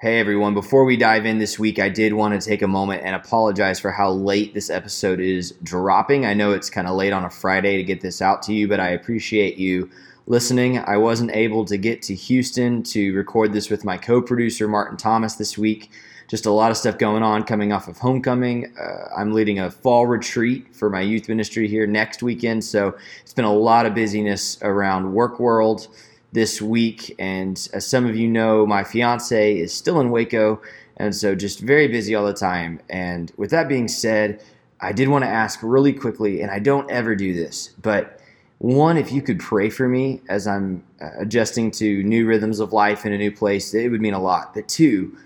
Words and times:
Hey 0.00 0.20
everyone, 0.20 0.54
before 0.54 0.84
we 0.84 0.96
dive 0.96 1.26
in 1.26 1.38
this 1.38 1.58
week, 1.58 1.80
I 1.80 1.88
did 1.88 2.12
want 2.12 2.40
to 2.40 2.48
take 2.48 2.62
a 2.62 2.68
moment 2.68 3.02
and 3.02 3.16
apologize 3.16 3.80
for 3.80 3.90
how 3.90 4.12
late 4.12 4.54
this 4.54 4.70
episode 4.70 5.18
is 5.18 5.56
dropping. 5.64 6.24
I 6.24 6.34
know 6.34 6.52
it's 6.52 6.70
kind 6.70 6.86
of 6.86 6.94
late 6.94 7.12
on 7.12 7.24
a 7.24 7.30
Friday 7.30 7.76
to 7.78 7.82
get 7.82 8.00
this 8.00 8.22
out 8.22 8.40
to 8.44 8.54
you, 8.54 8.68
but 8.68 8.78
I 8.78 8.90
appreciate 8.90 9.56
you 9.56 9.90
listening. 10.28 10.78
I 10.78 10.98
wasn't 10.98 11.32
able 11.32 11.64
to 11.64 11.76
get 11.76 12.00
to 12.02 12.14
Houston 12.14 12.84
to 12.84 13.12
record 13.12 13.52
this 13.52 13.70
with 13.70 13.84
my 13.84 13.96
co 13.96 14.22
producer, 14.22 14.68
Martin 14.68 14.96
Thomas, 14.96 15.34
this 15.34 15.58
week. 15.58 15.90
Just 16.28 16.46
a 16.46 16.52
lot 16.52 16.70
of 16.70 16.76
stuff 16.76 16.96
going 16.96 17.24
on 17.24 17.42
coming 17.42 17.72
off 17.72 17.88
of 17.88 17.98
homecoming. 17.98 18.72
Uh, 18.80 19.08
I'm 19.16 19.32
leading 19.32 19.58
a 19.58 19.68
fall 19.68 20.06
retreat 20.06 20.76
for 20.76 20.88
my 20.88 21.00
youth 21.00 21.28
ministry 21.28 21.66
here 21.66 21.88
next 21.88 22.22
weekend, 22.22 22.62
so 22.62 22.96
it's 23.22 23.34
been 23.34 23.44
a 23.44 23.52
lot 23.52 23.84
of 23.84 23.96
busyness 23.96 24.58
around 24.62 25.12
work 25.12 25.40
world 25.40 25.88
this 26.32 26.60
week. 26.60 27.14
And 27.18 27.68
as 27.72 27.86
some 27.86 28.06
of 28.06 28.16
you 28.16 28.28
know, 28.28 28.66
my 28.66 28.84
fiance 28.84 29.56
is 29.56 29.72
still 29.72 30.00
in 30.00 30.10
Waco, 30.10 30.60
and 30.96 31.14
so 31.14 31.34
just 31.34 31.60
very 31.60 31.88
busy 31.88 32.14
all 32.14 32.26
the 32.26 32.34
time. 32.34 32.80
And 32.90 33.32
with 33.36 33.50
that 33.50 33.68
being 33.68 33.88
said, 33.88 34.42
I 34.80 34.92
did 34.92 35.08
want 35.08 35.24
to 35.24 35.28
ask 35.28 35.60
really 35.62 35.92
quickly, 35.92 36.40
and 36.40 36.50
I 36.50 36.58
don't 36.58 36.90
ever 36.90 37.14
do 37.16 37.34
this, 37.34 37.74
but 37.82 38.20
one, 38.58 38.96
if 38.96 39.12
you 39.12 39.22
could 39.22 39.38
pray 39.38 39.70
for 39.70 39.88
me 39.88 40.20
as 40.28 40.46
I'm 40.48 40.82
uh, 41.00 41.10
adjusting 41.18 41.70
to 41.72 42.02
new 42.02 42.26
rhythms 42.26 42.58
of 42.58 42.72
life 42.72 43.06
in 43.06 43.12
a 43.12 43.18
new 43.18 43.30
place, 43.30 43.72
it 43.72 43.88
would 43.88 44.00
mean 44.00 44.14
a 44.14 44.20
lot. 44.20 44.52
But 44.52 44.68
two, 44.68 45.16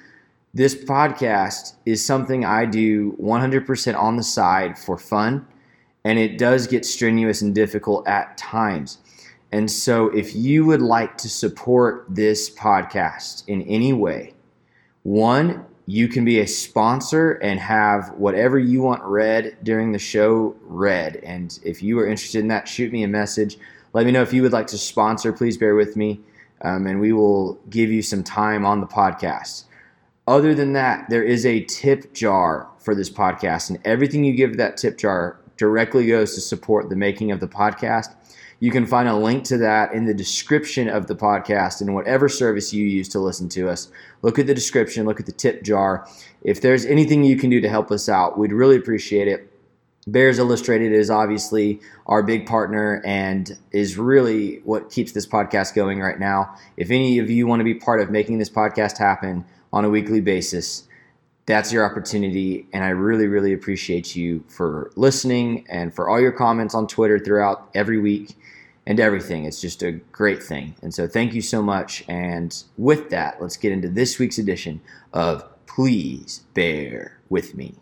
this 0.53 0.75
podcast 0.75 1.75
is 1.87 2.05
something 2.05 2.45
I 2.45 2.67
do 2.67 3.13
100% 3.13 3.99
on 3.99 4.17
the 4.17 4.23
side 4.23 4.79
for 4.79 4.99
fun, 4.99 5.47
and 6.05 6.19
it 6.19 6.37
does 6.37 6.67
get 6.67 6.85
strenuous 6.85 7.41
and 7.41 7.55
difficult 7.55 8.07
at 8.07 8.37
times. 8.37 8.99
And 9.53 9.71
so, 9.71 10.09
if 10.09 10.35
you 10.35 10.65
would 10.65 10.81
like 10.81 11.19
to 11.19 11.29
support 11.29 12.07
this 12.09 12.49
podcast 12.49 13.47
in 13.47 13.63
any 13.63 13.93
way, 13.93 14.33
one, 15.03 15.67
you 15.87 16.09
can 16.09 16.25
be 16.25 16.41
a 16.41 16.47
sponsor 16.47 17.33
and 17.33 17.61
have 17.61 18.11
whatever 18.15 18.59
you 18.59 18.81
want 18.81 19.03
read 19.03 19.59
during 19.63 19.93
the 19.93 19.99
show 19.99 20.57
read. 20.63 21.17
And 21.17 21.59
if 21.65 21.83
you 21.83 21.99
are 21.99 22.07
interested 22.07 22.39
in 22.39 22.49
that, 22.49 22.67
shoot 22.67 22.93
me 22.93 23.03
a 23.03 23.09
message. 23.09 23.59
Let 23.93 24.07
me 24.07 24.13
know 24.13 24.23
if 24.23 24.33
you 24.33 24.43
would 24.43 24.53
like 24.53 24.69
to 24.69 24.79
sponsor. 24.79 25.35
Please 25.35 25.59
bear 25.59 25.75
with 25.75 25.97
me, 25.97 26.21
um, 26.63 26.87
and 26.87 26.99
we 26.99 27.13
will 27.13 27.55
give 27.69 27.91
you 27.91 28.01
some 28.01 28.23
time 28.23 28.65
on 28.65 28.81
the 28.81 28.87
podcast. 28.87 29.65
Other 30.27 30.55
than 30.55 30.73
that, 30.75 31.11
there 31.11 31.25
is 31.25 31.45
a 31.45 31.65
tip 31.65 32.15
jar 32.15 32.69
for 32.79 32.95
this 32.95 33.11
podcast, 33.11 33.69
and 33.69 33.79
everything 33.85 34.25
you 34.25 34.35
give 34.35 34.57
that 34.57 34.77
tip 34.79 34.97
jar 34.97 35.41
directly 35.57 36.07
goes 36.07 36.35
to 36.35 36.41
support 36.41 36.89
the 36.89 36.97
making 36.97 37.33
of 37.33 37.41
the 37.41 37.49
podcast. 37.49 38.15
You 38.63 38.71
can 38.71 38.87
find 38.87 39.09
a 39.09 39.17
link 39.17 39.43
to 39.47 39.59
that 39.59 39.93
in 39.93 40.05
the 40.05 40.15
description 40.15 40.89
of 40.89 41.09
the 41.09 41.17
podcast 41.17 41.81
and 41.81 41.97
whatever 41.97 42.29
service 42.29 42.73
you 42.73 42.87
use 42.87 43.09
to 43.09 43.19
listen 43.19 43.49
to 43.49 43.69
us. 43.69 43.91
Look 44.23 44.39
at 44.39 44.47
the 44.47 44.55
description, 44.55 45.05
look 45.05 45.19
at 45.19 45.27
the 45.27 45.33
tip 45.33 45.65
jar. 45.65 46.07
If 46.43 46.61
there's 46.61 46.85
anything 46.85 47.25
you 47.25 47.37
can 47.37 47.51
do 47.51 47.61
to 47.61 47.69
help 47.69 47.91
us 47.91 48.09
out, 48.09 48.39
we'd 48.39 48.53
really 48.53 48.77
appreciate 48.77 49.27
it. 49.27 49.53
Bears 50.07 50.39
Illustrated 50.39 50.93
is 50.93 51.11
obviously 51.11 51.81
our 52.07 52.23
big 52.23 52.47
partner 52.47 53.03
and 53.05 53.59
is 53.73 53.99
really 53.99 54.61
what 54.63 54.93
keeps 54.93 55.11
this 55.11 55.27
podcast 55.27 55.75
going 55.75 55.99
right 55.99 56.21
now. 56.21 56.55
If 56.77 56.93
any 56.93 57.19
of 57.19 57.29
you 57.29 57.49
want 57.49 57.59
to 57.59 57.65
be 57.65 57.75
part 57.75 58.01
of 58.01 58.13
making 58.13 58.39
this 58.39 58.51
podcast 58.51 58.97
happen 58.97 59.45
on 59.73 59.85
a 59.85 59.91
weekly 59.91 60.21
basis, 60.21 60.87
that's 61.47 61.73
your 61.73 61.85
opportunity. 61.85 62.69
And 62.73 62.85
I 62.85 62.91
really, 62.91 63.27
really 63.27 63.55
appreciate 63.55 64.15
you 64.15 64.45
for 64.47 64.93
listening 64.95 65.67
and 65.69 65.93
for 65.93 66.09
all 66.09 66.21
your 66.21 66.31
comments 66.31 66.77
on 66.77 66.87
Twitter 66.87 67.19
throughout 67.19 67.69
every 67.75 67.99
week 67.99 68.37
and 68.87 68.99
everything. 68.99 69.45
It's 69.45 69.61
just 69.61 69.83
a 69.83 69.93
great 69.93 70.43
thing. 70.43 70.75
And 70.83 70.93
so 70.93 71.07
thank 71.07 71.35
you 71.35 71.43
so 71.43 71.63
much. 71.63 72.05
And 72.09 72.63
with 72.77 73.11
that, 73.11 73.41
let's 73.41 73.57
get 73.57 73.73
into 73.73 73.89
this 73.89 74.19
week's 74.19 74.39
edition 74.39 74.81
of 75.13 75.45
Please 75.67 76.45
Bear 76.55 77.19
With 77.29 77.55
Me. 77.55 77.77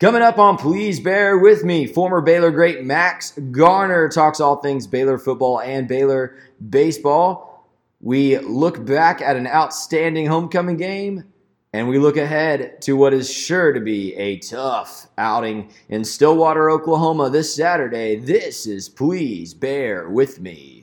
Coming 0.00 0.22
up 0.22 0.38
on 0.38 0.58
Please 0.58 0.98
Bear 1.00 1.38
With 1.38 1.64
Me, 1.64 1.86
former 1.86 2.20
Baylor 2.20 2.50
great 2.50 2.84
Max 2.84 3.38
Garner 3.52 4.08
talks 4.08 4.40
all 4.40 4.56
things 4.56 4.86
Baylor 4.86 5.18
football 5.18 5.60
and 5.60 5.86
Baylor 5.86 6.36
baseball. 6.68 7.70
We 8.00 8.38
look 8.38 8.84
back 8.84 9.22
at 9.22 9.36
an 9.36 9.46
outstanding 9.46 10.26
homecoming 10.26 10.76
game 10.76 11.24
and 11.74 11.88
we 11.88 11.98
look 11.98 12.16
ahead 12.16 12.80
to 12.80 12.92
what 12.92 13.12
is 13.12 13.28
sure 13.28 13.72
to 13.72 13.80
be 13.80 14.14
a 14.14 14.38
tough 14.38 15.08
outing 15.18 15.68
in 15.88 16.04
Stillwater, 16.04 16.70
Oklahoma 16.70 17.28
this 17.30 17.52
Saturday. 17.52 18.14
This 18.14 18.64
is 18.64 18.88
Please 18.88 19.54
Bear 19.54 20.08
With 20.08 20.40
Me. 20.40 20.73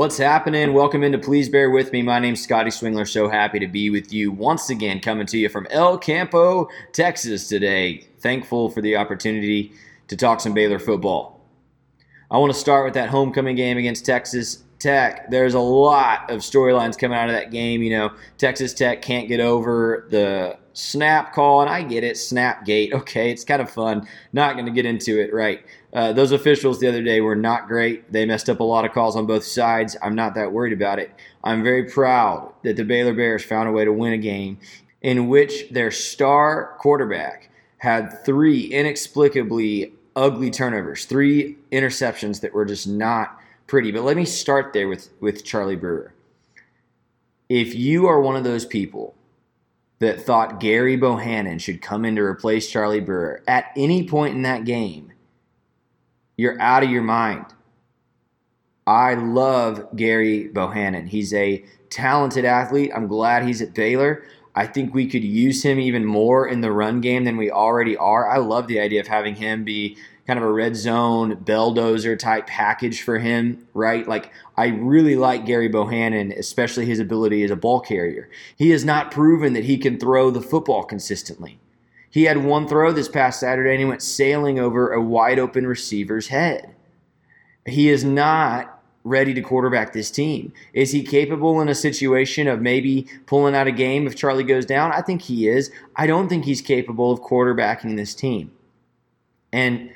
What's 0.00 0.16
happening? 0.16 0.72
Welcome 0.72 1.02
into 1.02 1.18
Please 1.18 1.50
Bear 1.50 1.68
With 1.68 1.92
Me. 1.92 2.00
My 2.00 2.18
name's 2.18 2.40
Scotty 2.40 2.70
Swingler. 2.70 3.06
So 3.06 3.28
happy 3.28 3.58
to 3.58 3.66
be 3.66 3.90
with 3.90 4.14
you 4.14 4.32
once 4.32 4.70
again, 4.70 4.98
coming 4.98 5.26
to 5.26 5.36
you 5.36 5.50
from 5.50 5.66
El 5.68 5.98
Campo, 5.98 6.70
Texas 6.92 7.48
today. 7.48 8.06
Thankful 8.20 8.70
for 8.70 8.80
the 8.80 8.96
opportunity 8.96 9.74
to 10.08 10.16
talk 10.16 10.40
some 10.40 10.54
Baylor 10.54 10.78
football. 10.78 11.44
I 12.30 12.38
want 12.38 12.50
to 12.50 12.58
start 12.58 12.86
with 12.86 12.94
that 12.94 13.10
homecoming 13.10 13.56
game 13.56 13.76
against 13.76 14.06
Texas 14.06 14.64
Tech. 14.78 15.30
There's 15.30 15.52
a 15.52 15.60
lot 15.60 16.30
of 16.30 16.40
storylines 16.40 16.96
coming 16.96 17.18
out 17.18 17.28
of 17.28 17.34
that 17.34 17.50
game. 17.50 17.82
You 17.82 17.90
know, 17.90 18.12
Texas 18.38 18.72
Tech 18.72 19.02
can't 19.02 19.28
get 19.28 19.40
over 19.40 20.06
the 20.08 20.56
snap 20.72 21.32
call, 21.32 21.60
and 21.60 21.70
I 21.70 21.82
get 21.82 22.04
it, 22.04 22.16
snap 22.16 22.64
gate. 22.64 22.92
Okay, 23.00 23.30
it's 23.30 23.44
kind 23.44 23.62
of 23.62 23.70
fun. 23.70 24.06
Not 24.32 24.54
going 24.54 24.66
to 24.66 24.72
get 24.72 24.84
into 24.84 25.18
it, 25.20 25.32
right? 25.32 25.64
Uh, 25.92 26.12
those 26.12 26.32
officials 26.32 26.78
the 26.78 26.86
other 26.86 27.02
day 27.02 27.20
were 27.20 27.34
not 27.34 27.66
great. 27.66 28.12
They 28.12 28.26
messed 28.26 28.50
up 28.50 28.60
a 28.60 28.64
lot 28.64 28.84
of 28.84 28.92
calls 28.92 29.16
on 29.16 29.26
both 29.26 29.44
sides. 29.44 29.96
I'm 30.02 30.14
not 30.14 30.34
that 30.34 30.52
worried 30.52 30.72
about 30.72 30.98
it. 30.98 31.10
I'm 31.42 31.62
very 31.62 31.84
proud 31.84 32.52
that 32.62 32.76
the 32.76 32.84
Baylor 32.84 33.14
Bears 33.14 33.42
found 33.42 33.68
a 33.68 33.72
way 33.72 33.84
to 33.84 33.92
win 33.92 34.12
a 34.12 34.18
game 34.18 34.58
in 35.02 35.28
which 35.28 35.70
their 35.70 35.90
star 35.90 36.76
quarterback 36.78 37.50
had 37.78 38.24
three 38.24 38.66
inexplicably 38.66 39.94
ugly 40.14 40.50
turnovers, 40.50 41.06
three 41.06 41.56
interceptions 41.72 42.40
that 42.40 42.52
were 42.52 42.66
just 42.66 42.86
not 42.86 43.38
pretty. 43.66 43.90
But 43.90 44.02
let 44.02 44.16
me 44.16 44.24
start 44.24 44.72
there 44.72 44.88
with, 44.88 45.08
with 45.20 45.44
Charlie 45.44 45.76
Brewer. 45.76 46.12
If 47.48 47.74
you 47.74 48.06
are 48.06 48.20
one 48.20 48.36
of 48.36 48.44
those 48.44 48.64
people 48.64 49.14
that 50.00 50.20
thought 50.20 50.60
Gary 50.60 50.96
Bohanon 50.96 51.58
should 51.58 51.82
come 51.82 52.04
in 52.04 52.16
to 52.16 52.22
replace 52.22 52.70
Charlie 52.70 53.00
Brewer 53.00 53.42
at 53.46 53.66
any 53.76 54.06
point 54.08 54.34
in 54.34 54.42
that 54.42 54.64
game, 54.64 55.12
you're 56.36 56.60
out 56.60 56.82
of 56.82 56.90
your 56.90 57.02
mind. 57.02 57.46
I 58.86 59.14
love 59.14 59.94
Gary 59.94 60.48
Bohanon. 60.48 61.06
He's 61.06 61.32
a 61.34 61.64
talented 61.90 62.44
athlete. 62.44 62.90
I'm 62.94 63.06
glad 63.06 63.44
he's 63.44 63.62
at 63.62 63.74
Baylor. 63.74 64.24
I 64.54 64.66
think 64.66 64.94
we 64.94 65.06
could 65.06 65.22
use 65.22 65.62
him 65.62 65.78
even 65.78 66.04
more 66.04 66.48
in 66.48 66.60
the 66.60 66.72
run 66.72 67.00
game 67.00 67.24
than 67.24 67.36
we 67.36 67.50
already 67.50 67.96
are. 67.96 68.28
I 68.28 68.38
love 68.38 68.66
the 68.66 68.80
idea 68.80 69.00
of 69.00 69.06
having 69.06 69.36
him 69.36 69.64
be 69.64 69.96
kind 70.26 70.38
of 70.38 70.44
a 70.44 70.52
red 70.52 70.76
zone 70.76 71.36
belldozer 71.36 72.18
type 72.18 72.46
package 72.46 73.02
for 73.02 73.18
him, 73.18 73.66
right? 73.74 74.08
Like 74.08 74.32
I 74.60 74.66
really 74.66 75.16
like 75.16 75.46
Gary 75.46 75.68
Bohanon, 75.68 76.32
especially 76.32 76.84
his 76.84 76.98
ability 76.98 77.42
as 77.44 77.50
a 77.50 77.56
ball 77.56 77.80
carrier. 77.80 78.28
He 78.54 78.68
has 78.70 78.84
not 78.84 79.10
proven 79.10 79.54
that 79.54 79.64
he 79.64 79.78
can 79.78 79.98
throw 79.98 80.30
the 80.30 80.42
football 80.42 80.82
consistently. 80.82 81.58
He 82.10 82.24
had 82.24 82.44
one 82.44 82.68
throw 82.68 82.92
this 82.92 83.08
past 83.08 83.40
Saturday 83.40 83.70
and 83.70 83.78
he 83.78 83.86
went 83.86 84.02
sailing 84.02 84.58
over 84.58 84.92
a 84.92 85.00
wide 85.00 85.38
open 85.38 85.66
receiver's 85.66 86.28
head. 86.28 86.74
He 87.64 87.88
is 87.88 88.04
not 88.04 88.82
ready 89.02 89.32
to 89.32 89.40
quarterback 89.40 89.94
this 89.94 90.10
team. 90.10 90.52
Is 90.74 90.92
he 90.92 91.04
capable 91.04 91.58
in 91.62 91.70
a 91.70 91.74
situation 91.74 92.46
of 92.46 92.60
maybe 92.60 93.06
pulling 93.24 93.54
out 93.54 93.66
a 93.66 93.72
game 93.72 94.06
if 94.06 94.14
Charlie 94.14 94.44
goes 94.44 94.66
down? 94.66 94.92
I 94.92 95.00
think 95.00 95.22
he 95.22 95.48
is. 95.48 95.70
I 95.96 96.06
don't 96.06 96.28
think 96.28 96.44
he's 96.44 96.60
capable 96.60 97.10
of 97.10 97.22
quarterbacking 97.22 97.96
this 97.96 98.14
team. 98.14 98.52
And 99.54 99.90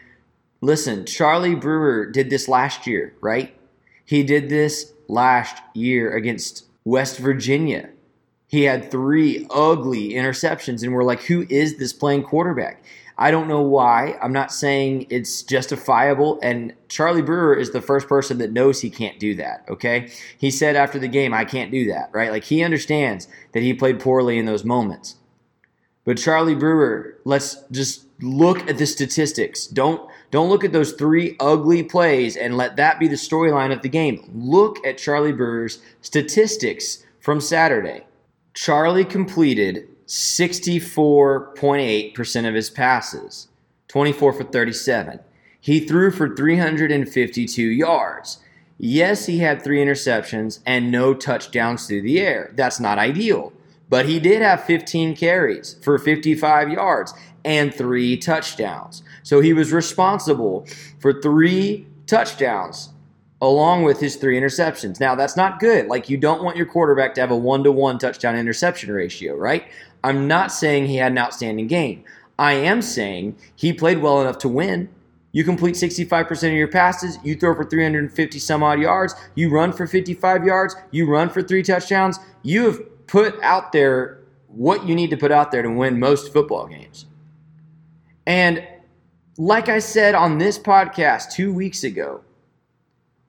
listen, 0.63 1.05
Charlie 1.05 1.55
Brewer 1.55 2.07
did 2.07 2.31
this 2.31 2.49
last 2.49 2.87
year, 2.87 3.13
right? 3.21 3.55
He 4.05 4.23
did 4.23 4.49
this 4.49 4.93
last 5.09 5.63
year 5.75 6.15
against 6.15 6.67
West 6.85 7.19
Virginia. 7.19 7.91
He 8.47 8.63
had 8.63 8.91
three 8.91 9.47
ugly 9.51 10.11
interceptions, 10.11 10.83
and 10.83 10.93
we're 10.93 11.05
like, 11.05 11.23
who 11.23 11.47
is 11.49 11.79
this 11.79 11.93
playing 11.93 12.23
quarterback? 12.23 12.85
I 13.17 13.31
don't 13.31 13.49
know 13.49 13.63
why. 13.63 14.19
I'm 14.21 14.33
not 14.33 14.53
saying 14.53 15.07
it's 15.09 15.43
justifiable. 15.43 16.39
And 16.43 16.75
Charlie 16.89 17.23
Brewer 17.23 17.55
is 17.55 17.71
the 17.71 17.81
first 17.81 18.09
person 18.09 18.39
that 18.39 18.53
knows 18.53 18.81
he 18.81 18.91
can't 18.91 19.21
do 19.21 19.35
that, 19.37 19.65
okay? 19.69 20.11
He 20.37 20.51
said 20.51 20.77
after 20.77 20.99
the 20.99 21.09
game, 21.09 21.33
I 21.33 21.45
can't 21.45 21.71
do 21.71 21.87
that, 21.87 22.11
right? 22.13 22.31
Like 22.33 22.45
he 22.45 22.63
understands 22.63 23.29
that 23.53 23.63
he 23.63 23.73
played 23.73 24.01
poorly 24.01 24.39
in 24.39 24.47
those 24.47 24.65
moments. 24.65 25.17
But 26.05 26.19
Charlie 26.19 26.57
Brewer, 26.57 27.19
let's 27.25 27.63
just 27.71 28.05
look 28.21 28.69
at 28.69 28.79
the 28.79 28.87
statistics. 28.87 29.67
Don't 29.67 30.11
don't 30.35 30.49
look 30.49 30.65
at 30.65 30.73
those 30.73 30.95
three 30.95 31.37
ugly 31.39 31.85
plays 31.85 32.37
and 32.37 32.57
let 32.57 32.75
that 32.75 32.99
be 32.99 33.07
the 33.07 33.15
storyline 33.15 33.73
of 33.73 33.83
the 33.83 33.89
game. 33.89 34.29
Look 34.35 34.85
at 34.85 34.99
Charlie 34.99 35.31
Brewer's 35.31 35.79
statistics 36.01 37.05
from 37.21 37.41
Saturday. 37.41 38.03
Charlie 38.53 39.05
completed 39.05 39.87
64.8% 40.09 42.49
of 42.49 42.55
his 42.55 42.69
passes, 42.69 43.47
24 43.87 44.33
for 44.33 44.43
37. 44.43 45.21
He 45.61 45.79
threw 45.79 46.11
for 46.11 46.35
352 46.35 47.63
yards. 47.63 48.39
Yes, 48.77 49.27
he 49.27 49.39
had 49.39 49.63
three 49.63 49.79
interceptions 49.79 50.59
and 50.67 50.91
no 50.91 51.15
touchdowns 51.15 51.87
through 51.87 52.03
the 52.03 52.19
air. 52.19 52.51
That's 52.57 52.81
not 52.81 52.99
ideal. 52.99 53.53
But 53.89 54.07
he 54.07 54.19
did 54.19 54.43
have 54.43 54.65
15 54.65 55.15
carries 55.15 55.75
for 55.81 55.97
55 55.97 56.71
yards 56.71 57.15
and 57.45 57.73
three 57.73 58.17
touchdowns. 58.17 59.05
So 59.25 59.41
he 59.41 59.53
was 59.53 59.73
responsible 59.73 60.67
for 61.01 61.21
three 61.21 61.87
touchdowns 62.07 62.91
along 63.41 63.83
with 63.83 63.99
his 63.99 64.17
three 64.17 64.39
interceptions. 64.39 65.01
Now, 65.01 65.15
that's 65.15 65.37
not 65.37 65.59
good. 65.59 65.87
Like, 65.87 66.09
you 66.09 66.17
don't 66.17 66.43
want 66.43 66.57
your 66.57 66.67
quarterback 66.67 67.15
to 67.15 67.21
have 67.21 67.31
a 67.31 67.37
one 67.37 67.65
to 67.65 67.73
one 67.73 67.99
touchdown 67.99 68.37
interception 68.37 68.93
ratio, 68.93 69.35
right? 69.35 69.65
I'm 70.05 70.29
not 70.29 70.53
saying 70.53 70.87
he 70.87 70.97
had 70.97 71.13
an 71.13 71.19
outstanding 71.19 71.67
game. 71.67 72.05
I 72.39 72.53
am 72.53 72.83
saying 72.83 73.37
he 73.57 73.73
played 73.73 73.99
well 73.99 74.21
enough 74.21 74.39
to 74.39 74.49
win. 74.49 74.89
You 75.33 75.43
complete 75.43 75.75
65% 75.75 76.49
of 76.49 76.53
your 76.53 76.69
passes, 76.69 77.19
you 77.25 77.35
throw 77.35 77.55
for 77.55 77.65
350 77.65 78.39
some 78.39 78.63
odd 78.63 78.79
yards, 78.79 79.15
you 79.35 79.51
run 79.51 79.73
for 79.73 79.87
55 79.87 80.45
yards, 80.45 80.77
you 80.93 81.11
run 81.11 81.29
for 81.29 81.43
three 81.43 81.63
touchdowns. 81.63 82.21
You 82.43 82.67
have 82.67 83.07
put 83.09 83.43
out 83.43 83.73
there 83.73 84.21
what 84.49 84.87
you 84.87 84.95
need 84.95 85.11
to 85.11 85.17
put 85.17 85.33
out 85.33 85.51
there 85.51 85.63
to 85.63 85.71
win 85.71 85.99
most 85.99 86.33
football 86.33 86.67
games. 86.67 87.07
And 88.27 88.67
like 89.37 89.69
I 89.69 89.79
said 89.79 90.15
on 90.15 90.39
this 90.39 90.59
podcast 90.59 91.33
two 91.33 91.53
weeks 91.53 91.85
ago, 91.85 92.23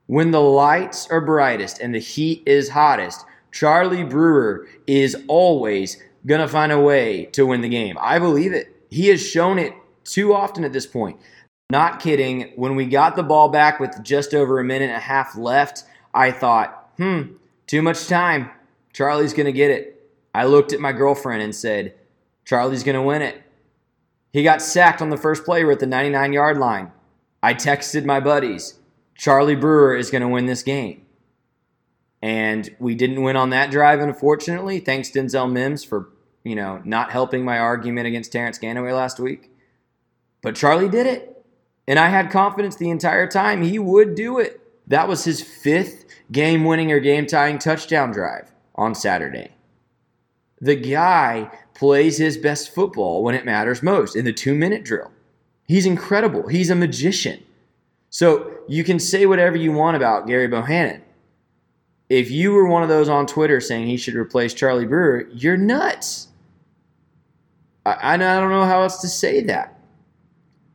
when 0.08 0.32
the 0.32 0.42
lights 0.42 1.08
are 1.10 1.22
brightest 1.22 1.80
and 1.80 1.96
the 1.96 2.00
heat 2.00 2.44
is 2.46 2.70
hottest, 2.70 3.26
Charlie 3.52 4.04
Brewer 4.04 4.68
is 4.86 5.18
always 5.28 6.02
going 6.26 6.42
to 6.42 6.48
find 6.48 6.72
a 6.72 6.80
way 6.80 7.26
to 7.28 7.46
win 7.46 7.62
the 7.62 7.70
game. 7.70 7.98
I 8.00 8.20
believe 8.20 8.54
it. 8.54 8.76
He 8.90 9.08
has 9.08 9.26
shown 9.26 9.58
it 9.58 9.74
too 10.04 10.34
often 10.34 10.64
at 10.64 10.74
this 10.74 10.86
point. 10.86 11.20
Not 11.72 12.00
kidding. 12.00 12.52
When 12.56 12.76
we 12.76 12.86
got 12.86 13.16
the 13.16 13.24
ball 13.24 13.50
back 13.50 13.80
with 13.80 14.04
just 14.04 14.34
over 14.34 14.60
a 14.60 14.64
minute 14.64 14.90
and 14.90 14.98
a 14.98 15.00
half 15.00 15.36
left, 15.36 15.84
I 16.14 16.32
thought, 16.32 16.92
hmm, 16.98 17.34
too 17.66 17.82
much 17.82 18.08
time. 18.08 18.52
Charlie's 18.94 19.34
going 19.34 19.48
to 19.48 19.52
get 19.52 19.72
it. 19.72 20.08
I 20.34 20.46
looked 20.46 20.74
at 20.74 20.80
my 20.80 20.92
girlfriend 20.92 21.42
and 21.42 21.56
said, 21.56 21.96
Charlie's 22.46 22.84
going 22.84 22.96
to 22.96 23.02
win 23.02 23.22
it. 23.22 23.42
He 24.36 24.44
got 24.44 24.62
sacked 24.62 25.02
on 25.02 25.12
the 25.12 25.16
first 25.16 25.46
play. 25.46 25.64
We're 25.64 25.72
at 25.72 25.80
the 25.80 25.88
99 25.88 26.34
yard 26.34 26.58
line. 26.58 26.92
I 27.42 27.54
texted 27.54 28.04
my 28.04 28.20
buddies. 28.20 28.78
Charlie 29.16 29.56
Brewer 29.56 29.96
is 29.96 30.12
going 30.12 30.24
to 30.24 30.28
win 30.28 30.46
this 30.46 30.62
game. 30.62 31.06
And 32.22 32.70
we 32.78 32.96
didn't 32.96 33.24
win 33.24 33.38
on 33.38 33.52
that 33.52 33.72
drive, 33.72 34.02
unfortunately. 34.02 34.82
Thanks 34.82 35.10
Denzel 35.10 35.50
Mims 35.50 35.86
for, 35.86 36.10
you 36.44 36.54
know, 36.54 36.82
not 36.84 37.12
helping 37.12 37.46
my 37.46 37.60
argument 37.60 38.08
against 38.08 38.34
Terrence 38.34 38.60
Ganaway 38.60 38.94
last 38.94 39.22
week. 39.22 39.52
But 40.42 40.58
Charlie 40.58 40.90
did 40.90 41.08
it. 41.08 41.46
And 41.88 41.98
I 41.98 42.10
had 42.10 42.30
confidence 42.30 42.76
the 42.76 42.90
entire 42.90 43.28
time 43.28 43.62
he 43.62 43.80
would 43.80 44.16
do 44.16 44.38
it. 44.40 44.60
That 44.86 45.08
was 45.08 45.24
his 45.24 45.42
fifth 45.42 46.04
game 46.30 46.66
winning 46.66 46.92
or 46.92 47.00
game 47.00 47.26
tying 47.26 47.58
touchdown 47.58 48.12
drive 48.12 48.52
on 48.76 48.96
Saturday. 48.96 49.52
The 50.60 50.76
guy 50.76 51.52
plays 51.76 52.18
his 52.18 52.38
best 52.38 52.74
football 52.74 53.22
when 53.24 53.36
it 53.36 53.46
matters 53.46 53.84
most 53.84 54.16
in 54.16 54.26
the 54.26 54.34
two 54.34 54.56
minute 54.56 54.84
drill. 54.84 55.12
He's 55.68 55.86
incredible. 55.86 56.48
He's 56.48 56.70
a 56.70 56.76
magician. 56.76 57.44
So 58.10 58.52
you 58.68 58.84
can 58.84 59.00
say 59.00 59.26
whatever 59.26 59.58
you 59.58 59.72
want 59.72 59.98
about 59.98 60.26
Gary 60.26 60.48
Bohanon. 60.48 61.02
If 62.08 62.32
you 62.32 62.52
were 62.52 62.68
one 62.68 62.84
of 62.84 62.90
those 62.90 63.10
on 63.10 63.26
Twitter 63.26 63.60
saying 63.60 63.88
he 63.88 63.98
should 63.98 64.16
replace 64.16 64.54
Charlie 64.54 64.86
Brewer, 64.86 65.28
you're 65.34 65.58
nuts. 65.58 66.30
I, 67.86 68.14
I 68.14 68.18
don't 68.18 68.52
know 68.52 68.66
how 68.66 68.84
else 68.84 69.02
to 69.02 69.08
say 69.08 69.42
that. 69.42 69.80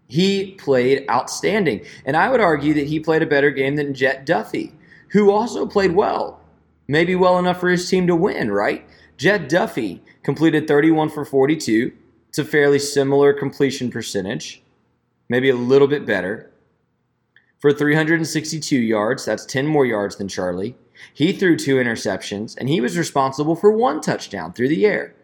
He 0.09 0.53
played 0.53 1.09
outstanding. 1.09 1.85
And 2.05 2.17
I 2.17 2.29
would 2.29 2.41
argue 2.41 2.75
that 2.75 2.89
he 2.89 2.99
played 2.99 3.23
a 3.23 3.27
better 3.27 3.51
game 3.51 3.77
than 3.77 3.95
Jett 3.95 4.27
Duffey, 4.27 4.73
who 5.13 5.31
also 5.31 5.67
played 5.67 5.93
well. 5.93 6.41
Maybe 6.89 7.15
well 7.15 7.39
enough 7.39 7.61
for 7.61 7.69
his 7.69 7.89
team 7.89 8.09
to 8.09 8.17
win, 8.17 8.51
right? 8.51 8.85
Jett 9.21 9.51
Duffey 9.51 10.01
completed 10.23 10.67
31 10.67 11.11
for 11.11 11.27
42. 11.27 11.93
It's 12.31 12.39
a 12.39 12.45
fairly 12.45 12.79
similar 12.79 13.35
completion 13.35 13.91
percentage, 13.91 14.63
maybe 15.29 15.51
a 15.51 15.55
little 15.55 15.89
bit 15.89 16.07
better 16.07 16.51
for 17.59 17.71
362 17.71 18.79
yards. 18.79 19.27
That's 19.27 19.45
10 19.45 19.67
more 19.67 19.85
yards 19.85 20.17
than 20.17 20.27
Charlie. 20.27 20.75
He 21.13 21.35
threw 21.35 21.59
two 21.59 21.77
interceptions, 21.77 22.57
and 22.57 22.71
he 22.71 22.81
was 22.81 22.97
responsible 22.97 23.57
for 23.57 23.71
one 23.71 24.01
touchdown 24.01 24.55
through 24.55 24.69
the 24.69 24.87
air. 24.87 25.15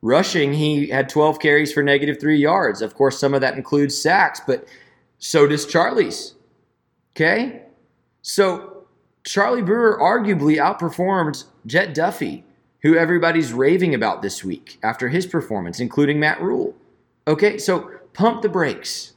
Rushing, 0.00 0.52
he 0.52 0.90
had 0.90 1.08
12 1.08 1.40
carries 1.40 1.72
for 1.72 1.82
negative 1.82 2.20
three 2.20 2.38
yards. 2.38 2.82
Of 2.82 2.94
course, 2.94 3.18
some 3.18 3.34
of 3.34 3.40
that 3.40 3.56
includes 3.56 4.00
sacks, 4.00 4.40
but 4.46 4.68
so 5.18 5.48
does 5.48 5.66
Charlie's. 5.66 6.36
Okay? 7.16 7.62
So 8.22 8.84
Charlie 9.24 9.62
Brewer 9.62 9.98
arguably 10.00 10.56
outperformed 10.56 11.42
Jett 11.66 11.96
Duffey, 11.96 12.44
who 12.84 12.96
everybody's 12.96 13.52
raving 13.52 13.96
about 13.96 14.22
this 14.22 14.44
week 14.44 14.78
after 14.84 15.08
his 15.08 15.26
performance, 15.26 15.80
including 15.80 16.20
Matt 16.20 16.40
Rhule. 16.40 16.76
Okay, 17.26 17.58
so 17.58 17.90
pump 18.12 18.42
the 18.42 18.48
brakes 18.48 19.14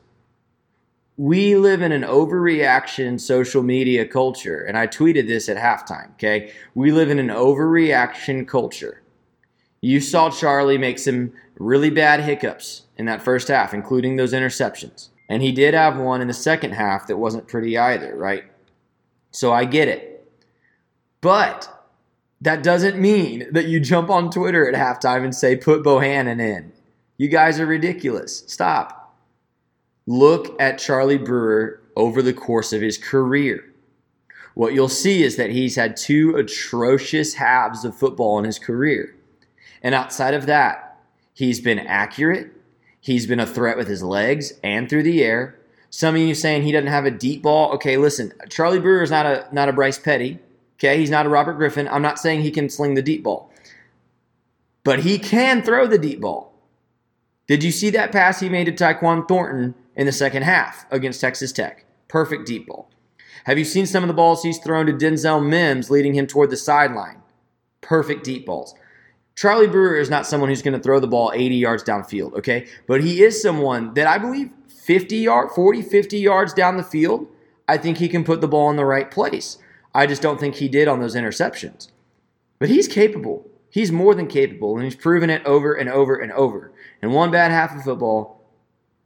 we 1.18 1.56
live 1.56 1.82
in 1.82 1.92
an 1.92 2.04
overreaction 2.04 3.20
social 3.20 3.64
media 3.64 4.06
culture. 4.06 4.62
And 4.62 4.78
I 4.78 4.86
tweeted 4.86 5.28
this 5.28 5.50
at 5.50 5.58
halftime, 5.58 6.14
okay? 6.14 6.54
We 6.76 6.92
live 6.92 7.10
in 7.10 7.18
an 7.18 7.30
overreaction 7.30 8.48
culture. 8.48 9.02
You 9.82 10.00
saw 10.00 10.30
Charlie 10.30 10.78
make 10.78 11.00
some 11.00 11.34
really 11.58 11.90
bad 11.90 12.20
hiccups 12.22 12.84
in 12.98 13.08
that 13.08 13.24
first 13.24 13.48
half, 13.48 13.74
including 13.74 14.16
those 14.16 14.34
interceptions. 14.34 15.10
And 15.28 15.42
he 15.42 15.52
did 15.52 15.74
have 15.74 15.98
one 15.98 16.22
in 16.22 16.28
the 16.28 16.34
second 16.34 16.74
half 16.74 17.08
that 17.08 17.18
wasn't 17.18 17.48
pretty 17.48 17.78
either, 17.78 18.16
right? 18.16 18.44
So 19.32 19.52
I 19.52 19.66
get 19.66 19.88
it. 19.88 20.32
But 21.20 21.77
that 22.42 22.64
doesn't 22.64 23.00
mean 23.00 23.48
that 23.52 23.68
you 23.68 23.80
jump 23.80 24.10
on 24.10 24.30
Twitter 24.30 24.68
at 24.68 24.76
halftime 24.76 25.24
and 25.24 25.34
say, 25.34 25.56
put 25.56 25.84
Bohanon 25.84 26.40
in. 26.40 26.72
You 27.18 27.30
guys 27.30 27.60
are 27.60 27.66
ridiculous. 27.66 28.44
Stop. 28.48 29.16
Look 30.06 30.60
at 30.62 30.78
Charlie 30.78 31.18
Brewer 31.18 31.82
over 31.96 32.22
the 32.22 32.34
course 32.34 32.74
of 32.74 32.82
his 32.82 32.98
career. 32.98 33.64
What 34.54 34.74
you'll 34.74 34.90
see 34.90 35.24
is 35.24 35.36
that 35.36 35.50
he's 35.50 35.76
had 35.76 35.98
two 35.98 36.36
atrocious 36.36 37.36
halves 37.36 37.84
of 37.84 37.96
football 37.96 38.40
in 38.40 38.46
his 38.46 38.60
career. 38.60 39.16
And 39.82 39.94
outside 39.94 40.34
of 40.34 40.46
that, 40.46 41.00
he's 41.34 41.60
been 41.60 41.80
accurate. 41.80 42.52
He's 43.00 43.28
been 43.28 43.40
a 43.40 43.46
threat 43.46 43.78
with 43.78 43.88
his 43.88 44.04
legs 44.04 44.54
and 44.64 44.90
through 44.90 45.04
the 45.04 45.24
air. 45.24 45.60
Some 45.90 46.16
of 46.16 46.22
you 46.22 46.36
saying 46.36 46.64
he 46.64 46.72
doesn't 46.72 46.88
have 46.88 47.06
a 47.06 47.12
deep 47.12 47.44
ball. 47.44 47.72
Okay, 47.74 47.98
listen, 47.98 48.34
Charlie 48.50 48.80
Brewer 48.80 49.04
is 49.04 49.12
not 49.12 49.26
a 49.26 49.48
not 49.52 49.70
a 49.70 49.74
Bryce 49.74 50.00
Petty. 50.00 50.40
Okay, 50.78 51.00
he's 51.00 51.10
not 51.10 51.26
a 51.26 51.30
Robert 51.30 51.54
Griffin. 51.54 51.88
I'm 51.88 52.02
not 52.02 52.20
saying 52.20 52.42
he 52.42 52.52
can 52.52 52.70
sling 52.70 52.94
the 52.94 53.02
deep 53.02 53.24
ball. 53.24 53.52
But 54.84 55.00
he 55.00 55.20
can 55.20 55.62
throw 55.62 55.88
the 55.88 55.98
deep 55.98 56.22
ball. 56.22 56.54
Did 57.48 57.64
you 57.64 57.72
see 57.72 57.90
that 57.92 58.12
pass 58.12 58.40
he 58.40 58.50
made 58.50 58.66
to 58.66 58.72
Tyquan 58.72 59.28
Thornton 59.28 59.76
in 59.98 60.06
the 60.06 60.12
second 60.14 60.44
half 60.44 60.86
against 60.92 61.20
Texas 61.20 61.52
Tech. 61.52 61.84
Perfect 62.08 62.46
deep 62.46 62.68
ball. 62.68 62.90
Have 63.44 63.58
you 63.58 63.66
seen 63.66 63.86
some 63.86 64.04
of 64.04 64.08
the 64.08 64.14
balls 64.14 64.44
he's 64.44 64.60
thrown 64.60 64.86
to 64.86 64.94
Denzel 64.94 65.46
Mims 65.46 65.90
leading 65.90 66.14
him 66.14 66.28
toward 66.28 66.52
the 66.52 66.58
sideline? 66.58 67.22
Perfect 67.82 68.24
deep 68.24 68.46
balls. 68.46 68.76
Charlie 69.36 69.68
Brewer 69.68 69.96
is 69.96 70.10
not 70.10 70.26
someone 70.26 70.50
who's 70.50 70.62
going 70.62 70.74
to 70.74 70.80
throw 70.80 71.00
the 71.00 71.08
ball 71.08 71.32
80 71.34 71.56
yards 71.56 71.84
downfield, 71.84 72.34
okay? 72.34 72.68
But 72.88 73.04
he 73.04 73.22
is 73.24 73.42
someone 73.42 73.94
that 73.96 74.08
I 74.08 74.18
believe 74.18 74.52
50 74.68 75.18
yard, 75.18 75.52
40, 75.52 75.82
50 75.82 76.20
yards 76.20 76.54
down 76.54 76.78
the 76.78 76.84
field, 76.84 77.28
I 77.68 77.78
think 77.78 77.98
he 77.98 78.08
can 78.08 78.24
put 78.24 78.42
the 78.42 78.48
ball 78.48 78.70
in 78.70 78.78
the 78.78 78.86
right 78.86 79.10
place. 79.10 79.58
I 79.98 80.06
just 80.06 80.22
don't 80.22 80.40
think 80.40 80.54
he 80.54 80.68
did 80.68 80.88
on 80.88 81.00
those 81.00 81.16
interceptions. 81.16 81.90
But 82.60 82.70
he's 82.70 82.88
capable. 82.88 83.50
He's 83.72 83.92
more 83.92 84.14
than 84.14 84.28
capable, 84.28 84.76
and 84.76 84.84
he's 84.84 84.96
proven 84.96 85.32
it 85.32 85.44
over 85.44 85.74
and 85.74 85.90
over 85.90 86.16
and 86.16 86.32
over. 86.34 86.72
And 87.02 87.14
one 87.14 87.32
bad 87.32 87.50
half 87.50 87.76
of 87.76 87.84
football 87.84 88.46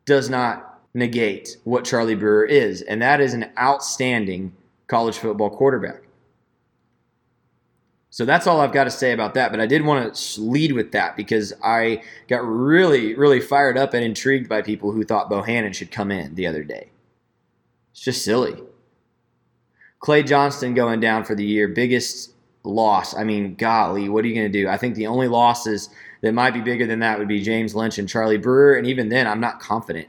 does 0.03 0.29
not 0.29 0.81
negate 0.93 1.55
what 1.63 1.85
Charlie 1.85 2.15
Brewer 2.15 2.43
is, 2.43 2.81
and 2.81 3.01
that 3.01 3.21
is 3.21 3.33
an 3.33 3.51
outstanding 3.57 4.51
college 4.87 5.17
football 5.17 5.49
quarterback. 5.49 6.03
So 8.09 8.25
that's 8.25 8.45
all 8.45 8.59
I've 8.59 8.73
got 8.73 8.83
to 8.83 8.91
say 8.91 9.13
about 9.13 9.35
that. 9.35 9.51
But 9.51 9.61
I 9.61 9.67
did 9.67 9.85
want 9.85 10.13
to 10.13 10.41
lead 10.41 10.73
with 10.73 10.91
that 10.91 11.15
because 11.15 11.53
I 11.63 12.03
got 12.27 12.45
really, 12.45 13.15
really 13.15 13.39
fired 13.39 13.77
up 13.77 13.93
and 13.93 14.03
intrigued 14.03 14.49
by 14.49 14.61
people 14.61 14.91
who 14.91 15.05
thought 15.05 15.29
Bohanon 15.29 15.71
should 15.71 15.89
come 15.89 16.11
in 16.11 16.35
the 16.35 16.47
other 16.47 16.65
day. 16.65 16.89
It's 17.93 18.01
just 18.01 18.25
silly. 18.25 18.61
Clay 20.01 20.23
Johnston 20.23 20.73
going 20.73 20.99
down 20.99 21.23
for 21.23 21.35
the 21.35 21.45
year, 21.45 21.67
biggest 21.67 22.31
loss. 22.63 23.15
I 23.15 23.23
mean, 23.23 23.55
golly, 23.55 24.09
what 24.09 24.25
are 24.25 24.27
you 24.27 24.35
going 24.35 24.51
to 24.51 24.61
do? 24.61 24.67
I 24.67 24.77
think 24.77 24.95
the 24.95 25.07
only 25.07 25.27
losses 25.27 25.89
that 26.21 26.33
might 26.33 26.53
be 26.53 26.61
bigger 26.61 26.85
than 26.85 26.99
that 26.99 27.17
would 27.17 27.27
be 27.27 27.41
James 27.41 27.75
Lynch 27.75 27.97
and 27.97 28.09
Charlie 28.09 28.37
Brewer. 28.37 28.73
And 28.73 28.87
even 28.87 29.09
then, 29.09 29.27
I'm 29.27 29.39
not 29.39 29.59
confident. 29.59 30.07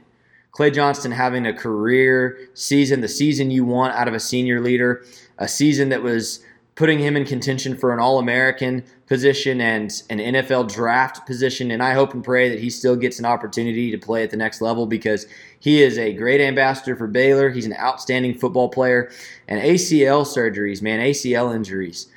Clay 0.51 0.69
Johnston 0.69 1.11
having 1.11 1.47
a 1.47 1.53
career 1.53 2.37
season, 2.53 3.01
the 3.01 3.07
season 3.07 3.49
you 3.49 3.65
want 3.65 3.95
out 3.95 4.07
of 4.07 4.13
a 4.13 4.19
senior 4.19 4.61
leader, 4.61 5.03
a 5.39 5.47
season 5.47 5.89
that 5.89 6.03
was 6.03 6.43
putting 6.75 6.97
him 6.99 7.15
in 7.15 7.25
contention 7.25 7.77
for 7.77 7.93
an 7.93 7.99
All 7.99 8.17
American 8.17 8.83
position 9.05 9.61
and 9.61 9.91
an 10.09 10.17
NFL 10.17 10.73
draft 10.73 11.25
position. 11.27 11.69
And 11.69 11.83
I 11.83 11.93
hope 11.93 12.13
and 12.13 12.23
pray 12.23 12.49
that 12.49 12.59
he 12.59 12.69
still 12.69 12.95
gets 12.95 13.19
an 13.19 13.25
opportunity 13.25 13.91
to 13.91 13.97
play 13.97 14.23
at 14.23 14.31
the 14.31 14.37
next 14.37 14.59
level 14.59 14.87
because 14.87 15.27
he 15.59 15.83
is 15.83 15.97
a 15.97 16.13
great 16.13 16.41
ambassador 16.41 16.95
for 16.95 17.07
Baylor. 17.07 17.51
He's 17.51 17.67
an 17.67 17.75
outstanding 17.75 18.33
football 18.33 18.69
player. 18.69 19.11
And 19.47 19.61
ACL 19.61 20.25
surgeries, 20.25 20.81
man, 20.81 20.99
ACL 20.99 21.55
injuries, 21.55 22.07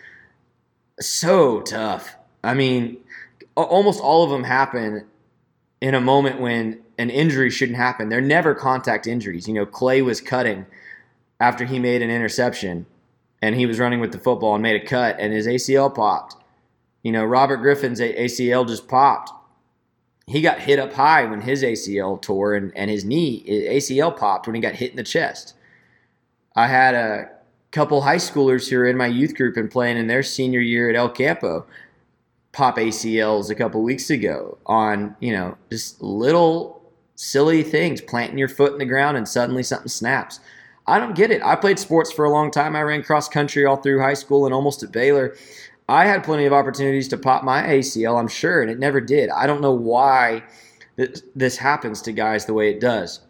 so 1.01 1.61
tough. 1.61 2.17
I 2.43 2.55
mean, 2.55 2.97
almost 3.57 4.01
all 4.01 4.25
of 4.25 4.31
them 4.31 4.45
happen 4.45 5.07
in 5.83 5.95
a 5.95 6.01
moment 6.01 6.41
when 6.41 6.81
an 6.97 7.11
injury 7.11 7.51
shouldn't 7.51 7.77
happen. 7.77 8.09
They're 8.09 8.23
never 8.23 8.55
contact 8.55 9.07
injuries. 9.07 9.47
You 9.47 9.53
know, 9.53 9.67
Clay 9.67 10.01
was 10.01 10.23
cutting 10.23 10.65
after 11.41 11.67
he 11.67 11.79
made 11.79 12.01
an 12.01 12.09
interception 12.09 12.87
and 13.47 13.55
he 13.55 13.65
was 13.65 13.79
running 13.79 14.01
with 14.01 14.11
the 14.11 14.19
football 14.19 14.55
and 14.55 14.63
made 14.63 14.75
a 14.75 14.85
cut, 14.85 15.15
and 15.21 15.33
his 15.33 15.47
ACL 15.47 15.95
popped. 15.95 16.35
You 17.05 17.13
know, 17.13 17.25
Robert 17.25 17.59
Griffin's 17.59 18.01
ACL 18.01 18.67
just 18.67 18.89
popped. 18.89 19.31
He 20.27 20.41
got 20.41 20.59
hit 20.59 20.81
up 20.81 20.93
high 20.95 21.25
when 21.27 21.43
his 21.43 21.63
ACL 21.63 22.21
tore, 22.21 22.55
and, 22.55 22.73
and 22.75 22.91
his 22.91 23.05
knee 23.05 23.45
ACL 23.47 24.17
popped 24.17 24.49
when 24.49 24.57
he 24.57 24.61
got 24.61 24.75
hit 24.75 24.91
in 24.91 24.97
the 24.97 25.05
chest. 25.05 25.55
I 26.57 26.67
had 26.67 26.97
a 26.97 27.31
couple 27.71 28.01
high 28.01 28.17
schoolers 28.17 28.69
who 28.69 28.79
were 28.79 28.87
in 28.87 28.97
my 28.97 29.07
youth 29.07 29.37
group 29.37 29.57
and 29.57 29.71
playing 29.71 29.97
in 29.97 30.09
their 30.09 30.25
senior 30.25 30.59
year 30.59 30.91
at 30.91 30.97
El 30.97 31.11
Campo 31.11 31.67
pop 32.51 32.79
ACLs 32.79 33.49
a 33.49 33.55
couple 33.55 33.81
weeks 33.81 34.11
ago 34.11 34.59
on, 34.67 35.15
you 35.21 35.33
know, 35.33 35.57
just 35.71 36.03
little 36.03 36.83
silly 37.15 37.63
things, 37.63 38.01
planting 38.01 38.39
your 38.39 38.49
foot 38.49 38.73
in 38.73 38.79
the 38.79 38.87
ground 38.87 39.17
and 39.17 39.29
suddenly 39.29 39.63
something 39.63 39.87
snaps. 39.87 40.41
I 40.87 40.99
don't 40.99 41.17
get 41.17 41.31
it. 41.31 41.43
I 41.43 41.57
played 41.57 41.79
sports 41.79 42.13
for 42.13 42.25
a 42.25 42.31
long 42.31 42.51
time. 42.51 42.77
I 42.77 42.83
ran 42.83 43.03
cross 43.03 43.29
country 43.29 43.65
all 43.65 43.77
through 43.77 44.01
high 44.01 44.15
school 44.15 44.45
and 44.45 44.55
almost 44.55 44.83
at 44.83 44.93
Baylor. 44.93 45.37
I 45.89 46.07
had 46.07 46.25
plenty 46.25 46.47
of 46.47 46.53
opportunities 46.53 47.09
to 47.09 47.19
pop 47.19 47.45
my 47.45 47.63
ACL, 47.63 48.19
I'm 48.19 48.29
sure, 48.29 48.63
and 48.63 48.71
it 48.71 48.79
never 48.79 49.01
did. 49.01 49.31
I 49.31 49.47
don't 49.47 49.61
know 49.61 49.73
why 49.73 50.45
this 51.35 51.57
happens 51.57 52.03
to 52.03 52.13
guys 52.13 52.47
the 52.47 52.55
way 52.55 52.71
it 52.71 52.81
does. 52.81 53.21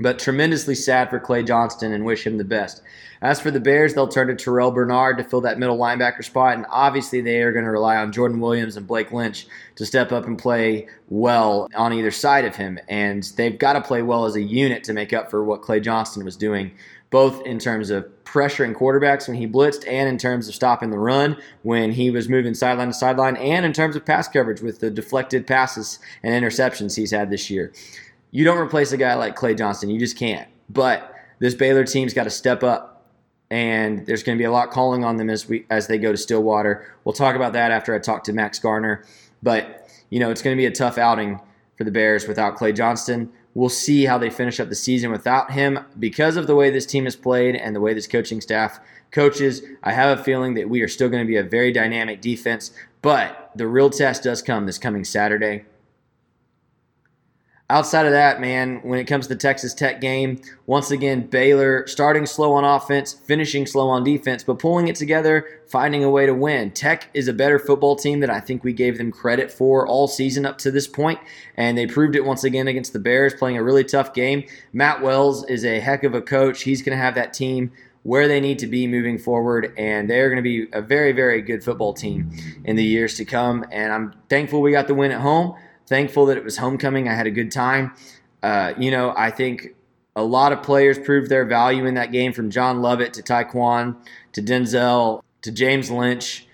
But 0.00 0.18
tremendously 0.18 0.76
sad 0.76 1.10
for 1.10 1.18
Clay 1.18 1.42
Johnston 1.42 1.92
and 1.92 2.04
wish 2.04 2.24
him 2.24 2.38
the 2.38 2.44
best. 2.44 2.82
As 3.20 3.40
for 3.40 3.50
the 3.50 3.58
Bears, 3.58 3.94
they'll 3.94 4.06
turn 4.06 4.28
to 4.28 4.36
Terrell 4.36 4.70
Bernard 4.70 5.18
to 5.18 5.24
fill 5.24 5.40
that 5.40 5.58
middle 5.58 5.76
linebacker 5.76 6.24
spot, 6.24 6.54
and 6.54 6.66
obviously 6.70 7.20
they 7.20 7.42
are 7.42 7.52
going 7.52 7.64
to 7.64 7.70
rely 7.70 7.96
on 7.96 8.12
Jordan 8.12 8.38
Williams 8.38 8.76
and 8.76 8.86
Blake 8.86 9.10
Lynch 9.10 9.48
to 9.74 9.84
step 9.84 10.12
up 10.12 10.26
and 10.26 10.38
play 10.38 10.86
well 11.08 11.68
on 11.74 11.92
either 11.92 12.12
side 12.12 12.44
of 12.44 12.54
him. 12.54 12.78
And 12.88 13.24
they've 13.36 13.58
got 13.58 13.72
to 13.72 13.80
play 13.80 14.02
well 14.02 14.24
as 14.24 14.36
a 14.36 14.42
unit 14.42 14.84
to 14.84 14.92
make 14.92 15.12
up 15.12 15.30
for 15.30 15.42
what 15.42 15.62
Clay 15.62 15.80
Johnston 15.80 16.24
was 16.24 16.36
doing, 16.36 16.70
both 17.10 17.44
in 17.44 17.58
terms 17.58 17.90
of 17.90 18.06
pressuring 18.22 18.76
quarterbacks 18.76 19.26
when 19.26 19.36
he 19.36 19.48
blitzed 19.48 19.88
and 19.88 20.08
in 20.08 20.18
terms 20.18 20.46
of 20.46 20.54
stopping 20.54 20.90
the 20.90 20.98
run 20.98 21.36
when 21.62 21.90
he 21.90 22.10
was 22.10 22.28
moving 22.28 22.54
sideline 22.54 22.88
to 22.88 22.94
sideline, 22.94 23.36
and 23.36 23.66
in 23.66 23.72
terms 23.72 23.96
of 23.96 24.04
pass 24.04 24.28
coverage 24.28 24.60
with 24.60 24.78
the 24.78 24.90
deflected 24.90 25.44
passes 25.44 25.98
and 26.22 26.40
interceptions 26.40 26.94
he's 26.94 27.10
had 27.10 27.30
this 27.30 27.50
year. 27.50 27.72
You 28.30 28.44
don't 28.44 28.58
replace 28.58 28.92
a 28.92 28.96
guy 28.96 29.14
like 29.14 29.36
Clay 29.36 29.54
Johnston. 29.54 29.90
You 29.90 29.98
just 29.98 30.18
can't. 30.18 30.48
But 30.68 31.14
this 31.38 31.54
Baylor 31.54 31.84
team's 31.84 32.14
got 32.14 32.24
to 32.24 32.30
step 32.30 32.62
up 32.62 32.98
and 33.50 34.06
there's 34.06 34.22
going 34.22 34.36
to 34.36 34.40
be 34.40 34.44
a 34.44 34.50
lot 34.50 34.70
calling 34.70 35.04
on 35.04 35.16
them 35.16 35.30
as 35.30 35.48
we 35.48 35.64
as 35.70 35.86
they 35.86 35.98
go 35.98 36.12
to 36.12 36.18
Stillwater. 36.18 36.94
We'll 37.04 37.14
talk 37.14 37.34
about 37.34 37.54
that 37.54 37.70
after 37.70 37.94
I 37.94 37.98
talk 37.98 38.24
to 38.24 38.32
Max 38.32 38.58
Garner. 38.58 39.04
But 39.42 39.88
you 40.10 40.20
know, 40.20 40.30
it's 40.30 40.42
going 40.42 40.56
to 40.56 40.60
be 40.60 40.66
a 40.66 40.70
tough 40.70 40.98
outing 40.98 41.40
for 41.76 41.84
the 41.84 41.90
Bears 41.90 42.26
without 42.26 42.56
Clay 42.56 42.72
Johnston. 42.72 43.32
We'll 43.54 43.68
see 43.68 44.04
how 44.04 44.18
they 44.18 44.30
finish 44.30 44.60
up 44.60 44.68
the 44.68 44.74
season 44.74 45.10
without 45.10 45.52
him 45.52 45.80
because 45.98 46.36
of 46.36 46.46
the 46.46 46.54
way 46.54 46.70
this 46.70 46.86
team 46.86 47.04
has 47.04 47.16
played 47.16 47.56
and 47.56 47.74
the 47.74 47.80
way 47.80 47.94
this 47.94 48.06
coaching 48.06 48.40
staff 48.40 48.78
coaches. 49.10 49.62
I 49.82 49.92
have 49.92 50.18
a 50.18 50.22
feeling 50.22 50.54
that 50.54 50.68
we 50.68 50.82
are 50.82 50.88
still 50.88 51.08
going 51.08 51.22
to 51.22 51.26
be 51.26 51.36
a 51.36 51.42
very 51.42 51.72
dynamic 51.72 52.20
defense, 52.20 52.72
but 53.00 53.50
the 53.56 53.66
real 53.66 53.90
test 53.90 54.22
does 54.22 54.42
come 54.42 54.66
this 54.66 54.78
coming 54.78 55.04
Saturday 55.04 55.64
Outside 57.70 58.06
of 58.06 58.12
that, 58.12 58.40
man, 58.40 58.80
when 58.82 58.98
it 58.98 59.04
comes 59.04 59.26
to 59.26 59.34
the 59.34 59.38
Texas 59.38 59.74
Tech 59.74 60.00
game, 60.00 60.40
once 60.64 60.90
again, 60.90 61.26
Baylor 61.26 61.86
starting 61.86 62.24
slow 62.24 62.54
on 62.54 62.64
offense, 62.64 63.12
finishing 63.12 63.66
slow 63.66 63.90
on 63.90 64.02
defense, 64.02 64.42
but 64.42 64.58
pulling 64.58 64.88
it 64.88 64.96
together, 64.96 65.46
finding 65.66 66.02
a 66.02 66.08
way 66.08 66.24
to 66.24 66.32
win. 66.32 66.70
Tech 66.70 67.10
is 67.12 67.28
a 67.28 67.32
better 67.34 67.58
football 67.58 67.94
team 67.94 68.20
than 68.20 68.30
I 68.30 68.40
think 68.40 68.64
we 68.64 68.72
gave 68.72 68.96
them 68.96 69.12
credit 69.12 69.52
for 69.52 69.86
all 69.86 70.08
season 70.08 70.46
up 70.46 70.56
to 70.58 70.70
this 70.70 70.86
point, 70.86 71.18
and 71.58 71.76
they 71.76 71.86
proved 71.86 72.16
it 72.16 72.24
once 72.24 72.42
again 72.42 72.68
against 72.68 72.94
the 72.94 72.98
Bears, 72.98 73.34
playing 73.34 73.58
a 73.58 73.62
really 73.62 73.84
tough 73.84 74.14
game. 74.14 74.44
Matt 74.72 75.02
Wells 75.02 75.44
is 75.44 75.62
a 75.62 75.78
heck 75.78 76.04
of 76.04 76.14
a 76.14 76.22
coach. 76.22 76.62
He's 76.62 76.80
going 76.80 76.96
to 76.96 77.04
have 77.04 77.16
that 77.16 77.34
team 77.34 77.70
where 78.02 78.28
they 78.28 78.40
need 78.40 78.58
to 78.60 78.66
be 78.66 78.86
moving 78.86 79.18
forward, 79.18 79.74
and 79.76 80.08
they're 80.08 80.30
going 80.30 80.42
to 80.42 80.42
be 80.42 80.68
a 80.72 80.80
very, 80.80 81.12
very 81.12 81.42
good 81.42 81.62
football 81.62 81.92
team 81.92 82.30
in 82.64 82.76
the 82.76 82.84
years 82.84 83.14
to 83.16 83.26
come. 83.26 83.66
And 83.70 83.92
I'm 83.92 84.14
thankful 84.30 84.62
we 84.62 84.72
got 84.72 84.86
the 84.86 84.94
win 84.94 85.12
at 85.12 85.20
home 85.20 85.54
thankful 85.88 86.26
that 86.26 86.36
it 86.36 86.44
was 86.44 86.56
homecoming. 86.58 87.08
I 87.08 87.14
had 87.14 87.26
a 87.26 87.30
good 87.30 87.50
time. 87.50 87.92
Uh, 88.42 88.74
you 88.78 88.90
know, 88.90 89.14
I 89.16 89.30
think 89.30 89.74
a 90.14 90.22
lot 90.22 90.52
of 90.52 90.62
players 90.62 90.98
proved 90.98 91.30
their 91.30 91.44
value 91.44 91.86
in 91.86 91.94
that 91.94 92.12
game 92.12 92.32
from 92.32 92.50
John 92.50 92.82
Lovett 92.82 93.12
to 93.14 93.22
Tyquan 93.22 93.96
to 94.32 94.42
Denzel 94.42 95.22
to 95.42 95.52
James 95.52 95.90
Lynch. 95.90 96.46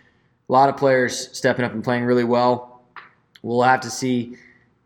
A 0.48 0.52
lot 0.52 0.68
of 0.68 0.76
players 0.76 1.36
stepping 1.36 1.64
up 1.64 1.72
and 1.72 1.82
playing 1.82 2.04
really 2.04 2.24
well. 2.24 2.82
We'll 3.42 3.62
have 3.62 3.80
to 3.80 3.90
see 3.90 4.36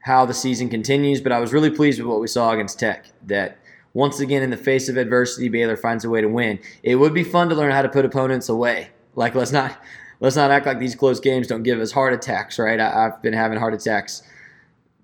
how 0.00 0.24
the 0.24 0.34
season 0.34 0.68
continues, 0.68 1.20
but 1.20 1.32
I 1.32 1.40
was 1.40 1.52
really 1.52 1.70
pleased 1.70 2.00
with 2.00 2.08
what 2.08 2.20
we 2.20 2.26
saw 2.26 2.52
against 2.52 2.78
Tech. 2.78 3.06
That 3.26 3.58
once 3.94 4.20
again, 4.20 4.42
in 4.42 4.50
the 4.50 4.56
face 4.56 4.88
of 4.88 4.96
adversity, 4.96 5.48
Baylor 5.48 5.76
finds 5.76 6.04
a 6.04 6.10
way 6.10 6.20
to 6.20 6.28
win. 6.28 6.58
It 6.82 6.96
would 6.96 7.14
be 7.14 7.24
fun 7.24 7.48
to 7.48 7.54
learn 7.54 7.72
how 7.72 7.82
to 7.82 7.88
put 7.88 8.04
opponents 8.04 8.48
away. 8.48 8.90
Like 9.14 9.34
let's 9.34 9.52
not 9.52 9.76
let's 10.20 10.36
not 10.36 10.50
act 10.50 10.66
like 10.66 10.78
these 10.78 10.94
close 10.94 11.20
games 11.20 11.46
don't 11.46 11.62
give 11.62 11.80
us 11.80 11.92
heart 11.92 12.12
attacks, 12.14 12.58
right? 12.58 12.78
I, 12.78 13.02
have 13.02 13.22
been 13.22 13.32
having 13.32 13.58
heart 13.58 13.74
attacks 13.74 14.22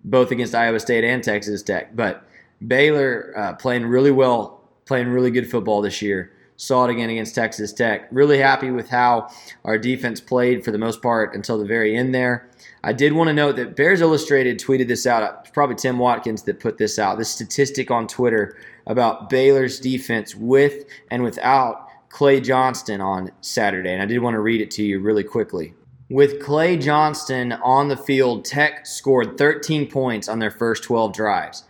both 0.04 0.30
against 0.30 0.54
Iowa 0.54 0.78
State 0.80 1.04
and 1.04 1.22
Texas 1.22 1.62
Tech. 1.62 1.96
But 1.96 2.26
Baylor 2.66 3.32
uh, 3.36 3.54
playing 3.54 3.86
really 3.86 4.10
well, 4.10 4.60
playing 4.84 5.08
really 5.08 5.30
good 5.30 5.50
football 5.50 5.82
this 5.82 6.02
year. 6.02 6.30
Saw 6.56 6.84
it 6.84 6.90
again 6.90 7.10
against 7.10 7.34
Texas 7.34 7.72
Tech. 7.72 8.06
Really 8.12 8.38
happy 8.38 8.70
with 8.70 8.88
how 8.88 9.28
our 9.64 9.76
defense 9.76 10.20
played 10.20 10.64
for 10.64 10.70
the 10.70 10.78
most 10.78 11.02
part 11.02 11.34
until 11.34 11.58
the 11.58 11.64
very 11.64 11.96
end 11.96 12.14
there. 12.14 12.48
I 12.84 12.92
did 12.92 13.12
want 13.12 13.28
to 13.28 13.34
note 13.34 13.56
that 13.56 13.74
Bears 13.74 14.00
Illustrated 14.00 14.60
tweeted 14.60 14.86
this 14.86 15.06
out. 15.06 15.40
It's 15.40 15.50
probably 15.50 15.74
Tim 15.74 15.98
Watkins 15.98 16.44
that 16.44 16.60
put 16.60 16.78
this 16.78 16.98
out. 16.98 17.18
This 17.18 17.30
statistic 17.30 17.90
on 17.90 18.06
Twitter 18.06 18.56
about 18.86 19.30
Baylor's 19.30 19.80
defense 19.80 20.34
with 20.36 20.84
and 21.10 21.24
without 21.24 21.88
Clay 22.10 22.40
Johnston 22.40 23.00
on 23.00 23.32
Saturday. 23.40 23.92
And 23.92 24.00
I 24.00 24.06
did 24.06 24.20
want 24.20 24.34
to 24.34 24.40
read 24.40 24.60
it 24.60 24.70
to 24.72 24.84
you 24.84 25.00
really 25.00 25.24
quickly. 25.24 25.74
With 26.10 26.42
Clay 26.42 26.76
Johnston 26.76 27.52
on 27.52 27.88
the 27.88 27.96
field, 27.96 28.44
Tech 28.44 28.86
scored 28.86 29.38
13 29.38 29.90
points 29.90 30.28
on 30.28 30.38
their 30.38 30.50
first 30.50 30.82
12 30.82 31.14
drives. 31.14 31.64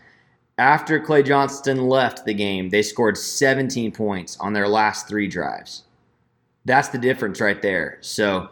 After 0.59 0.99
Clay 0.99 1.23
Johnston 1.23 1.89
left 1.89 2.25
the 2.25 2.35
game, 2.35 2.69
they 2.71 2.83
scored 2.83 3.17
17 3.17 3.93
points 3.93 4.37
on 4.41 4.53
their 4.53 4.67
last 4.67 5.07
three 5.07 5.29
drives. 5.29 5.85
That's 6.65 6.89
the 6.89 6.99
difference 6.99 7.41
right 7.41 7.63
there. 7.63 7.99
So, 8.01 8.49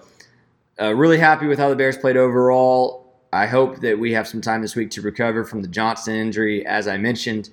uh, 0.80 0.94
really 0.94 1.18
happy 1.18 1.46
with 1.46 1.58
how 1.58 1.68
the 1.68 1.76
Bears 1.76 1.96
played 1.96 2.16
overall. 2.16 3.14
I 3.32 3.46
hope 3.46 3.80
that 3.80 3.98
we 3.98 4.12
have 4.12 4.28
some 4.28 4.40
time 4.40 4.62
this 4.62 4.76
week 4.76 4.90
to 4.92 5.00
recover 5.00 5.44
from 5.44 5.62
the 5.62 5.68
Johnston 5.68 6.14
injury, 6.14 6.64
as 6.64 6.86
I 6.86 6.96
mentioned, 6.96 7.50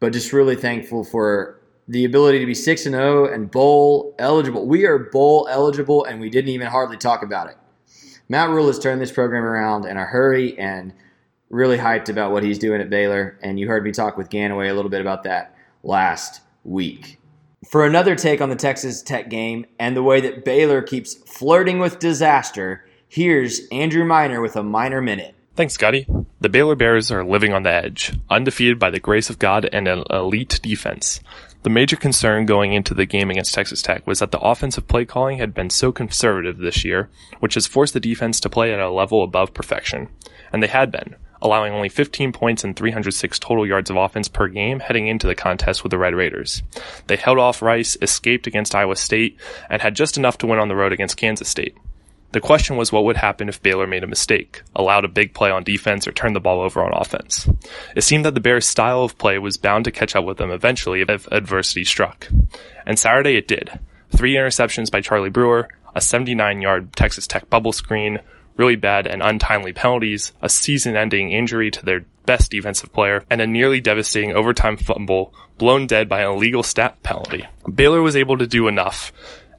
but 0.00 0.14
just 0.14 0.32
really 0.32 0.56
thankful 0.56 1.04
for 1.04 1.60
the 1.88 2.06
ability 2.06 2.38
to 2.38 2.46
be 2.46 2.54
6 2.54 2.86
and 2.86 2.94
0 2.94 3.32
and 3.32 3.50
bowl 3.50 4.14
eligible. 4.18 4.66
We 4.66 4.86
are 4.86 4.98
bowl 4.98 5.46
eligible, 5.50 6.04
and 6.04 6.20
we 6.20 6.30
didn't 6.30 6.50
even 6.50 6.68
hardly 6.68 6.96
talk 6.96 7.22
about 7.22 7.50
it. 7.50 7.56
Matt 8.28 8.50
Rhule 8.50 8.66
has 8.66 8.78
turned 8.78 9.00
this 9.00 9.12
program 9.12 9.44
around 9.44 9.86
in 9.86 9.96
a 9.96 10.04
hurry 10.04 10.58
and 10.58 10.92
really 11.48 11.78
hyped 11.78 12.08
about 12.08 12.32
what 12.32 12.42
he's 12.42 12.58
doing 12.58 12.80
at 12.80 12.90
Baylor. 12.90 13.38
And 13.42 13.60
you 13.60 13.68
heard 13.68 13.84
me 13.84 13.92
talk 13.92 14.16
with 14.16 14.30
Ganaway 14.30 14.70
a 14.70 14.74
little 14.74 14.90
bit 14.90 15.00
about 15.00 15.22
that 15.24 15.54
last 15.82 16.40
week. 16.64 17.18
For 17.68 17.86
another 17.86 18.14
take 18.14 18.40
on 18.40 18.50
the 18.50 18.56
Texas 18.56 19.02
Tech 19.02 19.28
game 19.28 19.66
and 19.78 19.96
the 19.96 20.02
way 20.02 20.20
that 20.20 20.44
Baylor 20.44 20.82
keeps 20.82 21.14
flirting 21.14 21.78
with 21.78 21.98
disaster, 21.98 22.84
here's 23.08 23.66
Andrew 23.68 24.04
Miner 24.04 24.40
with 24.40 24.56
a 24.56 24.62
Minor 24.62 25.00
Minute. 25.00 25.34
Thanks, 25.54 25.74
Scotty. 25.74 26.06
The 26.40 26.50
Baylor 26.50 26.74
Bears 26.74 27.10
are 27.10 27.24
living 27.24 27.54
on 27.54 27.62
the 27.62 27.72
edge, 27.72 28.12
undefeated 28.28 28.78
by 28.78 28.90
the 28.90 29.00
grace 29.00 29.30
of 29.30 29.38
God 29.38 29.68
and 29.72 29.88
an 29.88 30.04
elite 30.10 30.60
defense. 30.62 31.20
The 31.66 31.70
major 31.70 31.96
concern 31.96 32.46
going 32.46 32.72
into 32.74 32.94
the 32.94 33.06
game 33.06 33.28
against 33.28 33.52
Texas 33.52 33.82
Tech 33.82 34.06
was 34.06 34.20
that 34.20 34.30
the 34.30 34.38
offensive 34.38 34.86
play 34.86 35.04
calling 35.04 35.38
had 35.38 35.52
been 35.52 35.68
so 35.68 35.90
conservative 35.90 36.58
this 36.58 36.84
year, 36.84 37.10
which 37.40 37.54
has 37.54 37.66
forced 37.66 37.92
the 37.92 37.98
defense 37.98 38.38
to 38.38 38.48
play 38.48 38.72
at 38.72 38.78
a 38.78 38.88
level 38.88 39.24
above 39.24 39.52
perfection. 39.52 40.08
And 40.52 40.62
they 40.62 40.68
had 40.68 40.92
been, 40.92 41.16
allowing 41.42 41.72
only 41.72 41.88
15 41.88 42.32
points 42.32 42.62
and 42.62 42.76
306 42.76 43.40
total 43.40 43.66
yards 43.66 43.90
of 43.90 43.96
offense 43.96 44.28
per 44.28 44.46
game 44.46 44.78
heading 44.78 45.08
into 45.08 45.26
the 45.26 45.34
contest 45.34 45.82
with 45.82 45.90
the 45.90 45.98
Red 45.98 46.14
Raiders. 46.14 46.62
They 47.08 47.16
held 47.16 47.40
off 47.40 47.60
Rice, 47.60 47.96
escaped 48.00 48.46
against 48.46 48.76
Iowa 48.76 48.94
State, 48.94 49.36
and 49.68 49.82
had 49.82 49.96
just 49.96 50.16
enough 50.16 50.38
to 50.38 50.46
win 50.46 50.60
on 50.60 50.68
the 50.68 50.76
road 50.76 50.92
against 50.92 51.16
Kansas 51.16 51.48
State. 51.48 51.76
The 52.36 52.40
question 52.42 52.76
was 52.76 52.92
what 52.92 53.04
would 53.04 53.16
happen 53.16 53.48
if 53.48 53.62
Baylor 53.62 53.86
made 53.86 54.04
a 54.04 54.06
mistake, 54.06 54.60
allowed 54.74 55.06
a 55.06 55.08
big 55.08 55.32
play 55.32 55.50
on 55.50 55.64
defense, 55.64 56.06
or 56.06 56.12
turned 56.12 56.36
the 56.36 56.40
ball 56.40 56.60
over 56.60 56.84
on 56.84 56.92
offense. 56.92 57.48
It 57.94 58.02
seemed 58.02 58.26
that 58.26 58.34
the 58.34 58.40
Bears' 58.40 58.66
style 58.66 59.04
of 59.04 59.16
play 59.16 59.38
was 59.38 59.56
bound 59.56 59.86
to 59.86 59.90
catch 59.90 60.14
up 60.14 60.26
with 60.26 60.36
them 60.36 60.50
eventually 60.50 61.00
if 61.00 61.26
adversity 61.32 61.82
struck. 61.82 62.28
And 62.84 62.98
Saturday 62.98 63.36
it 63.36 63.48
did. 63.48 63.80
Three 64.14 64.34
interceptions 64.34 64.90
by 64.90 65.00
Charlie 65.00 65.30
Brewer, 65.30 65.70
a 65.94 66.02
79 66.02 66.60
yard 66.60 66.92
Texas 66.92 67.26
Tech 67.26 67.48
bubble 67.48 67.72
screen, 67.72 68.20
really 68.58 68.76
bad 68.76 69.06
and 69.06 69.22
untimely 69.22 69.72
penalties, 69.72 70.34
a 70.42 70.50
season 70.50 70.94
ending 70.94 71.32
injury 71.32 71.70
to 71.70 71.82
their 71.86 72.04
best 72.26 72.50
defensive 72.50 72.92
player, 72.92 73.24
and 73.30 73.40
a 73.40 73.46
nearly 73.46 73.80
devastating 73.80 74.32
overtime 74.32 74.76
fumble 74.76 75.32
blown 75.56 75.86
dead 75.86 76.06
by 76.06 76.20
an 76.20 76.32
illegal 76.32 76.62
stat 76.62 77.02
penalty. 77.02 77.46
Baylor 77.74 78.02
was 78.02 78.14
able 78.14 78.36
to 78.36 78.46
do 78.46 78.68
enough 78.68 79.10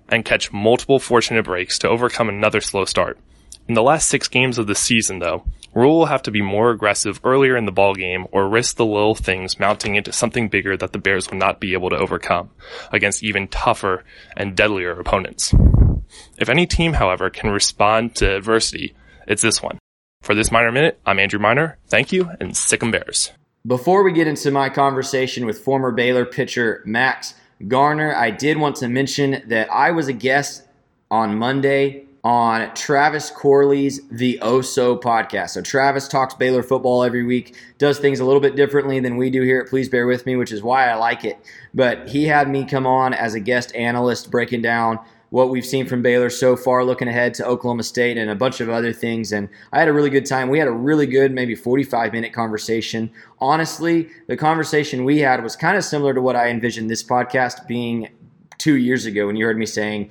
and 0.10 0.26
catch 0.26 0.52
multiple 0.52 1.00
fortunate 1.00 1.44
breaks 1.44 1.78
to 1.80 1.90
overcome 1.90 2.30
another 2.30 2.62
slow 2.62 2.86
start. 2.86 3.18
In 3.68 3.74
the 3.74 3.84
last 3.84 4.08
six 4.08 4.28
games 4.28 4.58
of 4.58 4.68
the 4.68 4.76
season, 4.76 5.20
though, 5.20 5.44
Rhule 5.74 6.00
will 6.00 6.06
have 6.06 6.24
to 6.24 6.32
be 6.32 6.42
more 6.42 6.72
aggressive 6.72 7.20
earlier 7.24 7.58
in 7.58 7.66
the 7.66 7.72
ball 7.72 7.94
game 7.94 8.26
or 8.32 8.48
risk 8.48 8.78
the 8.78 8.86
little 8.86 9.14
things 9.14 9.60
mounting 9.60 9.96
into 9.96 10.14
something 10.14 10.48
bigger 10.48 10.78
that 10.78 10.94
the 10.94 11.00
Bears 11.00 11.30
will 11.30 11.38
not 11.38 11.60
be 11.60 11.74
able 11.74 11.90
to 11.90 11.98
overcome 11.98 12.50
against 12.92 13.24
even 13.24 13.48
tougher 13.48 14.04
and 14.36 14.56
deadlier 14.56 14.98
opponents. 15.00 15.54
If 16.38 16.50
any 16.50 16.66
team, 16.66 16.94
however, 16.94 17.30
can 17.30 17.50
respond 17.50 18.16
to 18.16 18.38
adversity, 18.38 18.96
it's 19.28 19.42
this 19.42 19.62
one. 19.62 19.78
For 20.22 20.34
this 20.34 20.52
Minor 20.52 20.72
Minute, 20.72 21.00
I'm 21.06 21.20
Andrew 21.20 21.40
Miner. 21.40 21.78
Thank 21.88 22.12
you, 22.12 22.32
and 22.40 22.56
sick 22.56 22.82
'em 22.82 22.92
Bears. 22.92 23.32
Before 23.66 24.02
we 24.02 24.14
get 24.14 24.28
into 24.28 24.50
my 24.50 24.70
conversation 24.70 25.46
with 25.46 25.60
former 25.60 25.92
Baylor 25.92 26.26
pitcher 26.26 26.82
Max 26.86 27.34
Garner, 27.66 28.14
I 28.14 28.30
did 28.30 28.58
want 28.58 28.76
to 28.78 28.88
mention 28.88 29.42
that 29.48 29.72
I 29.72 29.92
was 29.92 30.08
a 30.08 30.14
guest 30.14 30.68
on 31.10 31.38
Monday 31.38 32.04
on 32.24 32.74
Travis 32.76 33.32
Corley's 33.32 34.02
The 34.10 34.38
Oso 34.42 35.02
podcast. 35.02 35.52
So 35.52 35.62
Travis 35.62 36.08
talks 36.08 36.34
Baylor 36.34 36.62
football 36.62 37.04
every 37.04 37.24
week, 37.24 37.56
does 37.78 38.00
things 38.00 38.20
a 38.20 38.26
little 38.26 38.42
bit 38.42 38.56
differently 38.56 39.00
than 39.00 39.18
we 39.18 39.30
do 39.30 39.42
here 39.42 39.62
at 39.62 39.68
Please 39.68 39.88
Bear 39.90 40.06
With 40.06 40.26
Me, 40.26 40.36
which 40.36 40.52
is 40.52 40.62
why 40.62 40.90
I 40.90 40.96
like 40.96 41.24
it. 41.24 41.40
But 41.74 42.10
he 42.10 42.26
had 42.26 42.50
me 42.50 42.66
come 42.66 42.86
on 42.86 43.14
as 43.14 43.34
a 43.34 43.40
guest 43.40 43.74
analyst 43.76 44.30
breaking 44.30 44.62
down 44.62 45.00
what 45.30 45.50
we've 45.50 45.66
seen 45.66 45.86
from 45.86 46.02
Baylor 46.02 46.30
so 46.30 46.56
far, 46.56 46.84
looking 46.84 47.08
ahead 47.08 47.34
to 47.36 47.46
Oklahoma 47.46 47.84
State 47.84 48.18
and 48.18 48.30
a 48.30 48.36
bunch 48.36 48.62
of 48.62 48.70
other 48.70 48.94
things. 48.94 49.32
And 49.32 49.50
I 49.74 49.80
had 49.80 49.88
a 49.88 49.94
really 49.94 50.10
good 50.10 50.26
time. 50.26 50.50
We 50.50 50.60
had 50.60 50.68
a 50.68 50.72
really 50.72 51.06
good, 51.06 51.32
maybe 51.34 51.56
45 51.56 52.14
minute 52.14 52.34
conversation. 52.34 53.12
Honestly, 53.40 54.10
the 54.28 54.38
conversation 54.38 55.04
we 55.04 55.20
had 55.20 55.44
was 55.44 55.56
kind 55.56 55.78
of 55.78 55.84
similar 55.84 56.14
to 56.14 56.22
what 56.22 56.36
I 56.36 56.50
envisioned 56.50 56.90
this 56.90 57.04
podcast 57.04 57.68
being 57.68 58.10
two 58.58 58.78
years 58.78 59.06
ago 59.06 59.28
when 59.28 59.36
you 59.36 59.46
heard 59.46 59.58
me 59.58 59.66
saying, 59.66 60.10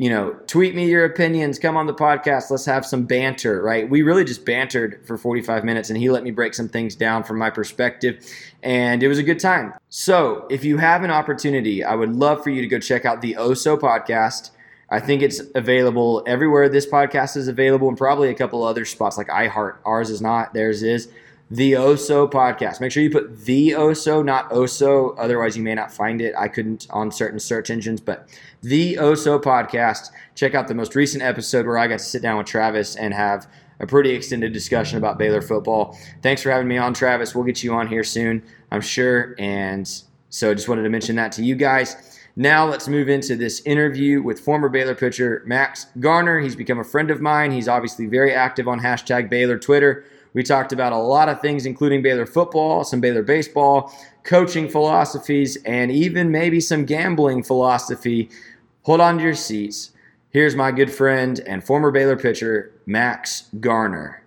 you 0.00 0.08
know, 0.08 0.34
tweet 0.46 0.74
me 0.74 0.88
your 0.88 1.04
opinions, 1.04 1.58
come 1.58 1.76
on 1.76 1.86
the 1.86 1.92
podcast, 1.92 2.50
let's 2.50 2.64
have 2.64 2.86
some 2.86 3.04
banter, 3.04 3.60
right? 3.60 3.86
We 3.86 4.00
really 4.00 4.24
just 4.24 4.46
bantered 4.46 5.06
for 5.06 5.18
45 5.18 5.62
minutes 5.62 5.90
and 5.90 5.98
he 5.98 6.08
let 6.08 6.22
me 6.22 6.30
break 6.30 6.54
some 6.54 6.70
things 6.70 6.96
down 6.96 7.22
from 7.22 7.36
my 7.36 7.50
perspective 7.50 8.26
and 8.62 9.02
it 9.02 9.08
was 9.08 9.18
a 9.18 9.22
good 9.22 9.38
time. 9.38 9.74
So, 9.90 10.46
if 10.48 10.64
you 10.64 10.78
have 10.78 11.04
an 11.04 11.10
opportunity, 11.10 11.84
I 11.84 11.96
would 11.96 12.16
love 12.16 12.42
for 12.42 12.48
you 12.48 12.62
to 12.62 12.66
go 12.66 12.78
check 12.78 13.04
out 13.04 13.20
the 13.20 13.34
Oso 13.34 13.78
podcast. 13.78 14.52
I 14.88 15.00
think 15.00 15.20
it's 15.20 15.42
available 15.54 16.22
everywhere 16.26 16.70
this 16.70 16.86
podcast 16.86 17.36
is 17.36 17.46
available 17.46 17.86
and 17.86 17.98
probably 17.98 18.30
a 18.30 18.34
couple 18.34 18.64
other 18.64 18.86
spots 18.86 19.18
like 19.18 19.28
iHeart. 19.28 19.76
Ours 19.84 20.08
is 20.08 20.22
not, 20.22 20.54
theirs 20.54 20.82
is 20.82 21.10
the 21.50 21.72
Oso 21.72 22.30
podcast. 22.30 22.80
Make 22.80 22.92
sure 22.92 23.02
you 23.02 23.10
put 23.10 23.44
the 23.44 23.70
Oso, 23.70 24.24
not 24.24 24.50
Oso. 24.50 25.14
Otherwise, 25.18 25.56
you 25.56 25.62
may 25.62 25.74
not 25.74 25.92
find 25.92 26.20
it. 26.20 26.34
I 26.38 26.48
couldn't 26.48 26.86
on 26.90 27.10
certain 27.10 27.40
search 27.40 27.70
engines, 27.70 28.00
but 28.00 28.28
the 28.62 28.94
Oso 28.96 29.42
podcast. 29.42 30.10
Check 30.34 30.54
out 30.54 30.68
the 30.68 30.74
most 30.74 30.94
recent 30.94 31.22
episode 31.22 31.66
where 31.66 31.76
I 31.76 31.88
got 31.88 31.98
to 31.98 32.04
sit 32.04 32.22
down 32.22 32.38
with 32.38 32.46
Travis 32.46 32.96
and 32.96 33.12
have 33.12 33.48
a 33.80 33.86
pretty 33.86 34.10
extended 34.10 34.52
discussion 34.52 34.98
about 34.98 35.18
Baylor 35.18 35.42
football. 35.42 35.98
Thanks 36.22 36.42
for 36.42 36.50
having 36.50 36.68
me 36.68 36.78
on, 36.78 36.94
Travis. 36.94 37.34
We'll 37.34 37.44
get 37.44 37.64
you 37.64 37.74
on 37.74 37.88
here 37.88 38.04
soon, 38.04 38.42
I'm 38.70 38.82
sure. 38.82 39.34
And 39.38 39.90
so 40.28 40.54
just 40.54 40.68
wanted 40.68 40.82
to 40.84 40.90
mention 40.90 41.16
that 41.16 41.32
to 41.32 41.42
you 41.42 41.56
guys. 41.56 42.18
Now 42.36 42.64
let's 42.66 42.86
move 42.86 43.08
into 43.08 43.34
this 43.34 43.60
interview 43.66 44.22
with 44.22 44.38
former 44.38 44.68
Baylor 44.68 44.94
pitcher 44.94 45.42
Max 45.46 45.86
Garner. 45.98 46.38
He's 46.38 46.54
become 46.54 46.78
a 46.78 46.84
friend 46.84 47.10
of 47.10 47.20
mine. 47.20 47.50
He's 47.50 47.68
obviously 47.68 48.06
very 48.06 48.32
active 48.32 48.68
on 48.68 48.80
hashtag 48.80 49.28
Baylor 49.28 49.58
Twitter. 49.58 50.04
We 50.32 50.44
talked 50.44 50.72
about 50.72 50.92
a 50.92 50.98
lot 50.98 51.28
of 51.28 51.40
things, 51.40 51.66
including 51.66 52.02
Baylor 52.02 52.26
football, 52.26 52.84
some 52.84 53.00
Baylor 53.00 53.22
baseball, 53.22 53.92
coaching 54.22 54.68
philosophies, 54.68 55.56
and 55.64 55.90
even 55.90 56.30
maybe 56.30 56.60
some 56.60 56.84
gambling 56.84 57.42
philosophy. 57.42 58.30
Hold 58.82 59.00
on 59.00 59.18
to 59.18 59.24
your 59.24 59.34
seats. 59.34 59.90
Here's 60.30 60.54
my 60.54 60.70
good 60.70 60.92
friend 60.92 61.40
and 61.40 61.64
former 61.64 61.90
Baylor 61.90 62.16
pitcher, 62.16 62.72
Max 62.86 63.48
Garner. 63.58 64.22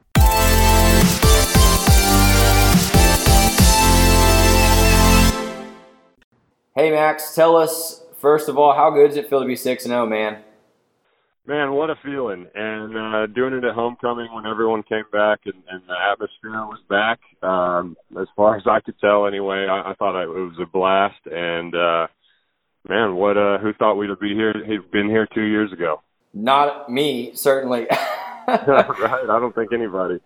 Hey, 6.76 6.90
Max, 6.90 7.34
tell 7.34 7.56
us, 7.56 8.04
first 8.18 8.50
of 8.50 8.58
all, 8.58 8.74
how 8.74 8.90
good 8.90 9.10
does 9.10 9.18
it 9.18 9.30
feel 9.30 9.40
to 9.40 9.46
be 9.46 9.56
6 9.56 9.84
0, 9.86 10.06
man? 10.08 10.40
Man, 11.46 11.74
what 11.74 11.90
a 11.90 11.96
feeling! 12.02 12.48
And 12.56 12.96
uh, 12.98 13.28
doing 13.28 13.54
it 13.54 13.66
at 13.66 13.76
homecoming 13.76 14.34
when 14.34 14.46
everyone 14.46 14.82
came 14.84 15.04
back 15.12 15.42
and, 15.44 15.62
and 15.70 15.82
the 15.88 15.96
atmosphere 16.12 16.66
was 16.66 16.80
back. 16.90 17.20
Um, 17.42 17.98
as 18.18 18.28
far 18.34 18.56
as 18.56 18.64
I 18.66 18.80
could 18.80 18.98
tell, 19.00 19.28
anyway, 19.28 19.68
I, 19.70 19.92
I 19.92 19.94
thought 19.96 20.22
it 20.22 20.30
was 20.30 20.56
a 20.62 20.66
blast. 20.66 21.20
And 21.26 21.76
uh, 21.76 22.08
man, 22.88 23.16
what? 23.16 23.38
Uh, 23.38 23.58
who 23.58 23.74
thought 23.74 23.96
we'd 23.96 24.18
be 24.22 24.34
here? 24.34 24.54
He'd 24.66 24.90
been 24.92 25.10
here 25.10 25.28
two 25.34 25.44
years 25.44 25.74
ago. 25.74 26.02
Not 26.34 26.90
me, 26.90 27.32
certainly. 27.36 27.88
right? 28.48 29.30
I 29.30 29.40
don't 29.40 29.54
think 29.54 29.74
anybody. 29.74 30.20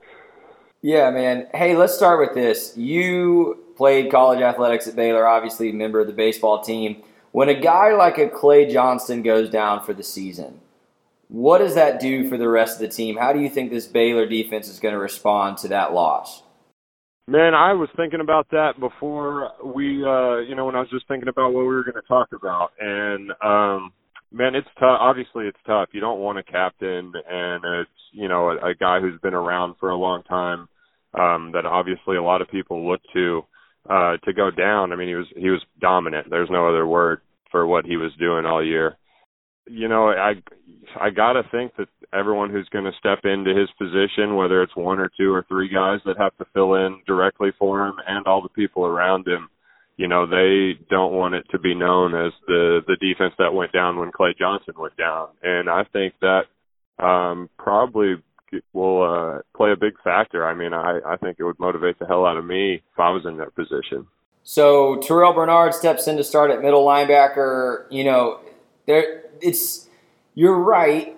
Yeah, 0.83 1.09
man. 1.09 1.47
Hey, 1.51 1.75
let's 1.75 1.95
start 1.95 2.19
with 2.19 2.35
this. 2.35 2.77
You 2.77 3.63
played 3.75 4.11
college 4.11 4.41
athletics 4.41 4.87
at 4.87 4.95
Baylor, 4.95 5.25
obviously 5.27 5.71
a 5.71 5.73
member 5.73 5.99
of 5.99 6.05
the 6.05 6.13
baseball 6.13 6.61
team. 6.61 7.01
When 7.31 7.49
a 7.49 7.59
guy 7.59 7.93
like 7.95 8.19
a 8.19 8.29
Clay 8.29 8.71
Johnston 8.71 9.23
goes 9.23 9.49
down 9.49 9.83
for 9.83 9.93
the 9.93 10.03
season 10.03 10.61
what 11.29 11.57
does 11.59 11.75
that 11.75 11.99
do 11.99 12.29
for 12.29 12.37
the 12.37 12.47
rest 12.47 12.75
of 12.75 12.81
the 12.81 12.87
team? 12.87 13.17
How 13.17 13.33
do 13.33 13.39
you 13.39 13.49
think 13.49 13.69
this 13.69 13.87
Baylor 13.87 14.25
defense 14.25 14.67
is 14.67 14.79
going 14.79 14.93
to 14.93 14.99
respond 14.99 15.57
to 15.59 15.67
that 15.69 15.93
loss? 15.93 16.43
Man, 17.27 17.53
I 17.53 17.73
was 17.73 17.89
thinking 17.97 18.21
about 18.21 18.47
that 18.51 18.79
before 18.79 19.51
we, 19.63 20.01
uh, 20.05 20.37
you 20.37 20.55
know, 20.55 20.65
when 20.65 20.75
I 20.75 20.79
was 20.79 20.89
just 20.89 21.07
thinking 21.09 21.27
about 21.27 21.51
what 21.51 21.61
we 21.61 21.67
were 21.67 21.83
going 21.83 21.95
to 21.95 22.07
talk 22.07 22.29
about. 22.31 22.71
And, 22.79 23.31
um, 23.43 23.91
man, 24.31 24.55
it's 24.55 24.67
tough. 24.79 24.97
Obviously, 25.01 25.45
it's 25.45 25.57
tough. 25.65 25.89
You 25.91 25.99
don't 25.99 26.21
want 26.21 26.37
a 26.37 26.43
captain 26.43 27.11
and 27.29 27.63
it's, 27.81 27.91
you 28.13 28.29
know, 28.29 28.51
a, 28.51 28.69
a 28.69 28.75
guy 28.75 29.01
who's 29.01 29.19
been 29.19 29.33
around 29.33 29.75
for 29.77 29.89
a 29.89 29.97
long 29.97 30.23
time, 30.23 30.69
um, 31.19 31.51
that 31.53 31.65
obviously 31.65 32.15
a 32.15 32.23
lot 32.23 32.41
of 32.41 32.47
people 32.47 32.89
look 32.89 33.01
to, 33.13 33.41
uh, 33.89 34.15
to 34.23 34.31
go 34.31 34.49
down. 34.49 34.93
I 34.93 34.95
mean, 34.95 35.09
he 35.09 35.15
was, 35.15 35.27
he 35.35 35.49
was 35.49 35.61
dominant. 35.81 36.29
There's 36.29 36.49
no 36.49 36.69
other 36.69 36.87
word 36.87 37.19
for 37.51 37.67
what 37.67 37.85
he 37.85 37.97
was 37.97 38.13
doing 38.17 38.45
all 38.45 38.65
year 38.65 38.95
you 39.69 39.87
know, 39.87 40.09
I 40.09 40.35
I 40.99 41.09
gotta 41.09 41.43
think 41.51 41.75
that 41.77 41.87
everyone 42.13 42.49
who's 42.49 42.69
going 42.69 42.85
to 42.85 42.97
step 42.97 43.19
into 43.25 43.55
his 43.55 43.69
position, 43.77 44.35
whether 44.35 44.61
it's 44.63 44.75
one 44.75 44.99
or 44.99 45.09
two 45.17 45.33
or 45.33 45.45
three 45.47 45.69
guys 45.69 45.99
that 46.05 46.17
have 46.17 46.35
to 46.37 46.45
fill 46.53 46.75
in 46.75 47.01
directly 47.05 47.51
for 47.59 47.85
him, 47.85 47.95
and 48.07 48.25
all 48.27 48.41
the 48.41 48.49
people 48.49 48.85
around 48.85 49.27
him, 49.27 49.49
you 49.97 50.07
know, 50.07 50.25
they 50.25 50.79
don't 50.89 51.13
want 51.13 51.35
it 51.35 51.45
to 51.51 51.59
be 51.59 51.75
known 51.75 52.15
as 52.15 52.31
the 52.47 52.81
the 52.87 52.95
defense 52.97 53.33
that 53.39 53.53
went 53.53 53.71
down 53.71 53.99
when 53.99 54.11
Clay 54.11 54.33
Johnston 54.37 54.75
went 54.77 54.95
down, 54.97 55.29
and 55.43 55.69
I 55.69 55.83
think 55.91 56.13
that 56.21 56.43
um 57.03 57.49
probably 57.57 58.15
will 58.73 59.03
uh 59.03 59.41
play 59.55 59.71
a 59.71 59.75
big 59.75 59.93
factor. 60.03 60.47
I 60.47 60.53
mean, 60.53 60.73
I 60.73 60.99
I 61.05 61.17
think 61.17 61.37
it 61.39 61.43
would 61.43 61.59
motivate 61.59 61.99
the 61.99 62.05
hell 62.05 62.25
out 62.25 62.37
of 62.37 62.45
me 62.45 62.75
if 62.75 62.99
I 62.99 63.09
was 63.09 63.25
in 63.25 63.37
that 63.37 63.55
position. 63.55 64.07
So 64.43 64.95
Terrell 65.01 65.33
Bernard 65.33 65.73
steps 65.73 66.07
in 66.07 66.15
to 66.15 66.23
start 66.23 66.51
at 66.51 66.61
middle 66.61 66.85
linebacker. 66.85 67.85
You 67.91 68.05
know, 68.05 68.39
there 68.85 69.23
it's 69.41 69.87
you're 70.35 70.59
right. 70.59 71.15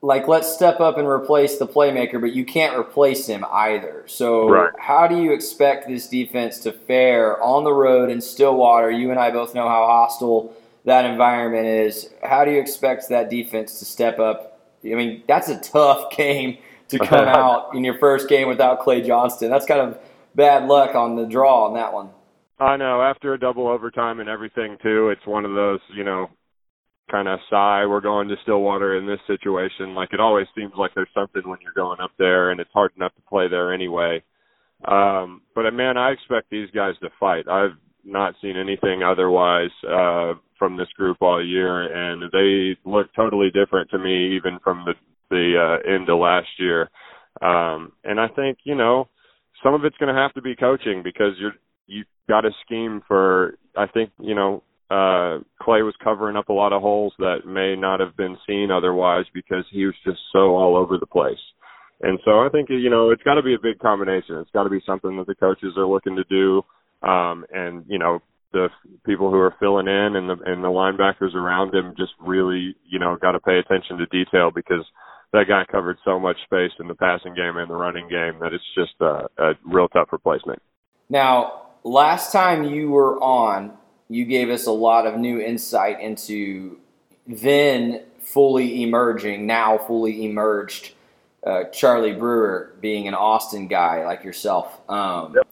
Like 0.00 0.26
let's 0.26 0.52
step 0.52 0.80
up 0.80 0.98
and 0.98 1.06
replace 1.06 1.58
the 1.58 1.66
playmaker, 1.66 2.20
but 2.20 2.32
you 2.32 2.44
can't 2.44 2.76
replace 2.76 3.26
him 3.26 3.44
either. 3.52 4.04
So 4.06 4.48
right. 4.48 4.72
how 4.78 5.06
do 5.06 5.22
you 5.22 5.32
expect 5.32 5.86
this 5.86 6.08
defense 6.08 6.58
to 6.60 6.72
fare 6.72 7.40
on 7.40 7.62
the 7.62 7.72
road 7.72 8.10
in 8.10 8.20
Stillwater? 8.20 8.90
You 8.90 9.10
and 9.10 9.20
I 9.20 9.30
both 9.30 9.54
know 9.54 9.68
how 9.68 9.86
hostile 9.86 10.56
that 10.84 11.04
environment 11.04 11.66
is. 11.66 12.10
How 12.22 12.44
do 12.44 12.50
you 12.50 12.60
expect 12.60 13.08
that 13.10 13.30
defense 13.30 13.78
to 13.78 13.84
step 13.84 14.18
up? 14.18 14.60
I 14.84 14.94
mean, 14.94 15.22
that's 15.28 15.48
a 15.48 15.60
tough 15.60 16.10
game 16.16 16.58
to 16.88 16.98
come 16.98 17.28
out 17.28 17.74
in 17.74 17.84
your 17.84 17.98
first 17.98 18.28
game 18.28 18.48
without 18.48 18.80
Clay 18.80 19.02
Johnston. 19.02 19.50
That's 19.50 19.66
kind 19.66 19.80
of 19.80 19.98
bad 20.34 20.66
luck 20.66 20.94
on 20.94 21.16
the 21.16 21.26
draw 21.26 21.66
on 21.66 21.74
that 21.74 21.92
one. 21.92 22.10
I 22.58 22.76
know. 22.76 23.02
After 23.02 23.34
a 23.34 23.38
double 23.38 23.66
overtime 23.66 24.20
and 24.20 24.28
everything 24.28 24.78
too, 24.82 25.10
it's 25.10 25.26
one 25.26 25.44
of 25.44 25.54
those, 25.54 25.80
you 25.94 26.04
know, 26.04 26.30
kind 27.12 27.28
of 27.28 27.38
sigh. 27.50 27.86
We're 27.86 28.00
going 28.00 28.28
to 28.28 28.36
Stillwater 28.42 28.96
in 28.96 29.06
this 29.06 29.20
situation. 29.26 29.94
Like 29.94 30.12
it 30.12 30.20
always 30.20 30.46
seems 30.56 30.72
like 30.76 30.92
there's 30.94 31.08
something 31.14 31.42
when 31.44 31.58
you're 31.62 31.72
going 31.76 32.00
up 32.00 32.12
there, 32.18 32.50
and 32.50 32.58
it's 32.58 32.72
hard 32.72 32.92
enough 32.96 33.14
to 33.14 33.22
play 33.28 33.48
there 33.48 33.72
anyway. 33.72 34.22
Um, 34.84 35.42
but 35.54 35.70
man, 35.72 35.96
I 35.96 36.10
expect 36.10 36.50
these 36.50 36.70
guys 36.74 36.94
to 37.02 37.10
fight. 37.20 37.46
I've 37.48 37.76
not 38.04 38.34
seen 38.42 38.56
anything 38.56 39.02
otherwise 39.02 39.70
uh, 39.88 40.34
from 40.58 40.76
this 40.76 40.88
group 40.96 41.18
all 41.20 41.44
year, 41.44 41.82
and 41.82 42.24
they 42.32 42.76
look 42.88 43.14
totally 43.14 43.50
different 43.50 43.90
to 43.90 43.98
me, 43.98 44.34
even 44.34 44.58
from 44.64 44.84
the 44.84 44.94
the 45.30 45.54
uh, 45.56 45.94
end 45.94 46.08
of 46.08 46.18
last 46.18 46.48
year. 46.58 46.90
Um, 47.40 47.92
and 48.04 48.20
I 48.20 48.28
think 48.28 48.58
you 48.64 48.74
know 48.74 49.08
some 49.62 49.74
of 49.74 49.84
it's 49.84 49.96
going 49.98 50.14
to 50.14 50.20
have 50.20 50.34
to 50.34 50.42
be 50.42 50.56
coaching 50.56 51.02
because 51.04 51.32
you're 51.38 51.54
you 51.86 52.04
got 52.28 52.44
a 52.44 52.50
scheme 52.64 53.02
for. 53.06 53.58
I 53.76 53.86
think 53.86 54.10
you 54.18 54.34
know 54.34 54.62
uh, 54.92 55.40
Clay 55.62 55.80
was 55.80 55.94
covering 56.04 56.36
up 56.36 56.50
a 56.50 56.52
lot 56.52 56.74
of 56.74 56.82
holes 56.82 57.14
that 57.18 57.46
may 57.46 57.74
not 57.74 58.00
have 58.00 58.14
been 58.14 58.36
seen 58.46 58.70
otherwise 58.70 59.24
because 59.32 59.64
he 59.70 59.86
was 59.86 59.94
just 60.04 60.20
so 60.32 60.54
all 60.54 60.76
over 60.76 60.98
the 60.98 61.06
place. 61.06 61.40
And 62.02 62.18
so 62.26 62.40
I 62.40 62.48
think 62.52 62.68
you 62.68 62.90
know 62.90 63.10
it's 63.10 63.22
got 63.22 63.34
to 63.34 63.42
be 63.42 63.54
a 63.54 63.62
big 63.62 63.78
combination. 63.78 64.36
It's 64.36 64.50
got 64.50 64.64
to 64.64 64.70
be 64.70 64.82
something 64.84 65.16
that 65.16 65.26
the 65.26 65.34
coaches 65.34 65.74
are 65.78 65.86
looking 65.86 66.16
to 66.16 66.24
do, 66.28 66.62
um, 67.08 67.46
and 67.52 67.84
you 67.88 67.98
know 67.98 68.20
the 68.52 68.68
people 69.06 69.30
who 69.30 69.38
are 69.38 69.54
filling 69.58 69.86
in 69.86 70.16
and 70.16 70.28
the 70.28 70.36
and 70.44 70.62
the 70.62 70.68
linebackers 70.68 71.34
around 71.34 71.72
him 71.74 71.94
just 71.96 72.12
really 72.20 72.76
you 72.90 72.98
know 72.98 73.16
got 73.16 73.32
to 73.32 73.40
pay 73.40 73.58
attention 73.58 73.96
to 73.98 74.06
detail 74.06 74.50
because 74.52 74.84
that 75.32 75.44
guy 75.48 75.62
covered 75.70 75.96
so 76.04 76.18
much 76.18 76.36
space 76.44 76.72
in 76.80 76.88
the 76.88 76.94
passing 76.94 77.34
game 77.34 77.56
and 77.56 77.70
the 77.70 77.74
running 77.74 78.08
game 78.08 78.38
that 78.40 78.52
it's 78.52 78.64
just 78.74 78.92
a, 79.00 79.28
a 79.38 79.52
real 79.64 79.88
tough 79.88 80.08
replacement. 80.12 80.60
Now, 81.08 81.62
last 81.84 82.32
time 82.32 82.64
you 82.64 82.90
were 82.90 83.16
on, 83.22 83.78
you 84.14 84.24
gave 84.24 84.50
us 84.50 84.66
a 84.66 84.72
lot 84.72 85.06
of 85.06 85.18
new 85.18 85.40
insight 85.40 86.00
into 86.00 86.78
then 87.26 88.02
fully 88.20 88.82
emerging, 88.82 89.46
now 89.46 89.78
fully 89.78 90.24
emerged 90.24 90.92
uh, 91.46 91.64
Charlie 91.64 92.12
Brewer 92.12 92.74
being 92.80 93.08
an 93.08 93.14
Austin 93.14 93.68
guy 93.68 94.04
like 94.04 94.24
yourself. 94.24 94.80
Um, 94.88 95.34
yep. 95.34 95.46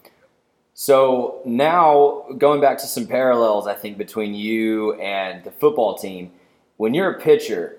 So 0.75 1.43
now 1.45 2.25
going 2.39 2.61
back 2.61 2.79
to 2.79 2.87
some 2.87 3.07
parallels, 3.07 3.67
I 3.67 3.75
think 3.75 3.99
between 3.99 4.35
you 4.35 4.95
and 4.95 5.45
the 5.45 5.51
football 5.51 5.99
team, 5.99 6.33
when 6.77 6.95
you're 6.95 7.11
a 7.11 7.21
pitcher, 7.21 7.77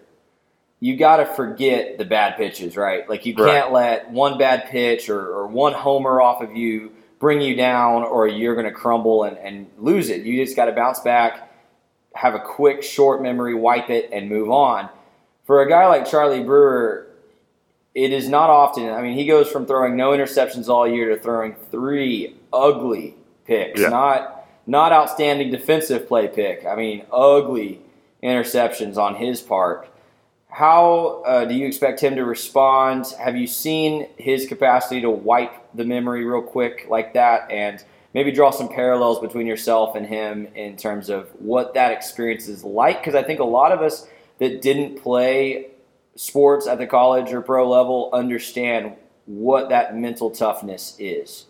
you 0.80 0.98
got 0.98 1.18
to 1.18 1.26
forget 1.26 1.98
the 1.98 2.06
bad 2.06 2.38
pitches, 2.38 2.76
right? 2.76 3.08
Like 3.10 3.26
you 3.26 3.34
can't 3.34 3.72
right. 3.72 3.72
let 3.72 4.12
one 4.12 4.38
bad 4.38 4.66
pitch 4.70 5.10
or, 5.10 5.20
or, 5.20 5.48
one 5.48 5.74
homer 5.74 6.22
off 6.22 6.42
of 6.42 6.56
you 6.56 6.92
bring 7.22 7.40
you 7.40 7.56
down, 7.56 8.04
or 8.04 8.28
you're 8.28 8.56
going 8.56 8.66
to 8.66 8.74
crumble 8.74 9.24
and, 9.24 9.38
and 9.38 9.68
lose 9.78 10.10
it. 10.10 10.24
You 10.26 10.44
just 10.44 10.58
got 10.58 10.66
to 10.66 10.72
bounce 10.74 11.00
back, 11.00 11.54
have 12.16 12.34
a 12.34 12.40
quick, 12.40 12.82
short 12.82 13.22
memory, 13.22 13.54
wipe 13.54 13.92
it, 13.92 14.10
and 14.12 14.28
move 14.28 14.50
on. 14.50 14.90
For 15.46 15.62
a 15.62 15.70
guy 15.70 15.88
like 15.88 16.10
Charlie 16.10 16.44
Brewer, 16.44 17.08
it 17.94 18.12
is 18.12 18.28
not 18.28 18.50
often. 18.50 18.90
I 18.90 19.02
mean, 19.04 19.16
he 19.16 19.28
goes 19.28 19.50
from 19.50 19.68
throwing 19.68 19.96
no 19.96 20.12
interceptions 20.12 20.68
all 20.68 20.88
year 20.88 21.16
to 21.16 21.22
throwing 21.22 21.54
three 21.70 22.36
ugly 22.52 23.16
picks. 23.46 23.80
Yeah. 23.80 23.90
Not 23.90 24.48
not 24.66 24.92
outstanding 24.92 25.52
defensive 25.52 26.08
play 26.08 26.28
pick. 26.28 26.66
I 26.66 26.76
mean, 26.76 27.06
ugly 27.12 27.82
interceptions 28.24 28.98
on 28.98 29.16
his 29.16 29.42
part. 29.42 29.88
How 30.52 31.24
uh, 31.26 31.46
do 31.46 31.56
you 31.56 31.66
expect 31.66 32.02
him 32.02 32.16
to 32.16 32.26
respond? 32.26 33.06
Have 33.18 33.38
you 33.38 33.48
seen 33.48 34.08
his 34.18 34.46
capacity 34.46 35.02
to 35.02 35.10
wipe 35.10 35.54
the 35.74 35.86
memory 35.86 36.26
real 36.26 36.42
quick 36.42 36.88
like 36.90 37.14
that, 37.14 37.50
and 37.50 37.84
maybe 38.14 38.34
draw 38.34 38.52
some 38.52 38.68
parallels 38.68 39.20
between 39.20 39.48
yourself 39.48 39.96
and 39.96 40.06
him 40.06 40.48
in 40.54 40.76
terms 40.76 41.10
of 41.10 41.30
what 41.40 41.74
that 41.76 41.94
experience 41.94 42.50
is 42.50 42.66
like? 42.66 43.00
Because 43.00 43.16
I 43.16 43.24
think 43.24 43.40
a 43.40 43.46
lot 43.46 43.72
of 43.72 43.82
us 43.82 44.08
that 44.40 44.62
didn't 44.62 45.02
play 45.02 45.68
sports 46.16 46.68
at 46.68 46.78
the 46.78 46.88
college 46.88 47.32
or 47.32 47.42
pro 47.42 47.70
level 47.70 48.10
understand 48.12 48.94
what 49.26 49.70
that 49.70 49.96
mental 49.96 50.30
toughness 50.30 50.98
is. 51.00 51.46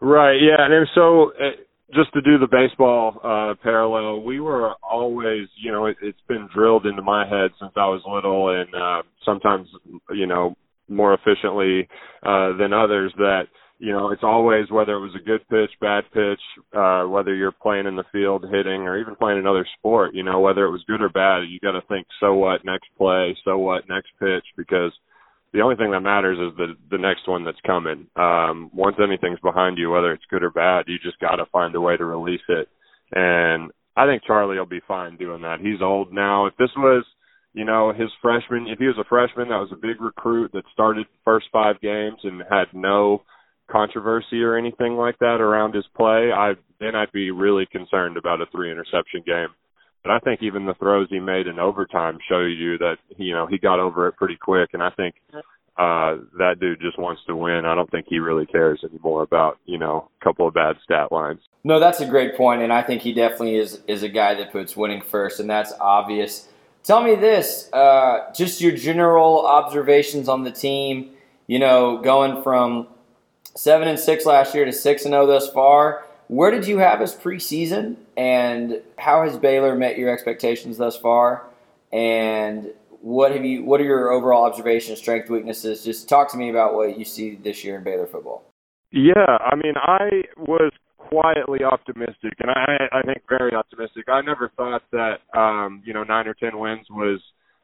Right. 0.00 0.40
Yeah. 0.40 0.56
And 0.58 0.88
so, 0.94 1.32
uh, 1.40 1.50
just 1.94 2.12
to 2.14 2.20
do 2.20 2.38
the 2.38 2.48
baseball 2.50 3.20
uh, 3.22 3.54
parallel, 3.62 4.22
we 4.22 4.40
were 4.40 4.74
always, 4.82 5.46
you 5.62 5.70
know, 5.70 5.86
it, 5.86 5.96
it's 6.02 6.20
been 6.28 6.48
drilled 6.54 6.86
into 6.86 7.02
my 7.02 7.26
head 7.26 7.50
since 7.60 7.72
I 7.76 7.86
was 7.86 8.02
little, 8.06 8.48
and 8.50 8.74
uh, 8.74 9.02
sometimes, 9.24 9.68
you 10.10 10.26
know, 10.26 10.56
more 10.88 11.14
efficiently 11.14 11.88
uh, 12.24 12.56
than 12.56 12.72
others 12.72 13.12
that 13.18 13.44
you 13.78 13.92
know, 13.92 14.10
it's 14.10 14.22
always 14.22 14.70
whether 14.70 14.94
it 14.94 15.00
was 15.00 15.14
a 15.14 15.24
good 15.24 15.46
pitch, 15.48 15.70
bad 15.80 16.04
pitch, 16.12 16.40
uh, 16.74 17.04
whether 17.04 17.34
you're 17.34 17.52
playing 17.52 17.86
in 17.86 17.96
the 17.96 18.04
field, 18.10 18.44
hitting, 18.50 18.82
or 18.82 18.98
even 18.98 19.16
playing 19.16 19.38
another 19.38 19.66
sport, 19.78 20.14
you 20.14 20.22
know, 20.22 20.40
whether 20.40 20.64
it 20.64 20.70
was 20.70 20.84
good 20.86 21.02
or 21.02 21.10
bad, 21.10 21.48
you 21.48 21.60
got 21.60 21.72
to 21.72 21.86
think, 21.86 22.06
so 22.18 22.34
what, 22.34 22.64
next 22.64 22.86
play, 22.96 23.36
so 23.44 23.58
what, 23.58 23.88
next 23.88 24.08
pitch, 24.18 24.44
because 24.56 24.92
the 25.56 25.62
only 25.62 25.76
thing 25.76 25.90
that 25.92 26.00
matters 26.00 26.38
is 26.38 26.56
the 26.58 26.76
the 26.90 26.98
next 26.98 27.26
one 27.26 27.44
that's 27.44 27.60
coming. 27.66 28.06
Um, 28.14 28.70
once 28.74 28.96
anything's 29.02 29.40
behind 29.40 29.78
you, 29.78 29.88
whether 29.88 30.12
it's 30.12 30.24
good 30.28 30.42
or 30.42 30.50
bad, 30.50 30.84
you 30.86 30.98
just 31.02 31.18
got 31.18 31.36
to 31.36 31.46
find 31.46 31.74
a 31.74 31.80
way 31.80 31.96
to 31.96 32.04
release 32.04 32.44
it. 32.48 32.68
And 33.12 33.70
I 33.96 34.04
think 34.04 34.22
Charlie 34.26 34.58
will 34.58 34.66
be 34.66 34.82
fine 34.86 35.16
doing 35.16 35.40
that. 35.42 35.60
He's 35.60 35.80
old 35.80 36.12
now. 36.12 36.44
If 36.44 36.56
this 36.58 36.68
was, 36.76 37.06
you 37.54 37.64
know, 37.64 37.94
his 37.94 38.10
freshman, 38.20 38.66
if 38.66 38.78
he 38.78 38.84
was 38.84 38.98
a 39.00 39.08
freshman 39.08 39.48
that 39.48 39.56
was 39.56 39.72
a 39.72 39.76
big 39.76 39.98
recruit 39.98 40.52
that 40.52 40.64
started 40.74 41.06
first 41.24 41.46
five 41.50 41.80
games 41.80 42.18
and 42.22 42.42
had 42.50 42.66
no 42.74 43.22
controversy 43.70 44.42
or 44.42 44.58
anything 44.58 44.92
like 44.96 45.18
that 45.20 45.40
around 45.40 45.74
his 45.74 45.86
play, 45.96 46.30
I 46.36 46.52
then 46.80 46.94
I'd 46.94 47.12
be 47.12 47.30
really 47.30 47.64
concerned 47.72 48.18
about 48.18 48.42
a 48.42 48.46
three 48.52 48.70
interception 48.70 49.22
game. 49.24 49.48
But 50.06 50.14
I 50.14 50.18
think 50.20 50.40
even 50.42 50.66
the 50.66 50.74
throws 50.74 51.08
he 51.10 51.18
made 51.18 51.48
in 51.48 51.58
overtime 51.58 52.18
show 52.28 52.38
you 52.40 52.78
that 52.78 52.98
you 53.16 53.32
know 53.32 53.46
he 53.46 53.58
got 53.58 53.80
over 53.80 54.06
it 54.06 54.12
pretty 54.12 54.36
quick, 54.36 54.70
and 54.72 54.80
I 54.80 54.90
think 54.90 55.16
uh 55.76 56.18
that 56.38 56.60
dude 56.60 56.80
just 56.80 56.96
wants 56.96 57.22
to 57.26 57.34
win. 57.34 57.64
I 57.64 57.74
don't 57.74 57.90
think 57.90 58.06
he 58.08 58.20
really 58.20 58.46
cares 58.46 58.84
anymore 58.88 59.22
about 59.22 59.58
you 59.64 59.78
know 59.78 60.08
a 60.20 60.24
couple 60.24 60.46
of 60.46 60.54
bad 60.54 60.76
stat 60.84 61.10
lines. 61.10 61.40
No, 61.64 61.80
that's 61.80 61.98
a 61.98 62.06
great 62.06 62.36
point, 62.36 62.62
and 62.62 62.72
I 62.72 62.82
think 62.82 63.02
he 63.02 63.12
definitely 63.12 63.56
is 63.56 63.80
is 63.88 64.04
a 64.04 64.08
guy 64.08 64.34
that 64.34 64.52
puts 64.52 64.76
winning 64.76 65.02
first, 65.02 65.40
and 65.40 65.50
that's 65.50 65.72
obvious. 65.80 66.46
Tell 66.84 67.02
me 67.02 67.16
this, 67.16 67.68
uh, 67.72 68.32
just 68.32 68.60
your 68.60 68.76
general 68.76 69.44
observations 69.44 70.28
on 70.28 70.44
the 70.44 70.52
team. 70.52 71.10
You 71.48 71.58
know, 71.58 71.98
going 71.98 72.44
from 72.44 72.86
seven 73.56 73.88
and 73.88 73.98
six 73.98 74.24
last 74.24 74.54
year 74.54 74.64
to 74.66 74.72
six 74.72 75.04
and 75.04 75.12
zero 75.12 75.24
oh 75.24 75.26
thus 75.26 75.50
far. 75.50 76.04
Where 76.28 76.52
did 76.52 76.68
you 76.68 76.78
have 76.78 77.00
us 77.00 77.14
preseason, 77.16 77.96
and 78.16 78.82
how 78.98 79.24
has 79.24 79.36
Baylor 79.38 79.74
met 79.74 79.98
your 79.98 80.10
expectations 80.10 80.78
thus 80.78 80.96
far? 80.96 81.46
And 81.92 82.72
what 83.00 83.32
have 83.32 83.44
you? 83.44 83.64
What 83.64 83.80
are 83.80 83.84
your 83.84 84.10
overall 84.10 84.44
observations, 84.44 84.98
strength, 84.98 85.30
weaknesses? 85.30 85.84
Just 85.84 86.08
talk 86.08 86.30
to 86.32 86.36
me 86.36 86.50
about 86.50 86.74
what 86.74 86.98
you 86.98 87.04
see 87.04 87.36
this 87.36 87.62
year 87.64 87.76
in 87.78 87.84
Baylor 87.84 88.06
football. 88.06 88.42
Yeah, 88.90 89.38
I 89.40 89.54
mean, 89.54 89.74
I 89.76 90.22
was 90.38 90.72
quietly 90.96 91.60
optimistic, 91.62 92.32
and 92.40 92.50
I, 92.50 92.88
I 92.92 93.02
think 93.02 93.22
very 93.28 93.54
optimistic. 93.54 94.08
I 94.08 94.22
never 94.22 94.50
thought 94.56 94.82
that 94.92 95.18
um, 95.38 95.82
you 95.84 95.92
know 95.92 96.02
nine 96.02 96.26
or 96.26 96.34
ten 96.34 96.58
wins 96.58 96.86
was 96.90 97.20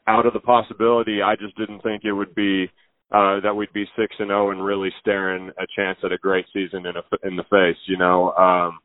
out 0.06 0.26
of 0.26 0.32
the 0.32 0.40
possibility. 0.40 1.22
I 1.22 1.36
just 1.36 1.56
didn't 1.56 1.82
think 1.82 2.04
it 2.04 2.12
would 2.12 2.34
be 2.34 2.66
uh, 3.10 3.40
that 3.40 3.54
we'd 3.54 3.72
be 3.72 3.84
six 3.96 4.14
and 4.18 4.28
zero 4.28 4.48
oh 4.48 4.50
and 4.50 4.64
really 4.64 4.90
staring 5.00 5.50
a 5.58 5.66
chance 5.76 5.98
at 6.04 6.12
a 6.12 6.18
great 6.18 6.46
season 6.52 6.86
in 6.86 6.94
a, 6.96 7.26
in 7.26 7.36
the 7.36 7.44
face. 7.44 7.78
You 7.86 7.98
know, 7.98 8.32
um, 8.32 8.78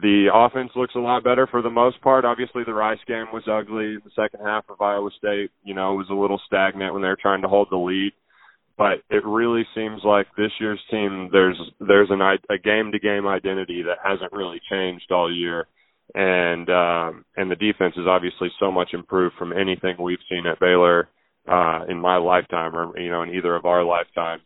the 0.00 0.28
offense 0.34 0.70
looks 0.74 0.94
a 0.96 1.00
lot 1.00 1.22
better 1.22 1.46
for 1.46 1.62
the 1.62 1.70
most 1.70 2.00
part. 2.00 2.24
Obviously, 2.24 2.62
the 2.64 2.74
Rice 2.74 2.98
game 3.06 3.26
was 3.32 3.44
ugly. 3.46 3.96
The 3.96 4.10
second 4.16 4.44
half 4.44 4.64
of 4.68 4.80
Iowa 4.80 5.10
State, 5.16 5.50
you 5.62 5.74
know, 5.74 5.94
was 5.94 6.08
a 6.10 6.14
little 6.14 6.40
stagnant 6.46 6.92
when 6.92 7.02
they 7.02 7.08
were 7.08 7.18
trying 7.20 7.42
to 7.42 7.48
hold 7.48 7.68
the 7.70 7.76
lead. 7.76 8.12
But 8.76 9.02
it 9.08 9.24
really 9.24 9.64
seems 9.72 10.00
like 10.02 10.26
this 10.36 10.50
year's 10.58 10.80
team 10.90 11.28
there's 11.30 11.60
there's 11.78 12.10
an 12.10 12.20
a 12.20 12.58
game 12.58 12.90
to 12.90 12.98
game 12.98 13.26
identity 13.26 13.82
that 13.82 13.98
hasn't 14.02 14.32
really 14.32 14.60
changed 14.68 15.12
all 15.12 15.32
year, 15.32 15.68
and 16.12 16.68
um, 16.68 17.24
and 17.36 17.48
the 17.48 17.54
defense 17.54 17.94
is 17.96 18.08
obviously 18.08 18.48
so 18.58 18.72
much 18.72 18.88
improved 18.92 19.36
from 19.38 19.52
anything 19.52 19.94
we've 20.00 20.18
seen 20.28 20.44
at 20.46 20.58
Baylor 20.58 21.08
uh, 21.46 21.84
in 21.88 22.00
my 22.00 22.16
lifetime 22.16 22.74
or 22.74 22.98
you 22.98 23.10
know 23.10 23.22
in 23.22 23.30
either 23.30 23.54
of 23.54 23.64
our 23.64 23.84
lifetimes 23.84 24.42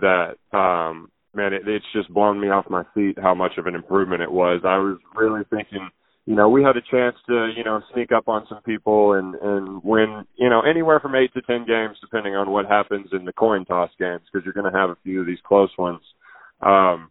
that 0.00 0.36
um, 0.56 1.10
man 1.38 1.52
it, 1.52 1.62
it's 1.66 1.84
just 1.94 2.12
blown 2.12 2.40
me 2.40 2.48
off 2.48 2.68
my 2.68 2.82
feet 2.94 3.18
how 3.20 3.34
much 3.34 3.52
of 3.58 3.66
an 3.66 3.74
improvement 3.74 4.22
it 4.22 4.30
was. 4.30 4.60
I 4.64 4.76
was 4.78 4.98
really 5.14 5.42
thinking 5.48 5.88
you 6.26 6.34
know 6.34 6.48
we 6.48 6.62
had 6.62 6.76
a 6.76 6.82
chance 6.90 7.16
to 7.28 7.50
you 7.56 7.64
know 7.64 7.80
sneak 7.92 8.12
up 8.12 8.28
on 8.28 8.46
some 8.48 8.62
people 8.62 9.14
and 9.14 9.34
and 9.36 9.82
win 9.82 10.24
you 10.36 10.50
know 10.50 10.60
anywhere 10.60 11.00
from 11.00 11.14
eight 11.14 11.32
to 11.34 11.42
ten 11.42 11.64
games 11.66 11.96
depending 12.00 12.34
on 12.34 12.50
what 12.50 12.66
happens 12.66 13.08
in 13.12 13.24
the 13.24 13.32
coin 13.32 13.64
toss 13.64 13.90
games 13.98 14.22
because 14.30 14.44
you're 14.44 14.54
going 14.60 14.70
to 14.70 14.78
have 14.78 14.90
a 14.90 14.98
few 15.02 15.20
of 15.20 15.26
these 15.26 15.38
close 15.46 15.70
ones. 15.78 16.02
Um, 16.60 17.10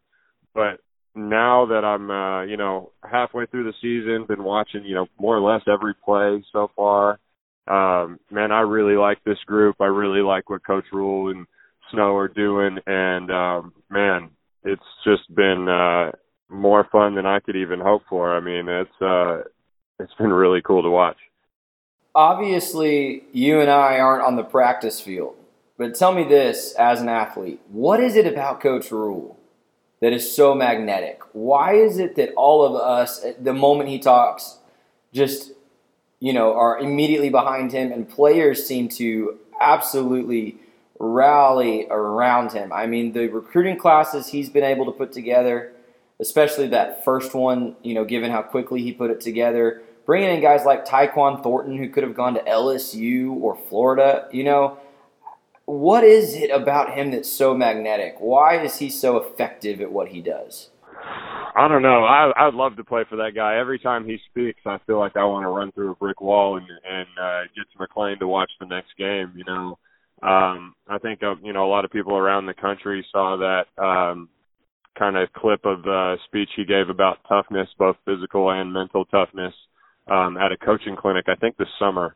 but 0.54 0.82
now 1.16 1.66
that 1.68 1.84
I'm 1.84 2.12
uh, 2.12 2.44
you 2.44 2.58
know 2.58 2.92
halfway 3.10 3.48
through 3.48 3.64
the 3.64 3.74
season, 3.82 4.28
been 4.28 4.44
watching 4.44 4.86
you 4.86 4.96
know 4.96 5.08
more 5.20 5.36
or 5.36 5.42
less 5.42 5.62
every 5.68 5.96
play 6.06 6.44
so 6.52 6.70
far 6.76 7.20
um, 7.68 8.20
man, 8.32 8.52
I 8.52 8.62
really 8.62 8.96
like 8.96 9.24
this 9.24 9.40
group. 9.46 9.76
I 9.80 9.86
really 9.86 10.22
like 10.22 10.50
what 10.50 10.66
Coach 10.66 10.86
Rhule 10.92 11.32
and 11.32 11.46
Snow 11.92 12.16
are 12.16 12.28
doing, 12.28 12.80
and 12.86 13.32
um, 13.32 13.74
man, 13.90 14.30
it's 14.64 14.82
just 15.04 15.34
been 15.34 15.68
uh, 15.68 16.12
more 16.50 16.88
fun 16.92 17.16
than 17.16 17.26
I 17.26 17.40
could 17.40 17.56
even 17.56 17.80
hope 17.80 18.04
for. 18.10 18.36
I 18.36 18.40
mean, 18.40 18.68
it's 18.68 19.02
uh, 19.02 19.44
it's 20.00 20.14
been 20.16 20.32
really 20.32 20.62
cool 20.62 20.84
to 20.84 20.90
watch. 20.90 21.18
Obviously, 22.16 23.24
you 23.32 23.62
and 23.62 23.70
I 23.70 24.00
aren't 24.00 24.26
on 24.26 24.36
the 24.36 24.44
practice 24.44 25.00
field, 25.00 25.36
but 25.78 25.96
tell 25.96 26.14
me 26.14 26.24
this 26.24 26.74
as 26.74 27.02
an 27.02 27.10
athlete: 27.10 27.62
what 27.70 28.00
is 28.00 28.16
it 28.16 28.28
about 28.28 28.62
Coach 28.62 28.92
Rhule 28.92 29.40
that 30.02 30.14
is 30.14 30.36
so 30.36 30.54
magnetic? 30.54 31.22
Why 31.34 31.74
is 31.74 31.98
it 32.00 32.16
that 32.16 32.34
all 32.36 32.66
of 32.66 32.76
us, 32.76 33.26
the 33.40 33.54
moment 33.54 33.90
he 33.90 34.00
talks, 34.00 34.58
just 35.14 35.54
you 36.20 36.34
know, 36.34 36.54
are 36.56 36.80
immediately 36.80 37.30
behind 37.30 37.72
him, 37.72 37.92
and 37.92 38.10
players 38.10 38.66
seem 38.66 38.90
to 38.90 39.38
absolutely 39.62 40.58
rally 41.00 41.88
around 41.90 42.52
him. 42.52 42.72
I 42.72 42.88
mean, 42.88 43.14
the 43.14 43.28
recruiting 43.28 43.78
classes 43.78 44.28
he's 44.28 44.50
been 44.50 44.64
able 44.64 44.86
to 44.86 44.92
put 44.92 45.12
together, 45.12 45.74
especially 46.20 46.68
that 46.70 47.04
first 47.04 47.34
one, 47.34 47.76
you 47.84 47.94
know, 47.94 48.06
given 48.06 48.32
how 48.32 48.42
quickly 48.42 48.82
he 48.82 48.92
put 48.92 49.12
it 49.12 49.22
together, 49.22 49.82
bringing 50.06 50.30
in 50.30 50.42
guys 50.42 50.66
like 50.66 50.86
Tyquan 50.86 51.44
Thornton, 51.44 51.78
who 51.78 51.90
could 51.90 52.04
have 52.04 52.16
gone 52.16 52.34
to 52.34 52.42
LSU 52.42 53.32
or 53.32 53.56
Florida, 53.56 54.28
you 54.32 54.44
know, 54.44 54.78
what 55.66 56.04
is 56.04 56.34
it 56.34 56.50
about 56.50 56.94
him 56.94 57.12
that's 57.12 57.30
so 57.30 57.54
magnetic? 57.54 58.16
Why 58.20 58.62
is 58.62 58.80
he 58.80 58.90
so 58.90 59.18
effective 59.18 59.82
at 59.82 59.92
what 59.92 60.08
he 60.08 60.22
does? 60.22 60.70
I 61.56 61.68
don't 61.68 61.82
know. 61.82 62.04
I 62.04 62.32
I'd 62.36 62.54
love 62.54 62.76
to 62.78 62.84
play 62.84 63.04
for 63.10 63.18
that 63.18 63.32
guy. 63.36 63.58
Every 63.58 63.80
time 63.80 64.06
he 64.06 64.20
speaks, 64.30 64.62
I 64.66 64.78
feel 64.86 65.00
like 65.00 65.18
I 65.18 65.26
want 65.26 65.44
to 65.44 65.50
run 65.50 65.72
through 65.72 65.92
a 65.92 65.96
brick 65.96 66.22
wall 66.22 66.58
and 66.58 66.68
and 66.68 67.08
uh, 67.20 67.42
get 67.56 67.66
to 67.72 67.78
McLane 67.80 68.20
to 68.20 68.28
watch 68.28 68.52
the 68.60 68.66
next 68.66 68.96
game. 68.98 69.34
You 69.36 69.44
know, 69.44 69.78
um, 70.24 70.74
I 70.88 70.98
think 71.02 71.22
uh, 71.24 71.36
you 71.44 71.54
know 71.54 71.66
a 71.66 71.70
lot 71.70 71.86
of 71.86 71.92
people 71.92 72.18
around 72.18 72.46
the 72.46 72.54
country 72.54 73.06
saw 73.12 73.38
that 73.38 73.82
um, 73.82 74.30
kind 74.98 75.18
of 75.18 75.32
clip 75.34 75.66
of 75.66 75.84
the 75.84 76.16
speech 76.26 76.50
he 76.56 76.66
gave 76.66 76.90
about 76.90 77.18
toughness, 77.28 77.68
both 77.78 77.98
physical 78.06 78.50
and 78.50 78.74
mental 78.74 79.06
toughness, 79.06 79.54
um, 80.10 80.38
at 80.38 80.52
a 80.52 80.58
coaching 80.58 80.96
clinic. 80.96 81.26
I 81.28 81.36
think 81.36 81.58
this 81.58 81.68
summer, 81.80 82.16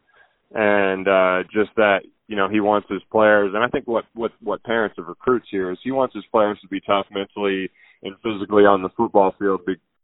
and 0.51 1.07
uh, 1.07 1.43
just 1.53 1.69
that 1.75 1.99
you 2.27 2.35
know 2.35 2.49
he 2.49 2.59
wants 2.59 2.87
his 2.89 3.01
players, 3.11 3.51
and 3.53 3.63
I 3.63 3.67
think 3.67 3.87
what 3.87 4.05
what 4.13 4.31
what 4.41 4.63
parents 4.63 4.97
of 4.97 5.07
recruits 5.07 5.47
here 5.51 5.71
is 5.71 5.77
he 5.83 5.91
wants 5.91 6.15
his 6.15 6.25
players 6.31 6.59
to 6.61 6.67
be 6.67 6.81
tough 6.81 7.05
mentally 7.11 7.69
and 8.03 8.15
physically 8.23 8.63
on 8.63 8.81
the 8.81 8.89
football 8.97 9.35
field, 9.37 9.61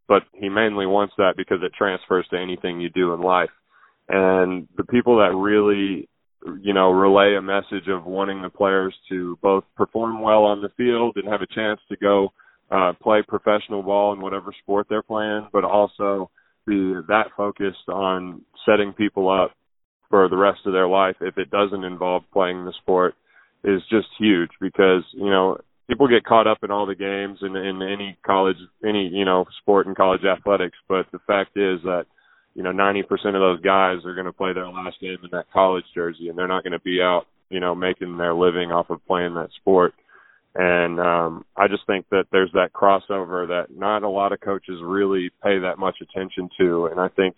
but 0.07 0.23
he 0.33 0.49
mainly 0.49 0.85
wants 0.85 1.13
that 1.17 1.33
because 1.35 1.59
it 1.63 1.71
transfers 1.77 2.27
to 2.29 2.37
anything 2.37 2.79
you 2.79 2.89
do 2.89 3.13
in 3.13 3.21
life. 3.21 3.49
And 4.09 4.67
the 4.77 4.83
people 4.83 5.17
that 5.17 5.35
really, 5.35 6.07
you 6.61 6.73
know, 6.73 6.91
relay 6.91 7.35
a 7.35 7.41
message 7.41 7.87
of 7.87 8.05
wanting 8.05 8.41
the 8.41 8.49
players 8.49 8.93
to 9.09 9.37
both 9.41 9.63
perform 9.75 10.21
well 10.21 10.43
on 10.43 10.61
the 10.61 10.69
field 10.77 11.17
and 11.17 11.27
have 11.27 11.41
a 11.41 11.53
chance 11.53 11.79
to 11.89 11.97
go 11.97 12.29
uh, 12.71 12.93
play 13.01 13.21
professional 13.27 13.83
ball 13.83 14.13
in 14.13 14.21
whatever 14.21 14.53
sport 14.61 14.87
they're 14.89 15.01
playing, 15.01 15.47
but 15.53 15.63
also 15.63 16.29
be 16.65 16.93
that 17.07 17.27
focused 17.35 17.87
on 17.87 18.41
setting 18.65 18.93
people 18.93 19.29
up 19.29 19.51
for 20.09 20.27
the 20.29 20.37
rest 20.37 20.59
of 20.65 20.73
their 20.73 20.87
life 20.87 21.15
if 21.21 21.37
it 21.37 21.49
doesn't 21.49 21.83
involve 21.83 22.23
playing 22.31 22.65
the 22.65 22.73
sport 22.81 23.15
is 23.63 23.81
just 23.89 24.07
huge 24.19 24.51
because 24.61 25.03
you 25.13 25.29
know 25.29 25.57
people 25.89 26.07
get 26.07 26.25
caught 26.25 26.47
up 26.47 26.59
in 26.63 26.71
all 26.71 26.85
the 26.85 26.95
games 26.95 27.39
in 27.41 27.55
in 27.55 27.81
any 27.81 28.17
college 28.25 28.57
any 28.85 29.07
you 29.07 29.25
know 29.25 29.45
sport 29.61 29.87
in 29.87 29.95
college 29.95 30.23
athletics 30.23 30.77
but 30.87 31.05
the 31.11 31.19
fact 31.25 31.51
is 31.57 31.79
that 31.83 32.05
you 32.57 32.63
know 32.63 32.71
90% 32.71 33.03
of 33.11 33.33
those 33.33 33.61
guys 33.61 34.03
are 34.03 34.15
going 34.15 34.25
to 34.25 34.33
play 34.33 34.51
their 34.51 34.67
last 34.67 34.99
game 34.99 35.17
in 35.23 35.29
that 35.31 35.45
college 35.53 35.85
jersey 35.93 36.27
and 36.27 36.37
they're 36.37 36.47
not 36.47 36.63
going 36.63 36.73
to 36.73 36.79
be 36.79 36.99
out 37.01 37.27
you 37.49 37.59
know 37.59 37.73
making 37.73 38.17
their 38.17 38.33
living 38.33 38.71
off 38.71 38.89
of 38.89 39.05
playing 39.07 39.35
that 39.35 39.49
sport. 39.61 39.93
And 40.55 40.99
um 40.99 41.45
I 41.55 41.67
just 41.67 41.85
think 41.87 42.07
that 42.09 42.25
there's 42.31 42.51
that 42.53 42.73
crossover 42.73 43.47
that 43.47 43.67
not 43.69 44.03
a 44.03 44.09
lot 44.09 44.33
of 44.33 44.41
coaches 44.41 44.79
really 44.83 45.29
pay 45.43 45.59
that 45.59 45.77
much 45.77 45.97
attention 46.01 46.49
to 46.59 46.87
and 46.87 46.99
I 46.99 47.09
think 47.09 47.35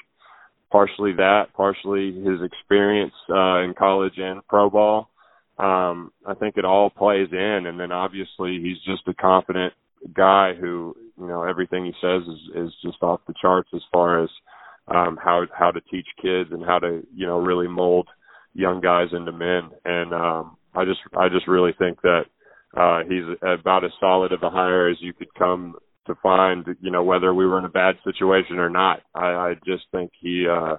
partially 0.72 1.14
that 1.18 1.54
partially 1.54 2.14
his 2.14 2.42
experience 2.42 3.14
uh 3.30 3.60
in 3.60 3.74
college 3.78 4.18
and 4.18 4.42
pro 4.48 4.70
ball 4.70 5.10
um, 5.60 6.14
I 6.26 6.36
think 6.36 6.56
it 6.56 6.64
all 6.64 6.90
plays 6.90 7.28
in, 7.34 7.66
and 7.68 7.78
then 7.78 7.92
obviously 7.92 8.62
he's 8.62 8.78
just 8.86 9.08
a 9.10 9.14
confident 9.14 9.74
guy 10.16 10.54
who, 10.54 10.96
you 11.20 11.28
know, 11.28 11.44
everything 11.44 11.84
he 11.84 11.92
says 12.02 12.22
is 12.24 12.68
is 12.68 12.74
just 12.82 13.04
off 13.04 13.20
the 13.28 13.34
charts 13.42 13.70
as 13.76 13.82
far 13.92 14.24
as 14.24 14.30
um, 14.90 15.18
how 15.22 15.46
how 15.54 15.72
to 15.72 15.82
teach 15.82 16.08
kids 16.22 16.50
and 16.52 16.66
how 16.66 16.80
to, 16.80 17.06
you 17.14 17.28
know, 17.28 17.40
really 17.40 17.68
mold 17.68 18.08
young 18.54 18.82
guys 18.82 19.10
into 19.12 19.32
men. 19.32 19.70
And 19.86 20.14
um, 20.14 20.58
I 20.74 20.86
just 20.86 21.00
I 21.18 21.30
just 21.30 21.48
really 21.48 21.74
think 21.78 22.02
that 22.02 22.24
uh, 22.76 23.04
he's 23.04 23.24
about 23.42 23.84
as 23.84 23.92
solid 24.00 24.32
of 24.32 24.44
a 24.44 24.50
hire 24.50 24.90
as 24.90 24.98
you 25.00 25.14
could 25.14 25.34
come 25.36 25.76
to 26.08 26.16
find. 26.22 26.66
You 26.82 26.92
know, 26.92 27.04
whether 27.04 27.34
we 27.34 27.46
were 27.46 27.60
in 27.60 27.66
a 27.66 27.70
bad 27.70 27.96
situation 28.04 28.58
or 28.58 28.70
not, 28.70 29.02
I, 29.14 29.28
I 29.28 29.54
just 29.66 29.84
think 29.92 30.12
he. 30.20 30.48
uh 30.48 30.78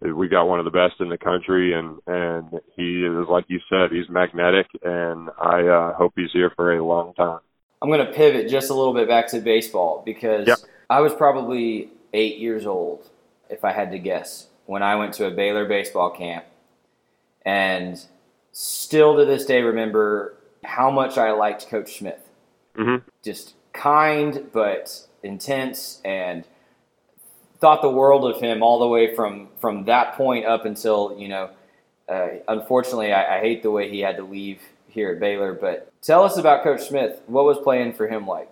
we 0.00 0.28
got 0.28 0.44
one 0.44 0.58
of 0.58 0.64
the 0.64 0.70
best 0.70 1.00
in 1.00 1.08
the 1.08 1.16
country 1.16 1.72
and 1.72 1.98
and 2.06 2.60
he 2.76 3.02
is 3.02 3.26
like 3.30 3.44
you 3.48 3.58
said 3.68 3.90
he's 3.90 4.08
magnetic 4.10 4.66
and 4.82 5.30
i 5.40 5.62
uh 5.62 5.94
hope 5.94 6.12
he's 6.16 6.30
here 6.32 6.52
for 6.54 6.74
a 6.76 6.84
long 6.84 7.14
time 7.14 7.38
i'm 7.80 7.88
going 7.88 8.04
to 8.04 8.12
pivot 8.12 8.48
just 8.48 8.68
a 8.68 8.74
little 8.74 8.92
bit 8.92 9.08
back 9.08 9.26
to 9.28 9.40
baseball 9.40 10.02
because 10.04 10.46
yep. 10.46 10.58
i 10.90 11.00
was 11.00 11.14
probably 11.14 11.88
eight 12.12 12.38
years 12.38 12.66
old 12.66 13.08
if 13.50 13.64
i 13.64 13.72
had 13.72 13.90
to 13.90 13.98
guess 13.98 14.46
when 14.66 14.82
i 14.82 14.94
went 14.94 15.12
to 15.12 15.26
a 15.26 15.30
baylor 15.30 15.64
baseball 15.64 16.10
camp 16.10 16.44
and 17.44 18.06
still 18.52 19.16
to 19.16 19.24
this 19.24 19.44
day 19.44 19.62
remember 19.62 20.34
how 20.64 20.90
much 20.90 21.18
i 21.18 21.30
liked 21.32 21.68
coach 21.68 21.98
smith 21.98 22.28
mm-hmm. 22.76 23.06
just 23.22 23.54
kind 23.72 24.48
but 24.52 25.06
intense 25.22 26.00
and 26.04 26.44
thought 27.58 27.82
the 27.82 27.90
world 27.90 28.24
of 28.24 28.40
him 28.40 28.62
all 28.62 28.78
the 28.78 28.88
way 28.88 29.14
from 29.14 29.48
from 29.60 29.84
that 29.84 30.14
point 30.14 30.46
up 30.46 30.64
until 30.64 31.16
you 31.18 31.28
know. 31.28 31.50
Uh, 32.08 32.28
unfortunately, 32.46 33.12
I, 33.12 33.38
I 33.38 33.40
hate 33.40 33.64
the 33.64 33.70
way 33.72 33.90
he 33.90 33.98
had 33.98 34.16
to 34.18 34.22
leave 34.22 34.60
here 34.86 35.10
at 35.10 35.18
Baylor. 35.18 35.52
But 35.52 35.90
tell 36.02 36.22
us 36.22 36.36
about 36.36 36.62
Coach 36.62 36.82
Smith. 36.82 37.20
What 37.26 37.44
was 37.44 37.58
playing 37.58 37.94
for 37.94 38.06
him 38.06 38.28
like? 38.28 38.48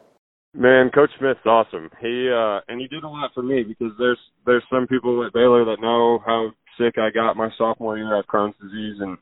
Man, 0.55 0.91
Coach 0.95 1.11
Smith's 1.19 1.45
awesome. 1.45 1.91
He 2.01 2.31
uh 2.31 2.61
and 2.69 2.81
he 2.81 2.87
did 2.87 3.05
a 3.05 3.09
lot 3.09 3.33
for 3.35 3.43
me 3.43 3.63
because 3.63 3.93
there's 3.99 4.19
there's 4.47 4.63
some 4.71 4.87
people 4.87 5.25
at 5.27 5.33
Baylor 5.33 5.65
that 5.65 5.81
know 5.81 6.21
how 6.25 6.51
sick 6.79 6.95
I 6.99 7.11
got 7.11 7.37
my 7.37 7.51
sophomore 7.59 7.99
year. 7.99 8.15
Had 8.15 8.27
Crohn's 8.27 8.55
disease 8.63 9.01
and 9.01 9.19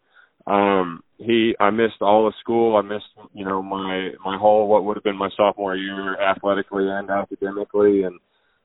um 0.47 1.03
he 1.19 1.55
I 1.59 1.71
missed 1.71 2.03
all 2.03 2.27
of 2.27 2.35
school. 2.41 2.77
I 2.77 2.83
missed, 2.83 3.07
you 3.33 3.45
know, 3.45 3.63
my 3.63 4.11
my 4.25 4.37
whole 4.37 4.69
what 4.69 4.85
would 4.85 4.97
have 4.97 5.05
been 5.05 5.17
my 5.17 5.31
sophomore 5.37 5.75
year 5.75 6.21
athletically 6.21 6.89
and 6.89 7.09
academically 7.09 8.03
and 8.03 8.19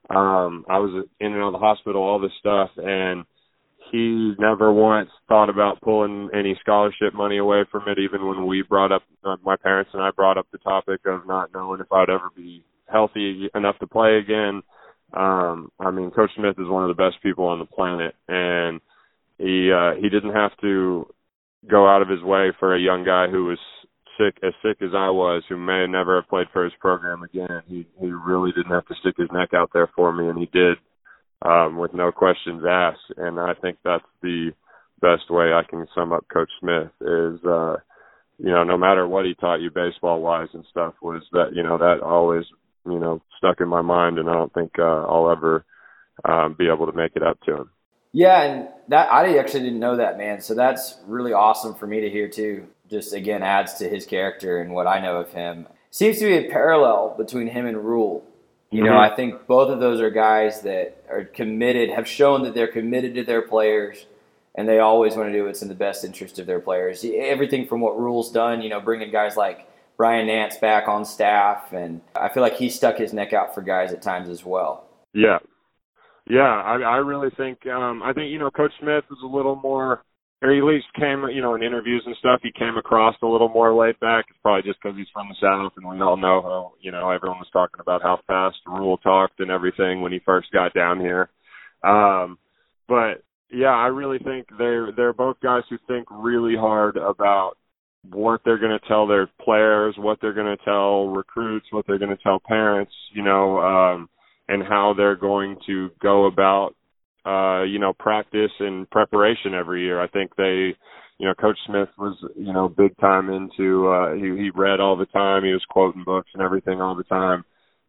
um, 0.10 0.64
I 0.70 0.80
was 0.80 1.06
in 1.20 1.34
and 1.34 1.42
out 1.42 1.48
of 1.48 1.54
the 1.54 1.60
hospital, 1.60 2.02
all 2.02 2.20
this 2.20 2.32
stuff, 2.40 2.70
and 2.78 3.26
he 3.92 4.34
never 4.40 4.72
once 4.72 5.10
thought 5.28 5.50
about 5.50 5.82
pulling 5.82 6.30
any 6.34 6.58
scholarship 6.62 7.14
money 7.14 7.38
away 7.38 7.64
from 7.72 7.84
it. 7.88 7.98
Even 8.00 8.28
when 8.28 8.46
we 8.46 8.62
brought 8.62 8.92
up, 8.92 9.04
uh, 9.24 9.36
my 9.44 9.56
parents 9.56 9.92
and 9.94 10.02
I 10.02 10.12
brought 10.12 10.38
up 10.38 10.48
the 10.52 10.58
topic 10.60 11.02
of 11.06 11.28
not 11.28 11.52
knowing 11.54 11.80
if 11.82 11.92
I'd 11.92 12.10
ever 12.10 12.30
be 12.36 12.64
healthy 12.92 13.50
enough 13.56 13.78
to 13.80 13.88
play 13.88 14.18
again. 14.18 14.62
Um, 15.14 15.72
I 15.80 15.92
mean, 15.92 16.12
Coach 16.12 16.32
Smith 16.36 16.56
is 16.58 16.68
one 16.68 16.84
of 16.84 16.96
the 16.96 17.02
best 17.02 17.22
people 17.24 17.46
on 17.46 17.60
the 17.60 17.66
planet, 17.66 18.16
and 18.28 18.82
he 19.38 19.72
uh, 19.72 19.96
he 19.96 20.10
didn't 20.10 20.34
have 20.34 20.52
to 20.62 21.08
go 21.70 21.88
out 21.88 22.02
of 22.02 22.10
his 22.10 22.22
way 22.22 22.52
for 22.60 22.76
a 22.76 22.80
young 22.80 23.04
guy 23.06 23.28
who 23.30 23.46
was 23.46 23.60
sick 24.18 24.38
as 24.44 24.54
sick 24.64 24.78
as 24.82 24.92
I 24.96 25.10
was, 25.10 25.44
who 25.48 25.58
may 25.58 25.86
never 25.88 26.20
have 26.20 26.30
played 26.30 26.48
for 26.52 26.64
his 26.64 26.74
program 26.80 27.24
again, 27.24 27.62
he 27.68 27.88
he 28.00 28.08
really 28.08 28.52
didn't 28.52 28.72
have 28.72 28.86
to 28.88 28.96
stick 29.00 29.16
his 29.18 29.30
neck 29.32 29.50
out 29.54 29.70
there 29.74 29.90
for 29.96 30.12
me, 30.12 30.28
and 30.28 30.38
he 30.38 30.48
did 30.48 30.78
um, 31.44 31.78
with 31.78 31.94
no 31.94 32.12
questions 32.12 32.64
asked. 32.68 33.14
And 33.18 33.40
I 33.40 33.54
think 33.54 33.78
that's 33.84 34.06
the 34.22 34.52
best 35.02 35.30
way 35.30 35.54
I 35.54 35.64
can 35.68 35.88
sum 35.94 36.12
up 36.12 36.28
Coach 36.32 36.50
Smith 36.60 36.92
is, 37.02 37.44
uh, 37.46 37.78
you 38.40 38.52
know, 38.52 38.64
no 38.64 38.78
matter 38.78 39.08
what 39.08 39.26
he 39.26 39.34
taught 39.36 39.62
you 39.62 39.72
baseball 39.72 40.22
wise 40.22 40.50
and 40.54 40.66
stuff, 40.70 40.94
was 41.02 41.24
that 41.32 41.56
you 41.56 41.64
know 41.64 41.78
that 41.80 42.02
always 42.02 42.46
you 42.86 43.00
know 43.00 43.22
stuck 43.38 43.60
in 43.62 43.68
my 43.68 43.82
mind, 43.82 44.20
and 44.20 44.30
I 44.30 44.34
don't 44.34 44.54
think 44.54 44.74
uh, 44.78 44.84
I'll 44.84 45.32
ever 45.32 45.66
um, 46.24 46.56
be 46.58 46.68
able 46.68 46.86
to 46.86 46.96
make 46.96 47.16
it 47.16 47.24
up 47.24 47.40
to 47.46 47.56
him. 47.56 47.70
Yeah, 48.12 48.42
and 48.42 48.68
that 48.90 49.12
I 49.12 49.38
actually 49.38 49.62
didn't 49.62 49.80
know 49.80 49.98
that 49.98 50.18
man. 50.18 50.42
So 50.42 50.54
that's 50.54 51.00
really 51.08 51.34
awesome 51.34 51.74
for 51.74 51.88
me 51.88 52.02
to 52.02 52.10
hear 52.10 52.30
too 52.30 52.68
just 52.90 53.14
again 53.14 53.44
adds 53.44 53.76
to 53.76 53.90
his 53.90 54.06
character 54.06 54.60
and 54.60 54.72
what 54.72 54.88
I 54.88 55.00
know 55.00 55.18
of 55.18 55.34
him. 55.34 55.68
Seems 55.90 56.20
to 56.20 56.26
be 56.26 56.48
a 56.48 56.50
parallel 56.50 57.16
between 57.18 57.48
him 57.48 57.66
and 57.66 57.78
Rhule. 57.84 58.24
You 58.70 58.84
mm-hmm. 58.84 58.92
know, 58.92 58.98
I 58.98 59.16
think 59.16 59.48
both 59.48 59.70
of 59.70 59.80
those 59.80 60.02
are 60.02 60.10
guys 60.10 60.62
that 60.62 61.04
are 61.10 61.24
committed, 61.24 61.90
have 61.90 62.08
shown 62.08 62.44
that 62.44 62.54
they're 62.54 62.68
committed 62.68 63.16
to 63.16 63.24
their 63.24 63.42
players, 63.42 64.06
and 64.56 64.68
they 64.68 64.80
always 64.80 65.16
want 65.16 65.30
to 65.30 65.34
do 65.34 65.46
what's 65.46 65.62
in 65.62 65.68
the 65.68 65.76
best 65.76 66.04
interest 66.04 66.40
of 66.40 66.48
their 66.48 66.60
players. 66.60 67.06
Everything 67.06 67.68
from 67.68 67.82
what 67.82 68.00
Rhule's 68.00 68.32
done, 68.32 68.62
you 68.62 68.70
know, 68.70 68.82
bringing 68.82 69.12
guys 69.12 69.38
like 69.38 69.68
Brian 69.96 70.28
Nance 70.28 70.58
back 70.58 70.88
on 70.88 71.06
staff, 71.06 71.72
and 71.72 72.02
I 72.16 72.30
feel 72.30 72.44
like 72.44 72.58
he 72.58 72.70
stuck 72.70 72.98
his 72.98 73.14
neck 73.14 73.34
out 73.34 73.56
for 73.56 73.62
guys 73.62 73.94
at 73.94 74.02
times 74.02 74.30
as 74.30 74.44
well. 74.44 74.86
Yeah, 75.14 75.40
yeah, 76.30 76.42
I, 76.42 76.76
I 76.80 76.98
really 76.98 77.30
think 77.38 77.66
um, 77.68 78.04
I 78.04 78.14
think 78.14 78.32
you 78.32 78.40
know 78.40 78.52
Coach 78.52 78.74
Smith 78.80 79.06
was 79.10 79.20
a 79.24 79.28
little 79.28 79.56
more 79.56 80.04
or 80.42 80.56
at 80.56 80.64
least 80.64 80.86
came, 81.00 81.26
you 81.34 81.42
know, 81.42 81.56
in 81.56 81.64
interviews 81.64 82.04
and 82.06 82.16
stuff, 82.20 82.42
he 82.44 82.52
came 82.58 82.78
across 82.78 83.16
a 83.22 83.28
little 83.28 83.50
more 83.50 83.74
laid 83.74 84.00
back. 84.00 84.26
It's 84.30 84.40
probably 84.44 84.70
just 84.70 84.82
because 84.82 84.98
he's 84.98 85.08
from 85.12 85.30
the 85.30 85.36
South, 85.42 85.74
and 85.78 85.90
we 85.90 86.00
all 86.00 86.18
know 86.18 86.42
how, 86.42 86.74
you 86.80 86.92
know, 86.92 87.10
everyone 87.10 87.40
was 87.40 87.50
talking 87.52 87.80
about 87.80 88.04
how 88.04 88.20
fast 88.28 88.58
Rhule 88.68 88.98
talked 88.98 89.40
and 89.40 89.50
everything 89.50 90.02
when 90.02 90.12
he 90.12 90.20
first 90.20 90.52
got 90.52 90.74
down 90.74 91.00
here. 91.00 91.30
Um, 91.84 92.38
but 92.88 93.24
yeah, 93.52 93.74
I 93.74 93.88
really 93.88 94.20
think 94.20 94.48
they're 94.58 94.92
they're 94.96 95.14
both 95.14 95.38
guys 95.42 95.64
who 95.70 95.78
think 95.88 96.08
really 96.12 96.56
hard 96.56 96.98
about 96.98 97.54
what 98.12 98.42
they're 98.46 98.60
going 98.60 98.78
to 98.78 98.88
tell 98.88 99.08
their 99.08 99.30
players, 99.42 99.96
what 99.98 100.20
they're 100.22 100.34
going 100.34 100.56
to 100.56 100.64
tell 100.64 101.08
recruits, 101.08 101.66
what 101.72 101.86
they're 101.88 101.98
going 102.00 102.16
to 102.16 102.24
tell 102.24 102.40
parents, 102.40 102.92
you 103.14 103.24
know, 103.24 103.60
um, 103.60 104.10
and 104.48 104.64
how 104.64 104.94
they're 104.96 105.16
going 105.16 105.58
to 105.68 105.90
go 106.02 106.26
about, 106.26 106.76
uh, 107.28 107.64
you 107.64 107.78
know, 107.78 107.94
practice 107.94 108.52
and 108.60 108.90
preparation 108.90 109.54
every 109.54 109.84
year. 109.84 110.02
I 110.02 110.08
think 110.08 110.36
they, 110.38 110.74
you 111.18 111.28
know, 111.28 111.34
Coach 111.34 111.58
Smith 111.66 111.90
was, 111.98 112.16
you 112.38 112.54
know, 112.54 112.70
big 112.70 112.98
time 113.00 113.30
into, 113.30 113.90
uh, 113.90 114.14
he, 114.14 114.22
he 114.22 114.50
read 114.56 114.80
all 114.80 114.96
the 114.96 115.08
time. 115.08 115.44
He 115.44 115.52
was 115.52 115.66
quoting 115.70 116.04
books 116.06 116.30
and 116.34 116.42
everything 116.42 116.80
all 116.80 116.96
the 116.96 117.04
time. 117.04 117.44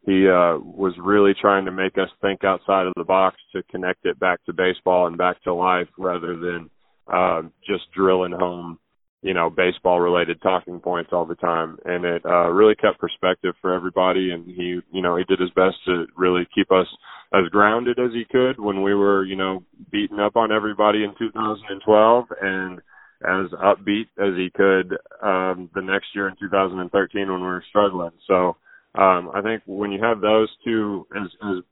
He, 0.05 0.27
uh, 0.27 0.59
was 0.59 0.95
really 0.99 1.35
trying 1.41 1.67
to 1.67 1.71
make 1.71 1.99
us 1.99 2.09
think 2.21 2.43
outside 2.43 2.87
of 2.87 2.95
the 2.97 3.05
box 3.05 3.37
to 3.55 3.63
connect 3.71 4.07
it 4.07 4.19
back 4.19 4.45
to 4.47 4.53
baseball 4.53 5.07
and 5.07 5.17
back 5.17 5.41
to 5.45 5.55
life 5.55 5.89
rather 5.99 6.37
than, 6.37 6.71
uh, 7.13 7.43
just 7.67 7.85
drilling 7.95 8.33
home 8.33 8.79
you 9.23 9.35
know 9.35 9.51
baseball 9.51 10.01
related 10.01 10.41
talking 10.43 10.81
points 10.81 11.11
all 11.13 11.27
the 11.27 11.35
time. 11.37 11.79
And 11.85 12.05
it 12.05 12.25
uh 12.25 12.49
really 12.51 12.75
kept 12.75 12.99
perspective 12.99 13.55
for 13.61 13.75
everybody. 13.75 14.31
And 14.31 14.47
he 14.47 14.81
you 14.93 15.03
know 15.03 15.17
he 15.17 15.25
did 15.25 15.41
his 15.41 15.51
best 15.51 15.77
to 15.87 16.07
really 16.17 16.47
keep 16.55 16.71
us 16.71 16.87
as 17.33 17.49
grounded 17.51 17.99
as 17.99 18.13
he 18.13 18.25
could 18.31 18.59
when 18.59 18.83
we 18.83 18.95
were 18.95 19.25
you 19.25 19.37
know 19.37 19.63
beating 19.91 20.21
up 20.21 20.37
on 20.37 20.53
everybody 20.53 21.05
in 21.05 21.15
2012 21.19 22.25
and 22.41 22.79
as 23.25 23.51
upbeat 23.61 24.07
as 24.19 24.37
he 24.37 24.51
could 24.55 24.97
um 25.23 25.69
the 25.75 25.83
next 25.83 26.07
year 26.15 26.29
in 26.29 26.37
2013 26.39 27.31
when 27.31 27.41
we 27.41 27.47
were 27.47 27.65
struggling. 27.69 28.13
So 28.27 28.57
um 28.95 29.31
I 29.35 29.43
think 29.43 29.63
when 29.67 29.91
you 29.91 30.03
have 30.03 30.21
those 30.21 30.49
two 30.65 31.07
as 31.17 31.29
as 31.43 31.65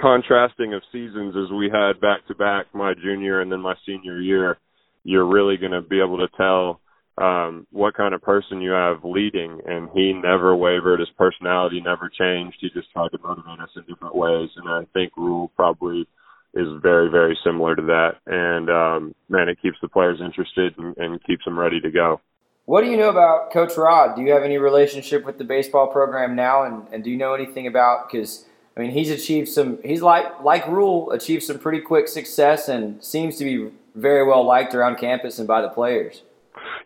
contrasting 0.00 0.74
of 0.74 0.82
seasons 0.90 1.36
as 1.36 1.52
we 1.52 1.70
had 1.70 2.00
back 2.00 2.26
to 2.26 2.34
back 2.34 2.66
my 2.74 2.94
junior 2.94 3.40
and 3.40 3.52
then 3.52 3.60
my 3.60 3.74
senior 3.86 4.20
year 4.20 4.58
you're 5.04 5.26
really 5.26 5.56
going 5.56 5.70
to 5.70 5.82
be 5.82 6.00
able 6.00 6.16
to 6.16 6.26
tell 6.36 6.80
um, 7.18 7.66
what 7.70 7.94
kind 7.94 8.14
of 8.14 8.22
person 8.22 8.60
you 8.60 8.70
have 8.70 9.04
leading. 9.04 9.60
And 9.66 9.88
he 9.94 10.12
never 10.12 10.56
wavered. 10.56 11.00
His 11.00 11.10
personality 11.16 11.80
never 11.80 12.08
changed. 12.08 12.58
He 12.60 12.70
just 12.70 12.90
tried 12.92 13.10
to 13.12 13.18
motivate 13.22 13.60
us 13.60 13.70
in 13.76 13.82
different 13.84 14.16
ways. 14.16 14.50
And 14.56 14.68
I 14.68 14.84
think 14.92 15.16
Rhule 15.16 15.50
probably 15.56 16.08
is 16.54 16.68
very, 16.82 17.10
very 17.10 17.36
similar 17.44 17.74
to 17.76 17.82
that. 17.82 18.12
And 18.26 18.70
um, 18.70 19.14
man, 19.28 19.48
it 19.48 19.60
keeps 19.60 19.76
the 19.82 19.88
players 19.88 20.20
interested 20.20 20.76
and, 20.78 20.96
and 20.96 21.24
keeps 21.24 21.44
them 21.44 21.58
ready 21.58 21.80
to 21.80 21.90
go. 21.90 22.20
What 22.66 22.82
do 22.82 22.90
you 22.90 22.96
know 22.96 23.10
about 23.10 23.52
Coach 23.52 23.76
Rod? 23.76 24.16
Do 24.16 24.22
you 24.22 24.32
have 24.32 24.42
any 24.42 24.56
relationship 24.56 25.24
with 25.26 25.36
the 25.36 25.44
baseball 25.44 25.88
program 25.88 26.34
now? 26.34 26.62
And, 26.62 26.86
and 26.92 27.04
do 27.04 27.10
you 27.10 27.16
know 27.16 27.34
anything 27.34 27.66
about 27.66 28.10
because 28.10 28.46
I 28.74 28.80
mean 28.80 28.90
he's 28.90 29.10
achieved 29.10 29.48
some 29.48 29.78
he's 29.84 30.00
like 30.00 30.40
like 30.42 30.66
Rhule 30.66 31.10
achieved 31.10 31.42
some 31.42 31.58
pretty 31.58 31.80
quick 31.80 32.08
success 32.08 32.68
and 32.68 33.04
seems 33.04 33.36
to 33.36 33.44
be 33.44 33.70
very 33.94 34.26
well 34.26 34.44
liked 34.44 34.74
around 34.74 34.96
campus 34.96 35.38
and 35.38 35.46
by 35.46 35.60
the 35.60 35.68
players. 35.68 36.22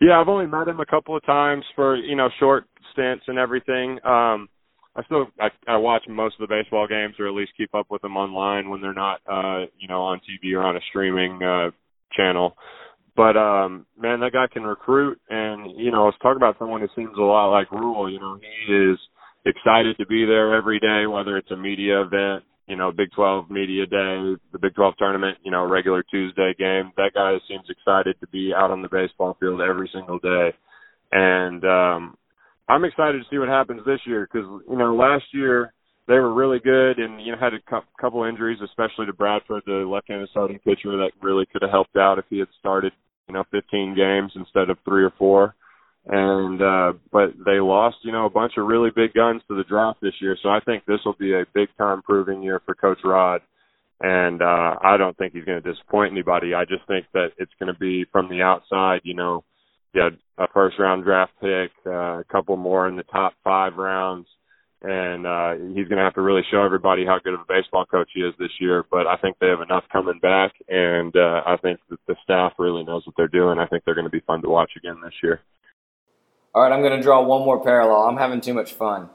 Yeah, 0.01 0.19
I've 0.19 0.27
only 0.27 0.47
met 0.47 0.67
him 0.67 0.79
a 0.79 0.85
couple 0.85 1.15
of 1.15 1.25
times 1.25 1.63
for 1.75 1.95
you 1.95 2.15
know 2.15 2.29
short 2.39 2.65
stints 2.93 3.25
and 3.27 3.37
everything. 3.37 3.99
Um, 4.05 4.49
I 4.95 5.03
still 5.05 5.27
I, 5.39 5.49
I 5.67 5.77
watch 5.77 6.03
most 6.09 6.35
of 6.39 6.47
the 6.47 6.53
baseball 6.53 6.87
games, 6.87 7.15
or 7.19 7.27
at 7.27 7.33
least 7.33 7.51
keep 7.57 7.73
up 7.75 7.87
with 7.89 8.01
them 8.01 8.17
online 8.17 8.69
when 8.69 8.81
they're 8.81 8.93
not 8.93 9.21
uh, 9.29 9.65
you 9.77 9.87
know 9.87 10.01
on 10.01 10.19
TV 10.19 10.53
or 10.53 10.63
on 10.63 10.75
a 10.75 10.81
streaming 10.89 11.41
uh, 11.43 11.71
channel. 12.15 12.55
But 13.15 13.37
um, 13.37 13.85
man, 13.97 14.21
that 14.21 14.33
guy 14.33 14.45
can 14.51 14.63
recruit, 14.63 15.19
and 15.29 15.77
you 15.77 15.91
know, 15.91 16.05
let's 16.05 16.17
talk 16.21 16.37
about 16.37 16.57
someone 16.57 16.81
who 16.81 16.87
seems 16.95 17.17
a 17.17 17.21
lot 17.21 17.51
like 17.51 17.71
Rhule. 17.71 18.11
You 18.11 18.19
know, 18.19 18.39
he 18.39 18.73
is 18.73 18.97
excited 19.45 19.97
to 19.97 20.05
be 20.05 20.25
there 20.25 20.55
every 20.55 20.79
day, 20.79 21.05
whether 21.07 21.37
it's 21.37 21.51
a 21.51 21.57
media 21.57 22.01
event 22.01 22.43
you 22.69 22.75
know, 22.75 22.91
Big 22.91 23.11
12 23.15 23.49
media 23.49 23.85
day, 23.85 24.35
the 24.53 24.59
Big 24.61 24.75
12 24.75 24.93
tournament, 24.97 25.39
you 25.43 25.51
know, 25.51 25.65
regular 25.65 26.03
Tuesday 26.03 26.53
game. 26.57 26.91
That 26.97 27.11
guy 27.15 27.35
seems 27.47 27.65
excited 27.67 28.15
to 28.21 28.27
be 28.27 28.53
out 28.55 28.69
on 28.69 28.83
the 28.83 28.87
baseball 28.87 29.35
field 29.39 29.59
every 29.59 29.89
single 29.93 30.19
day. 30.19 30.53
And 31.11 31.65
um 31.65 32.15
I'm 32.69 32.85
excited 32.85 33.17
to 33.17 33.29
see 33.31 33.39
what 33.39 33.49
happens 33.49 33.81
this 33.85 33.99
year 34.05 34.27
cuz 34.27 34.45
you 34.69 34.77
know, 34.77 34.95
last 34.95 35.25
year 35.33 35.73
they 36.07 36.13
were 36.13 36.33
really 36.33 36.59
good 36.59 36.99
and 36.99 37.19
you 37.19 37.31
know 37.31 37.39
had 37.39 37.55
a 37.55 37.61
cu- 37.61 37.89
couple 37.99 38.23
injuries 38.23 38.61
especially 38.61 39.07
to 39.07 39.13
Bradford, 39.13 39.63
the 39.65 39.83
left-handed 39.89 40.29
starting 40.29 40.59
pitcher 40.59 40.95
that 40.97 41.11
really 41.21 41.47
could 41.47 41.63
have 41.63 41.71
helped 41.71 41.97
out 41.97 42.19
if 42.19 42.25
he 42.29 42.37
had 42.37 42.49
started, 42.59 42.93
you 43.27 43.33
know, 43.33 43.43
15 43.49 43.95
games 43.95 44.31
instead 44.35 44.69
of 44.69 44.77
3 44.85 45.03
or 45.03 45.11
4 45.17 45.55
and 46.09 46.59
uh 46.61 46.93
but 47.11 47.33
they 47.45 47.59
lost 47.59 47.97
you 48.01 48.11
know 48.11 48.25
a 48.25 48.31
bunch 48.31 48.53
of 48.57 48.65
really 48.65 48.89
big 48.89 49.13
guns 49.13 49.43
to 49.47 49.55
the 49.55 49.63
draft 49.63 50.01
this 50.01 50.15
year. 50.19 50.35
So 50.41 50.49
i 50.49 50.59
think 50.59 50.85
this 50.85 50.99
will 51.05 51.15
be 51.17 51.33
a 51.33 51.45
big 51.53 51.69
time 51.77 52.01
proving 52.01 52.41
year 52.41 52.61
for 52.65 52.73
coach 52.73 52.99
rod. 53.05 53.41
And 54.01 54.41
uh 54.41 54.75
i 54.83 54.97
don't 54.97 55.15
think 55.17 55.33
he's 55.33 55.45
going 55.45 55.61
to 55.61 55.71
disappoint 55.71 56.11
anybody. 56.11 56.53
I 56.53 56.65
just 56.65 56.85
think 56.87 57.05
that 57.13 57.29
it's 57.37 57.51
going 57.59 57.71
to 57.71 57.79
be 57.79 58.05
from 58.11 58.27
the 58.27 58.41
outside 58.41 59.01
you 59.03 59.13
know 59.13 59.43
had 59.93 60.17
a 60.37 60.47
first 60.53 60.79
round 60.79 61.03
draft 61.03 61.33
pick 61.41 61.71
uh, 61.85 62.19
a 62.19 62.25
couple 62.31 62.57
more 62.57 62.87
in 62.87 62.95
the 62.95 63.03
top 63.03 63.33
five 63.43 63.75
rounds. 63.75 64.27
And 64.81 65.27
uh 65.27 65.53
he's 65.75 65.89
going 65.89 65.97
to 65.97 66.05
have 66.05 66.15
to 66.15 66.21
really 66.21 66.43
show 66.49 66.63
everybody 66.63 67.05
how 67.05 67.19
good 67.23 67.35
of 67.35 67.41
a 67.41 67.45
baseball 67.47 67.85
coach 67.85 68.09
he 68.15 68.21
is 68.21 68.33
this 68.39 68.55
year. 68.59 68.83
But 68.89 69.05
i 69.05 69.15
think 69.17 69.37
they 69.37 69.49
have 69.49 69.61
enough 69.61 69.83
coming 69.91 70.19
back. 70.19 70.53
And 70.67 71.15
uh 71.15 71.43
i 71.45 71.55
think 71.61 71.79
that 71.91 71.99
the 72.07 72.15
staff 72.23 72.53
really 72.57 72.83
knows 72.83 73.05
what 73.05 73.15
they're 73.15 73.27
doing. 73.27 73.59
I 73.59 73.67
think 73.67 73.83
they're 73.83 73.93
going 73.93 74.09
to 74.09 74.17
be 74.19 74.25
fun 74.25 74.41
to 74.41 74.49
watch 74.49 74.71
again 74.75 75.01
this 75.03 75.13
year 75.21 75.41
all 76.53 76.63
right, 76.63 76.71
I'm 76.71 76.81
going 76.81 76.95
to 76.97 77.01
draw 77.01 77.21
one 77.23 77.43
more 77.43 77.63
parallel. 77.63 78.03
I'm 78.03 78.17
having 78.17 78.41
too 78.41 78.53
much 78.53 78.73
fun. 78.73 79.09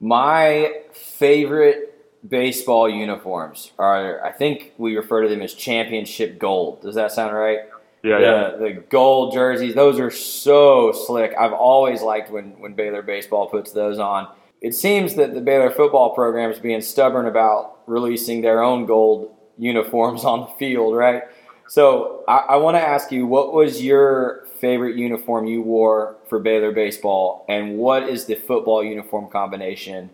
My 0.00 0.82
favorite 0.92 1.90
baseball 2.28 2.88
uniforms 2.88 3.72
are, 3.78 4.24
I 4.24 4.32
think 4.32 4.72
we 4.78 4.96
refer 4.96 5.22
to 5.22 5.28
them 5.28 5.42
as 5.42 5.54
championship 5.54 6.38
gold. 6.38 6.82
Does 6.82 6.94
that 6.94 7.12
sound 7.12 7.34
right? 7.34 7.60
Yeah, 8.02 8.18
the, 8.18 8.22
yeah. 8.22 8.56
The 8.56 8.72
gold 8.90 9.32
jerseys, 9.32 9.74
those 9.74 9.98
are 9.98 10.10
so 10.10 10.92
slick. 10.92 11.32
I've 11.38 11.52
always 11.52 12.02
liked 12.02 12.30
when, 12.30 12.58
when 12.60 12.74
Baylor 12.74 13.02
Baseball 13.02 13.46
puts 13.46 13.72
those 13.72 13.98
on. 13.98 14.28
It 14.60 14.74
seems 14.74 15.14
that 15.16 15.34
the 15.34 15.40
Baylor 15.40 15.70
football 15.70 16.14
program 16.14 16.50
is 16.50 16.58
being 16.58 16.82
stubborn 16.82 17.26
about 17.26 17.78
releasing 17.86 18.42
their 18.42 18.62
own 18.62 18.86
gold 18.86 19.34
uniforms 19.58 20.24
on 20.24 20.40
the 20.40 20.46
field, 20.58 20.94
right? 20.94 21.22
So 21.66 22.24
I, 22.28 22.38
I 22.50 22.56
want 22.56 22.76
to 22.76 22.80
ask 22.80 23.10
you, 23.10 23.26
what 23.26 23.52
was 23.52 23.82
your 23.82 24.46
favorite 24.60 24.96
uniform 24.96 25.46
you 25.46 25.62
wore 25.62 26.16
for 26.28 26.38
Baylor 26.38 26.72
baseball, 26.72 27.44
and 27.48 27.78
what 27.78 28.08
is 28.08 28.26
the 28.26 28.34
football 28.34 28.84
uniform 28.84 29.30
combination 29.30 30.10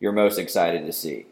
you're 0.00 0.12
most 0.12 0.38
excited 0.38 0.84
to 0.86 0.92
see? 0.92 1.26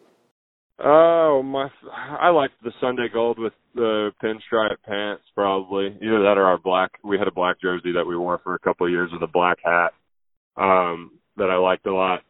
Oh 0.78 1.42
my! 1.42 1.68
I 1.92 2.30
like 2.30 2.50
the 2.62 2.72
Sunday 2.80 3.08
gold 3.12 3.38
with 3.38 3.52
the 3.74 4.11
pinstripe 4.22 4.76
pants, 4.87 5.22
probably 5.35 5.87
either 6.02 6.22
that 6.22 6.38
or 6.38 6.44
our 6.44 6.58
black. 6.58 6.90
We 7.04 7.18
had 7.18 7.28
a 7.28 7.32
black 7.32 7.61
jersey 7.61 7.92
that 7.92 8.06
we 8.06 8.16
wore 8.16 8.40
for 8.42 8.54
a 8.54 8.58
couple 8.58 8.87
of 8.87 8.92
years 8.92 9.11
with 9.12 9.22
a 9.22 9.26
black 9.26 9.58
hat 9.64 9.92
um, 10.56 11.12
that 11.37 11.50
I 11.50 11.56
liked 11.56 11.87
a 11.87 11.94
lot. 11.94 12.22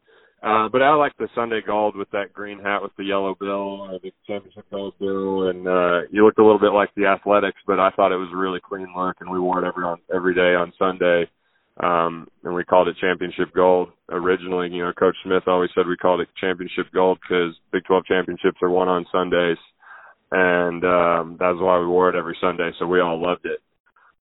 Uh, 0.42 0.68
but 0.68 0.82
I 0.82 0.92
like 0.94 1.16
the 1.18 1.28
Sunday 1.36 1.60
gold 1.64 1.94
with 1.94 2.10
that 2.10 2.32
green 2.32 2.58
hat 2.58 2.82
with 2.82 2.90
the 2.98 3.04
yellow 3.04 3.36
bill, 3.38 3.86
or 3.86 4.00
the 4.02 4.10
championship 4.26 4.64
gold 4.72 4.94
bill, 4.98 5.48
and 5.48 5.68
uh, 5.68 6.00
you 6.10 6.24
looked 6.24 6.40
a 6.40 6.44
little 6.44 6.58
bit 6.58 6.72
like 6.72 6.90
the 6.96 7.06
Athletics, 7.06 7.58
but 7.64 7.78
I 7.78 7.90
thought 7.90 8.10
it 8.10 8.16
was 8.16 8.30
a 8.32 8.36
really 8.36 8.58
clean 8.58 8.92
look, 8.96 9.16
and 9.20 9.30
we 9.30 9.38
wore 9.38 9.64
it 9.64 9.68
every 9.68 9.84
on 9.84 9.98
every 10.12 10.34
day 10.34 10.56
on 10.58 10.72
Sunday, 10.80 11.30
um, 11.80 12.26
and 12.42 12.54
we 12.54 12.64
called 12.64 12.88
it 12.88 12.96
championship 13.00 13.54
gold 13.54 13.90
originally. 14.08 14.68
You 14.68 14.82
know, 14.82 14.92
Coach 14.92 15.14
Smith 15.22 15.44
always 15.46 15.70
said 15.76 15.86
we 15.86 15.96
called 15.96 16.20
it 16.20 16.28
championship 16.40 16.86
gold 16.92 17.18
because 17.22 17.54
Big 17.70 17.84
12 17.84 18.04
championships 18.06 18.58
are 18.62 18.70
won 18.70 18.88
on 18.88 19.06
Sundays, 19.12 19.58
and 20.32 20.84
um, 20.84 21.36
that's 21.38 21.60
why 21.60 21.78
we 21.78 21.86
wore 21.86 22.08
it 22.08 22.16
every 22.16 22.36
Sunday. 22.40 22.72
So 22.80 22.86
we 22.86 23.00
all 23.00 23.22
loved 23.22 23.46
it. 23.46 23.60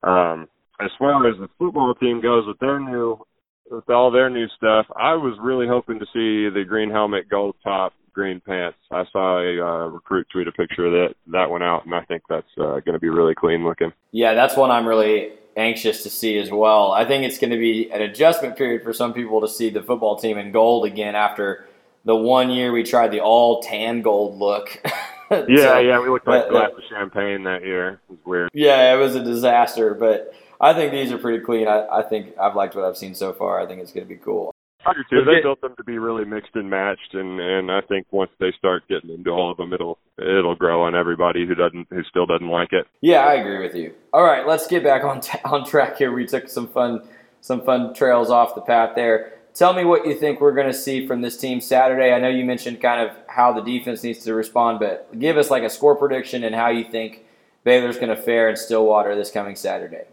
Um, 0.04 0.48
as 0.80 0.92
far 1.00 1.28
as 1.28 1.36
the 1.40 1.50
football 1.58 1.96
team 1.96 2.22
goes 2.22 2.46
with 2.46 2.60
their 2.60 2.80
new 2.80 3.26
with 3.70 3.90
all 3.90 4.12
their 4.12 4.30
new 4.30 4.48
stuff. 4.58 4.86
I 4.96 5.14
was 5.14 5.38
really 5.40 5.68
hoping 5.68 6.00
to 6.00 6.06
see 6.08 6.50
the 6.50 6.66
green 6.68 6.90
helmet, 6.90 7.30
gold 7.30 7.56
top, 7.64 7.94
green 8.14 8.42
pants. 8.42 8.78
I 8.92 9.06
saw 9.12 9.40
a 9.40 9.66
uh, 9.66 9.86
recruit 9.88 10.28
tweet 10.32 10.48
a 10.48 10.52
picture 10.52 10.86
of 10.86 10.92
that 10.92 11.16
that 11.28 11.50
went 11.50 11.64
out, 11.64 11.86
and 11.86 11.94
I 11.96 12.02
think 12.02 12.24
that's 12.30 12.48
uh, 12.58 12.80
going 12.80 12.94
to 12.94 13.00
be 13.00 13.10
really 13.10 13.36
clean 13.36 13.64
looking. 13.64 13.94
Yeah, 14.12 14.34
that's 14.34 14.56
one 14.56 14.72
I'm 14.72 14.88
really 14.88 15.32
anxious 15.56 16.04
to 16.04 16.10
see 16.10 16.38
as 16.38 16.50
well. 16.50 16.92
I 16.92 17.06
think 17.06 17.26
it's 17.26 17.38
going 17.38 17.52
to 17.52 17.58
be 17.58 17.92
an 17.92 18.02
adjustment 18.02 18.58
period 18.58 18.84
for 18.84 18.94
some 18.94 19.14
people 19.14 19.42
to 19.42 19.48
see 19.48 19.70
the 19.70 19.82
football 19.82 20.16
team 20.16 20.38
in 20.38 20.52
gold 20.52 20.86
again 20.86 21.16
after 21.16 21.68
the 22.06 22.16
one 22.16 22.50
year 22.50 22.72
we 22.72 22.84
tried 22.84 23.12
the 23.12 23.20
all 23.20 23.62
tan 23.62 24.02
gold 24.02 24.38
look. 24.38 24.82
yeah, 25.32 25.46
so, 25.48 25.80
yeah, 25.80 26.00
we 26.00 26.10
looked 26.10 26.28
like 26.28 26.50
glass 26.50 26.72
of 26.76 26.84
champagne 26.90 27.44
that 27.44 27.64
year. 27.64 28.02
It 28.10 28.12
was 28.12 28.20
weird. 28.26 28.50
Yeah, 28.54 28.94
it 28.94 28.98
was 28.98 29.16
a 29.16 29.24
disaster, 29.24 29.94
but 29.94 30.34
I 30.62 30.74
think 30.74 30.92
these 30.92 31.12
are 31.12 31.18
pretty 31.18 31.44
clean. 31.44 31.68
I, 31.68 31.88
I 31.88 32.02
think 32.04 32.38
I've 32.40 32.56
liked 32.56 32.76
what 32.76 32.86
I've 32.86 32.96
seen 32.96 33.16
so 33.16 33.34
far. 33.34 33.60
I 33.60 33.66
think 33.66 33.82
it's 33.82 33.92
going 33.92 34.08
to 34.08 34.14
be 34.14 34.20
cool. 34.20 34.54
I 34.86 34.94
do 34.94 35.00
too. 35.10 35.26
They 35.26 35.36
get, 35.36 35.44
built 35.44 35.62
them 35.62 35.76
to 35.78 35.84
be 35.84 35.98
really 35.98 36.26
mixed 36.26 36.56
and 36.56 36.70
matched, 36.70 37.14
and 37.14 37.40
and 37.40 37.72
I 37.72 37.82
think 37.82 38.08
once 38.12 38.32
they 38.40 38.52
start 38.58 38.84
getting 38.88 39.12
into 39.12 39.30
all 39.30 39.52
of 39.52 39.58
them, 39.58 39.74
it'll 39.74 40.00
it'll 40.18 40.56
grow 40.56 40.84
on 40.84 40.96
everybody 40.96 41.46
who 41.46 41.54
doesn't 41.54 41.88
who 41.90 42.04
still 42.04 42.26
doesn't 42.26 42.48
like 42.48 42.74
it. 42.74 42.88
Yeah, 43.02 43.20
I 43.20 43.36
agree 43.36 43.60
with 43.60 43.76
you. 43.76 43.94
All 44.12 44.24
right, 44.24 44.48
let's 44.48 44.68
get 44.68 44.84
back 44.84 45.04
on 45.04 45.22
t- 45.22 45.38
on 45.46 45.66
track 45.66 45.98
here. 45.98 46.12
We 46.12 46.26
took 46.26 46.50
some 46.50 46.68
fun 46.68 47.08
some 47.42 47.62
fun 47.64 47.94
trails 47.94 48.30
off 48.30 48.56
the 48.56 48.62
path 48.62 48.96
there. 48.96 49.34
Tell 49.54 49.74
me 49.74 49.84
what 49.84 50.08
you 50.08 50.16
think 50.16 50.40
we're 50.40 50.54
going 50.54 50.68
to 50.68 50.74
see 50.74 51.06
from 51.06 51.22
this 51.22 51.38
team 51.38 51.60
Saturday. 51.60 52.14
I 52.14 52.20
know 52.20 52.30
you 52.30 52.46
mentioned 52.46 52.82
kind 52.82 53.02
of 53.02 53.16
how 53.28 53.52
the 53.52 53.62
defense 53.62 54.02
needs 54.02 54.24
to 54.24 54.34
respond, 54.34 54.80
but 54.80 55.20
give 55.20 55.38
us 55.38 55.50
like 55.50 55.64
a 55.64 55.70
score 55.70 55.96
prediction 55.96 56.44
and 56.46 56.56
how 56.56 56.70
you 56.70 56.86
think 56.86 57.26
Baylor's 57.66 57.98
going 57.98 58.16
to 58.16 58.22
fare 58.22 58.50
in 58.50 58.56
Stillwater 58.56 59.14
this 59.14 59.30
coming 59.30 59.58
Saturday. 59.58 60.06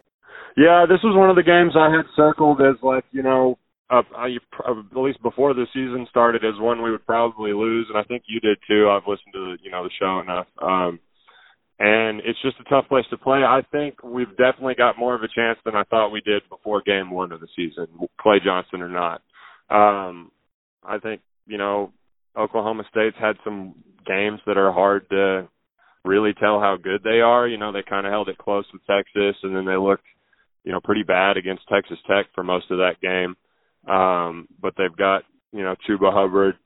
Yeah, 0.59 0.86
this 0.90 0.98
was 1.04 1.14
one 1.14 1.30
of 1.30 1.36
the 1.36 1.46
games 1.46 1.78
I 1.78 1.86
had 1.86 2.11
circled 2.16 2.61
as 2.61 2.74
like 2.82 3.04
you 3.12 3.22
know, 3.22 3.59
uh, 3.90 4.02
I, 4.16 4.34
at 4.66 4.98
least 4.98 5.22
before 5.22 5.54
the 5.54 5.66
season 5.72 6.04
started, 6.11 6.44
as 6.44 6.59
one 6.59 6.82
we 6.82 6.90
would 6.90 7.06
probably 7.06 7.52
lose, 7.52 7.86
and 7.88 7.96
I 7.96 8.02
think 8.02 8.24
you 8.26 8.40
did 8.40 8.59
too. 8.66 8.90
I've 8.90 9.06
listened 9.06 9.34
to 9.34 9.54
you 9.62 9.70
know 9.70 9.84
the 9.84 9.94
show 10.00 10.18
enough, 10.18 10.48
um, 10.61 10.98
and 11.78 12.18
it's 12.26 12.42
just 12.42 12.59
a 12.59 12.68
tough 12.68 12.88
place 12.88 13.04
to 13.11 13.16
play. 13.16 13.44
I 13.46 13.62
think 13.70 14.02
we've 14.02 14.36
definitely 14.36 14.74
got 14.74 14.98
more 14.98 15.14
of 15.14 15.22
a 15.22 15.28
chance 15.32 15.61
than 15.64 15.76
I 15.76 15.84
thought 15.84 16.11
we 16.11 16.22
did 16.22 16.42
before 16.50 16.82
Game 16.82 17.12
One 17.12 17.30
of 17.30 17.38
the 17.38 17.46
season, 17.54 17.86
Clay 18.20 18.40
Johnston 18.44 18.82
or 18.82 18.88
not. 18.88 19.22
Um, 19.70 20.32
I 20.82 20.98
think 20.98 21.20
you 21.46 21.59
know 21.59 21.92
Oklahoma 22.36 22.82
State's 22.90 23.16
had 23.20 23.36
some 23.44 23.76
games 24.04 24.40
that 24.44 24.59
are 24.59 24.72
hard 24.72 25.09
to 25.11 25.48
really 26.04 26.32
tell 26.34 26.59
how 26.59 26.76
good 26.82 27.02
they 27.04 27.20
are. 27.20 27.46
You 27.46 27.59
know, 27.59 27.70
they 27.70 27.84
kind 27.88 28.09
of 28.09 28.11
held 28.11 28.28
it 28.28 28.38
close 28.38 28.64
with 28.72 28.82
Texas, 28.88 29.36
and 29.44 29.54
then 29.54 29.64
they 29.64 29.76
looked 29.76 30.02
you 30.68 30.74
know, 30.74 30.80
pretty 30.84 31.02
bad 31.02 31.38
against 31.38 31.66
Texas 31.66 31.96
Tech 32.06 32.26
for 32.34 32.44
most 32.44 32.70
of 32.70 32.76
that 32.76 33.00
game. 33.00 33.34
Um, 33.90 34.46
but 34.60 34.74
they've 34.76 34.94
got, 34.94 35.22
you 35.50 35.62
know, 35.62 35.74
Chuba 35.88 36.12
Hubbard 36.12 36.56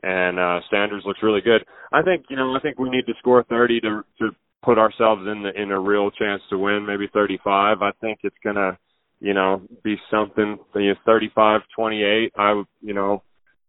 and 0.00 0.38
uh 0.38 0.60
Sanders 0.70 1.02
looks 1.04 1.24
really 1.24 1.40
good. 1.40 1.64
I 1.92 2.02
think, 2.02 2.26
you 2.30 2.36
know, 2.36 2.54
I 2.54 2.60
think 2.60 2.78
we 2.78 2.88
need 2.88 3.06
to 3.06 3.14
score 3.18 3.42
30 3.42 3.80
to 3.80 4.02
to 4.20 4.30
put 4.62 4.78
ourselves 4.78 5.22
in 5.26 5.42
the 5.42 5.60
in 5.60 5.72
a 5.72 5.80
real 5.80 6.12
chance 6.12 6.40
to 6.50 6.56
win, 6.56 6.86
maybe 6.86 7.08
35. 7.12 7.82
I 7.82 7.90
think 8.00 8.20
it's 8.22 8.36
going 8.44 8.54
to, 8.54 8.78
you 9.18 9.34
know, 9.34 9.60
be 9.82 9.96
something, 10.08 10.58
you 10.76 10.90
know, 10.90 10.94
35 11.04 11.62
28. 11.74 12.32
I 12.38 12.62
you 12.80 12.94
know, 12.94 13.24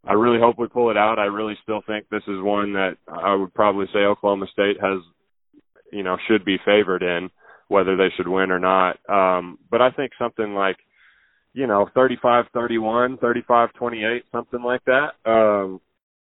I 0.05 0.13
really 0.13 0.39
hope 0.39 0.59
we 0.59 0.67
pull 0.67 0.91
it 0.91 0.97
out. 0.97 1.17
I 1.17 1.25
really 1.25 1.57
still 1.63 1.81
think 1.87 2.07
this 2.09 2.27
is 2.27 2.43
one 2.43 2.73
that 2.73 2.97
I 3.07 3.33
would 3.33 3.55
probably 3.55 3.87
say 3.91 4.01
Oklahoma 4.01 4.45
State 4.53 4.79
has 4.79 4.99
you 5.91 6.03
know, 6.03 6.17
should 6.27 6.45
be 6.45 6.57
favored 6.63 7.01
in 7.01 7.31
whether 7.69 7.95
they 7.95 8.09
should 8.17 8.27
win 8.27 8.51
or 8.51 8.59
not. 8.59 8.97
Um, 9.07 9.57
but 9.71 9.81
I 9.81 9.91
think 9.91 10.11
something 10.19 10.53
like, 10.53 10.77
you 11.53 11.67
know, 11.67 11.87
35 11.95 12.45
31, 12.53 13.17
35 13.17 13.73
28, 13.73 14.23
something 14.31 14.61
like 14.61 14.81
that. 14.85 15.11
Um, 15.25 15.79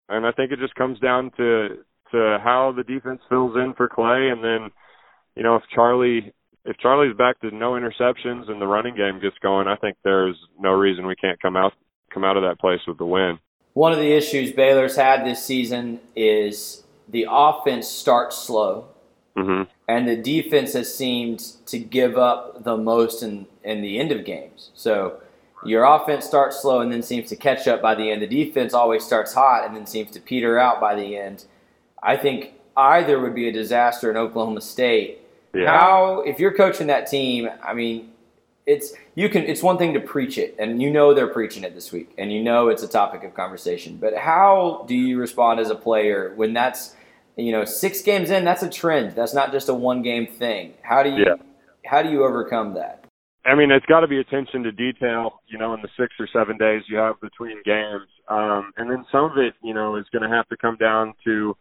and 0.08 0.26
I 0.26 0.32
think 0.32 0.52
it 0.52 0.58
just 0.58 0.74
comes 0.74 0.98
down 1.00 1.30
to 1.38 1.78
to 2.12 2.38
how 2.42 2.74
the 2.76 2.82
defense 2.82 3.20
fills 3.28 3.56
in 3.56 3.72
for 3.76 3.88
Clay, 3.88 4.30
and 4.30 4.42
then, 4.42 4.70
you 5.36 5.44
know, 5.44 5.54
if 5.54 5.62
Charlie 5.72 6.34
if 6.64 6.76
Charlie's 6.78 7.16
back 7.16 7.40
to 7.40 7.54
no 7.54 7.72
interceptions 7.72 8.50
and 8.50 8.60
the 8.60 8.66
running 8.66 8.96
game 8.96 9.20
gets 9.20 9.36
going, 9.40 9.66
I 9.66 9.76
think 9.76 9.96
there's 10.04 10.36
no 10.58 10.72
reason 10.72 11.06
we 11.06 11.16
can't 11.16 11.40
come 11.40 11.56
out 11.56 11.72
come 12.12 12.24
out 12.24 12.36
of 12.36 12.42
that 12.42 12.58
place 12.58 12.80
with 12.86 12.98
the 12.98 13.06
win. 13.06 13.38
One 13.72 13.92
of 13.92 13.98
the 13.98 14.12
issues 14.12 14.52
Baylor's 14.52 14.96
had 14.96 15.24
this 15.24 15.44
season 15.44 16.00
is 16.16 16.82
the 17.08 17.26
offense 17.30 17.86
starts 17.86 18.36
slow 18.36 18.88
Mm-hmm. 19.40 19.70
And 19.88 20.08
the 20.08 20.16
defense 20.16 20.72
has 20.74 20.92
seemed 20.94 21.40
to 21.66 21.78
give 21.78 22.16
up 22.16 22.64
the 22.64 22.76
most 22.76 23.22
in, 23.22 23.46
in 23.64 23.82
the 23.82 23.98
end 23.98 24.12
of 24.12 24.24
games. 24.24 24.70
So 24.74 25.20
your 25.64 25.84
offense 25.84 26.24
starts 26.24 26.60
slow 26.60 26.80
and 26.80 26.92
then 26.92 27.02
seems 27.02 27.28
to 27.30 27.36
catch 27.36 27.68
up 27.68 27.82
by 27.82 27.94
the 27.94 28.10
end. 28.10 28.22
The 28.22 28.26
defense 28.26 28.72
always 28.74 29.04
starts 29.04 29.34
hot 29.34 29.66
and 29.66 29.76
then 29.76 29.86
seems 29.86 30.10
to 30.12 30.20
peter 30.20 30.58
out 30.58 30.80
by 30.80 30.94
the 30.94 31.16
end. 31.16 31.44
I 32.02 32.16
think 32.16 32.54
either 32.76 33.20
would 33.20 33.34
be 33.34 33.48
a 33.48 33.52
disaster 33.52 34.10
in 34.10 34.16
Oklahoma 34.16 34.60
State. 34.60 35.18
Yeah. 35.54 35.66
How, 35.66 36.20
if 36.20 36.38
you're 36.38 36.54
coaching 36.54 36.86
that 36.86 37.08
team, 37.08 37.50
I 37.62 37.74
mean, 37.74 38.10
it's 38.66 38.92
you 39.14 39.28
can. 39.28 39.42
It's 39.44 39.62
one 39.62 39.78
thing 39.78 39.94
to 39.94 40.00
preach 40.00 40.38
it, 40.38 40.54
and 40.58 40.80
you 40.80 40.90
know 40.90 41.12
they're 41.12 41.26
preaching 41.26 41.64
it 41.64 41.74
this 41.74 41.90
week, 41.90 42.12
and 42.18 42.32
you 42.32 42.42
know 42.42 42.68
it's 42.68 42.82
a 42.82 42.88
topic 42.88 43.24
of 43.24 43.34
conversation. 43.34 43.96
But 43.96 44.16
how 44.16 44.84
do 44.86 44.94
you 44.94 45.18
respond 45.18 45.58
as 45.58 45.70
a 45.70 45.74
player 45.74 46.32
when 46.36 46.52
that's 46.52 46.94
you 47.40 47.52
know, 47.52 47.64
six 47.64 48.02
games 48.02 48.30
in, 48.30 48.44
that's 48.44 48.62
a 48.62 48.70
trend. 48.70 49.12
That's 49.14 49.34
not 49.34 49.52
just 49.52 49.68
a 49.68 49.74
one 49.74 50.02
game 50.02 50.26
thing. 50.26 50.74
How 50.82 51.02
do 51.02 51.10
you 51.10 51.24
yeah. 51.24 51.34
how 51.84 52.02
do 52.02 52.10
you 52.10 52.24
overcome 52.24 52.74
that? 52.74 53.04
I 53.44 53.54
mean, 53.54 53.70
it's 53.70 53.86
got 53.86 54.00
to 54.00 54.08
be 54.08 54.18
attention 54.20 54.62
to 54.64 54.72
detail, 54.72 55.40
you 55.48 55.56
know, 55.56 55.72
in 55.72 55.80
the 55.80 55.88
six 55.98 56.12
or 56.20 56.28
seven 56.32 56.58
days 56.58 56.82
you 56.88 56.98
have 56.98 57.20
between 57.20 57.62
games. 57.64 58.06
Um, 58.28 58.72
and 58.76 58.90
then 58.90 59.06
some 59.10 59.24
of 59.24 59.38
it, 59.38 59.54
you 59.62 59.72
know, 59.72 59.96
is 59.96 60.04
going 60.12 60.28
to 60.28 60.34
have 60.34 60.46
to 60.48 60.58
come 60.58 60.76
down 60.76 61.14
to, 61.24 61.56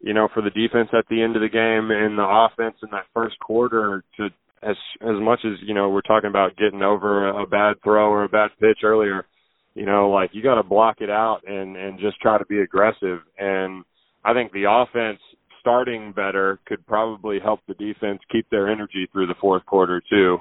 you 0.00 0.14
know, 0.14 0.28
for 0.32 0.42
the 0.42 0.50
defense 0.50 0.90
at 0.96 1.06
the 1.10 1.20
end 1.20 1.34
of 1.34 1.42
the 1.42 1.48
game 1.48 1.90
and 1.90 2.16
the 2.16 2.22
offense 2.24 2.76
in 2.84 2.90
that 2.92 3.06
first 3.12 3.38
quarter 3.40 4.04
to 4.16 4.28
as 4.62 4.76
as 5.02 5.20
much 5.20 5.40
as 5.44 5.52
you 5.62 5.74
know 5.74 5.90
we're 5.90 6.00
talking 6.00 6.30
about 6.30 6.56
getting 6.56 6.82
over 6.82 7.28
a 7.28 7.46
bad 7.46 7.74
throw 7.82 8.10
or 8.10 8.24
a 8.24 8.28
bad 8.28 8.50
pitch 8.60 8.78
earlier, 8.82 9.26
you 9.74 9.86
know, 9.86 10.10
like 10.10 10.30
you 10.32 10.42
got 10.42 10.54
to 10.54 10.62
block 10.62 11.00
it 11.00 11.10
out 11.10 11.40
and 11.46 11.76
and 11.76 11.98
just 11.98 12.20
try 12.20 12.38
to 12.38 12.46
be 12.46 12.60
aggressive 12.60 13.20
and 13.38 13.84
I 14.24 14.32
think 14.32 14.52
the 14.52 14.64
offense 14.68 15.20
starting 15.60 16.12
better 16.12 16.60
could 16.66 16.86
probably 16.86 17.38
help 17.40 17.60
the 17.66 17.74
defense 17.74 18.20
keep 18.30 18.48
their 18.50 18.68
energy 18.68 19.08
through 19.12 19.26
the 19.26 19.34
fourth 19.40 19.64
quarter 19.66 20.02
too. 20.10 20.38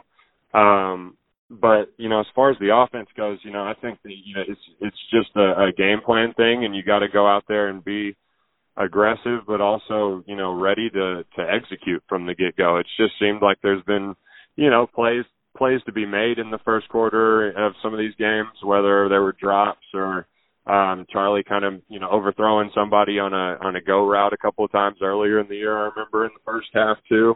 Um, 0.58 1.18
but 1.50 1.94
you 1.98 2.10
know, 2.10 2.20
as 2.20 2.26
far 2.36 2.52
as 2.52 2.58
the 2.60 2.76
offense 2.76 3.10
goes, 3.16 3.40
you 3.44 3.52
know, 3.52 3.64
I 3.64 3.74
think 3.82 4.00
that 4.04 4.12
you 4.12 4.36
know 4.36 4.44
it's 4.48 4.62
it's 4.82 4.98
just 5.12 5.36
a, 5.36 5.68
a 5.68 5.72
game 5.76 6.02
plan 6.06 6.34
thing, 6.36 6.66
and 6.66 6.76
you 6.76 6.84
got 6.84 7.00
to 7.00 7.08
go 7.08 7.28
out 7.28 7.44
there 7.48 7.68
and 7.68 7.84
be 7.84 8.16
aggressive, 8.78 9.42
but 9.48 9.62
also 9.62 10.24
you 10.26 10.36
know 10.36 10.54
ready 10.54 10.90
to 10.90 11.24
to 11.36 11.42
execute 11.42 12.04
from 12.08 12.26
the 12.26 12.36
get 12.36 12.56
go. 12.56 12.78
It's 12.78 12.98
just 12.98 13.14
seemed 13.20 13.42
like 13.42 13.58
there's 13.62 13.84
been 13.84 14.16
you 14.56 14.70
know 14.70 14.88
plays 14.88 15.26
plays 15.56 15.82
to 15.86 15.92
be 15.92 16.06
made 16.06 16.40
in 16.40 16.50
the 16.50 16.60
first 16.66 16.90
quarter 16.90 17.50
of 17.52 17.74
some 17.84 17.94
of 17.94 18.00
these 18.00 18.16
games, 18.18 18.50
whether 18.64 19.08
there 19.08 19.22
were 19.22 19.36
drops 19.40 19.86
or 19.94 20.26
um, 20.66 21.06
Charlie 21.12 21.44
kind 21.44 21.66
of, 21.66 21.82
you 21.90 22.00
know, 22.00 22.10
overthrowing 22.10 22.72
somebody 22.74 23.20
on 23.20 23.34
a 23.34 23.58
on 23.66 23.76
a 23.76 23.82
go 23.82 24.08
route 24.08 24.34
a 24.34 24.38
couple 24.38 24.64
of 24.64 24.72
times 24.72 24.98
earlier 25.02 25.40
in 25.40 25.48
the 25.50 25.58
year. 25.58 25.78
I 25.78 25.90
remember 25.90 26.26
in 26.26 26.32
the 26.34 26.52
first 26.52 26.70
half 26.74 26.98
too. 27.10 27.36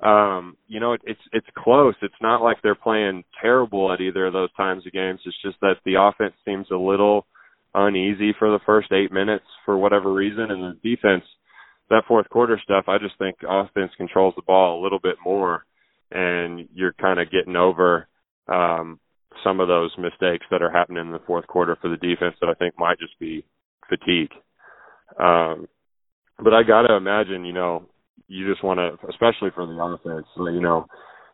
Um, 0.00 0.56
you 0.68 0.78
know, 0.78 0.92
it, 0.92 1.00
it's 1.04 1.20
it's 1.32 1.46
close. 1.56 1.94
It's 2.02 2.14
not 2.22 2.40
like 2.40 2.58
they're 2.62 2.76
playing 2.76 3.24
terrible 3.42 3.92
at 3.92 4.00
either 4.00 4.26
of 4.26 4.32
those 4.32 4.52
times 4.54 4.86
of 4.86 4.92
games. 4.92 5.20
It's 5.26 5.42
just 5.42 5.60
that 5.60 5.76
the 5.84 5.94
offense 6.00 6.34
seems 6.44 6.68
a 6.70 6.76
little 6.76 7.26
uneasy 7.74 8.32
for 8.38 8.50
the 8.50 8.60
first 8.64 8.92
eight 8.92 9.12
minutes 9.12 9.44
for 9.64 9.76
whatever 9.76 10.12
reason, 10.12 10.50
and 10.50 10.62
the 10.62 10.88
defense, 10.88 11.24
that 11.90 12.04
fourth 12.06 12.28
quarter 12.28 12.60
stuff. 12.62 12.84
I 12.86 12.98
just 12.98 13.18
think 13.18 13.38
offense 13.48 13.90
controls 13.96 14.34
the 14.36 14.42
ball 14.42 14.80
a 14.80 14.82
little 14.82 15.00
bit 15.00 15.16
more, 15.24 15.64
and 16.12 16.68
you're 16.72 16.94
kind 16.94 17.18
of 17.18 17.32
getting 17.32 17.56
over 17.56 18.06
um, 18.46 19.00
some 19.44 19.60
of 19.60 19.68
those 19.68 19.90
mistakes 19.98 20.46
that 20.50 20.62
are 20.62 20.70
happening 20.70 21.06
in 21.06 21.12
the 21.12 21.20
fourth 21.26 21.46
quarter 21.46 21.76
for 21.80 21.88
the 21.88 21.96
defense 21.96 22.34
that 22.40 22.48
I 22.48 22.54
think 22.54 22.74
might 22.78 22.98
just 22.98 23.18
be 23.18 23.44
fatigue. 23.88 24.32
Um, 25.18 25.68
but 26.38 26.54
I 26.54 26.62
got 26.62 26.82
to 26.82 26.94
imagine, 26.94 27.44
you 27.44 27.52
know, 27.52 27.86
you 28.28 28.48
just 28.50 28.62
want 28.62 28.78
to, 28.78 29.08
especially 29.08 29.50
for 29.54 29.66
the 29.66 29.72
offense, 29.72 30.26
you 30.36 30.60
know, 30.60 30.86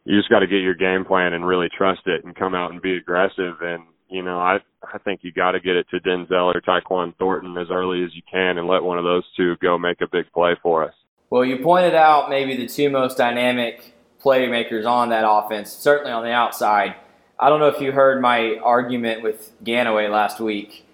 you 0.05 0.19
just 0.19 0.31
got 0.31 0.41
to 0.41 0.47
get 0.47 0.61
your 0.61 0.75
game 0.75 1.05
plan 1.05 1.33
and 1.33 1.47
really 1.47 1.69
trust 1.77 2.03
it 2.07 2.25
and 2.25 2.35
come 2.37 2.55
out 2.55 2.71
and 2.71 2.83
be 2.83 2.97
aggressive. 2.97 3.57
And 3.61 3.85
you 4.09 4.23
know, 4.23 4.39
I 4.39 4.59
I 4.83 4.99
think 4.99 5.21
you 5.23 5.33
got 5.33 5.53
to 5.53 5.61
get 5.61 5.77
it 5.77 5.87
to 5.91 6.01
Denzel 6.01 6.55
or 6.55 6.61
Tyquan 6.61 7.17
Thornton 7.17 7.57
as 7.59 7.69
early 7.71 8.05
as 8.05 8.15
you 8.15 8.23
can 8.31 8.59
and 8.59 8.69
let 8.69 8.83
one 8.83 8.99
of 8.99 9.05
those 9.05 9.25
two 9.37 9.57
go 9.63 9.79
make 9.79 10.01
a 10.01 10.07
big 10.11 10.31
play 10.33 10.57
for 10.63 10.85
us. 10.85 10.95
Well, 11.31 11.45
you 11.45 11.59
pointed 11.59 11.95
out 11.95 12.29
maybe 12.29 12.57
the 12.57 12.69
two 12.69 12.91
most 12.91 13.17
dynamic 13.17 13.95
playmakers 14.23 14.87
on 14.87 15.09
that 15.09 15.25
offense, 15.29 15.73
certainly 15.73 16.13
on 16.13 16.23
the 16.23 16.31
outside. 16.31 16.95
I 17.39 17.49
don't 17.49 17.61
know 17.61 17.68
if 17.68 17.80
you 17.80 17.93
heard 17.93 18.20
my 18.22 18.57
argument 18.59 19.22
with 19.22 19.53
Ganaway 19.64 20.11
last 20.11 20.41
week. 20.41 20.87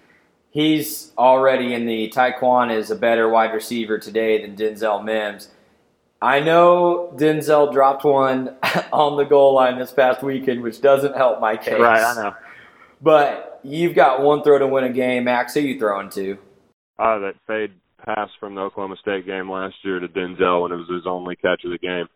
He's 0.49 1.13
already 1.17 1.73
in 1.73 1.85
the 1.85 2.09
Tyquan 2.09 2.75
is 2.75 2.91
a 2.91 2.95
better 2.95 3.29
wide 3.29 3.53
receiver 3.53 3.97
today 3.97 4.41
than 4.41 4.55
Denzel 4.55 5.03
Mims. 5.03 5.49
I 6.21 6.39
know 6.39 7.13
Denzel 7.15 7.71
dropped 7.71 8.03
one 8.03 8.55
on 8.93 9.17
the 9.17 9.23
goal 9.23 9.55
line 9.55 9.79
this 9.79 9.91
past 9.91 10.21
weekend, 10.21 10.61
which 10.61 10.81
doesn't 10.81 11.15
help 11.15 11.39
my 11.39 11.57
case. 11.57 11.79
Right, 11.79 12.03
I 12.03 12.21
know. 12.21 12.35
But 13.01 13.59
you've 13.63 13.95
got 13.95 14.21
one 14.21 14.43
throw 14.43 14.59
to 14.59 14.67
win 14.67 14.83
a 14.83 14.93
game. 14.93 15.23
Max, 15.23 15.53
who 15.53 15.61
you 15.61 15.79
throwing 15.79 16.09
to? 16.11 16.37
Uh, 16.99 17.19
that 17.19 17.35
fade 17.47 17.71
pass 18.05 18.29
from 18.39 18.55
the 18.55 18.61
Oklahoma 18.61 18.97
State 18.97 19.25
game 19.25 19.49
last 19.49 19.75
year 19.83 19.99
to 19.99 20.07
Denzel 20.07 20.63
when 20.63 20.71
it 20.71 20.75
was 20.75 20.89
his 20.89 21.07
only 21.07 21.35
catch 21.35 21.63
of 21.63 21.71
the 21.71 21.77
game. 21.77 22.07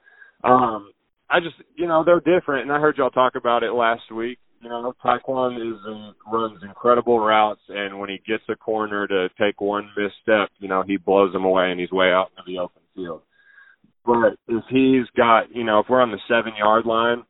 Um, 0.44 0.92
I 1.30 1.40
just, 1.40 1.56
you 1.76 1.88
know, 1.88 2.04
they're 2.04 2.20
different, 2.20 2.64
and 2.64 2.72
I 2.72 2.80
heard 2.80 2.98
y'all 2.98 3.10
talk 3.10 3.36
about 3.36 3.64
it 3.64 3.72
last 3.72 4.12
week. 4.14 4.38
You 4.62 4.70
know, 4.70 4.94
Tyquan 5.04 5.58
is 5.58 5.80
uh, 5.88 6.14
runs 6.32 6.60
incredible 6.64 7.20
routes, 7.20 7.62
and 7.70 8.00
when 8.00 8.10
he 8.10 8.20
gets 8.28 8.44
a 8.50 8.56
corner 8.56 9.08
to 9.08 9.30
take 9.40 9.62
one 9.62 9.90
misstep, 9.98 10.50
you 10.60 10.68
know, 10.68 10.84
he 10.86 10.98
blows 10.98 11.34
them 11.34 11.46
away, 11.46 11.72
and 11.72 11.80
he's 11.80 11.92
way 11.92 12.12
out 12.12 12.32
into 12.32 12.52
the 12.52 12.60
open 12.60 12.82
field. 12.96 13.22
But 14.06 14.38
if 14.48 14.64
he's 14.70 15.06
got, 15.18 15.54
you 15.54 15.64
know, 15.64 15.80
if 15.80 15.88
we're 15.90 16.02
on 16.02 16.12
the 16.12 16.20
seven 16.28 16.54
yard 16.58 16.86
line, 16.86 17.24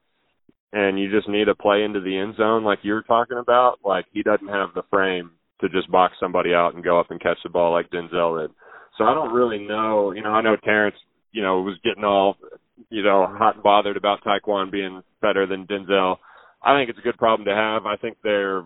and 0.73 0.99
you 0.99 1.09
just 1.09 1.29
need 1.29 1.47
a 1.47 1.55
play 1.55 1.83
into 1.83 2.01
the 2.01 2.17
end 2.17 2.35
zone 2.35 2.65
like 2.65 2.79
you 2.83 2.93
were 2.93 3.03
talking 3.03 3.37
about, 3.37 3.79
like 3.83 4.05
he 4.11 4.23
doesn't 4.23 4.49
have 4.49 4.69
the 4.75 4.83
frame 4.89 5.31
to 5.61 5.69
just 5.69 5.89
box 5.89 6.15
somebody 6.19 6.53
out 6.53 6.75
and 6.75 6.83
go 6.83 6.99
up 6.99 7.11
and 7.11 7.21
catch 7.21 7.37
the 7.43 7.49
ball 7.49 7.71
like 7.71 7.89
Denzel 7.89 8.41
did. 8.41 8.51
So 8.97 9.05
I 9.05 9.13
don't 9.13 9.33
really 9.33 9.65
know. 9.65 10.11
You 10.11 10.21
know, 10.21 10.31
I 10.31 10.41
know 10.41 10.57
Terrance, 10.57 10.97
you 11.31 11.41
know, 11.41 11.61
was 11.61 11.77
getting 11.83 12.03
all, 12.03 12.35
you 12.89 13.03
know, 13.03 13.25
hot 13.25 13.55
and 13.55 13.63
bothered 13.63 13.97
about 13.97 14.23
Tyquan 14.23 14.71
being 14.71 15.03
better 15.21 15.45
than 15.45 15.67
Denzel. 15.67 16.17
I 16.61 16.77
think 16.77 16.89
it's 16.89 16.99
a 16.99 17.03
good 17.03 17.17
problem 17.17 17.45
to 17.45 17.55
have. 17.55 17.85
I 17.85 17.95
think 17.95 18.17
they're 18.23 18.63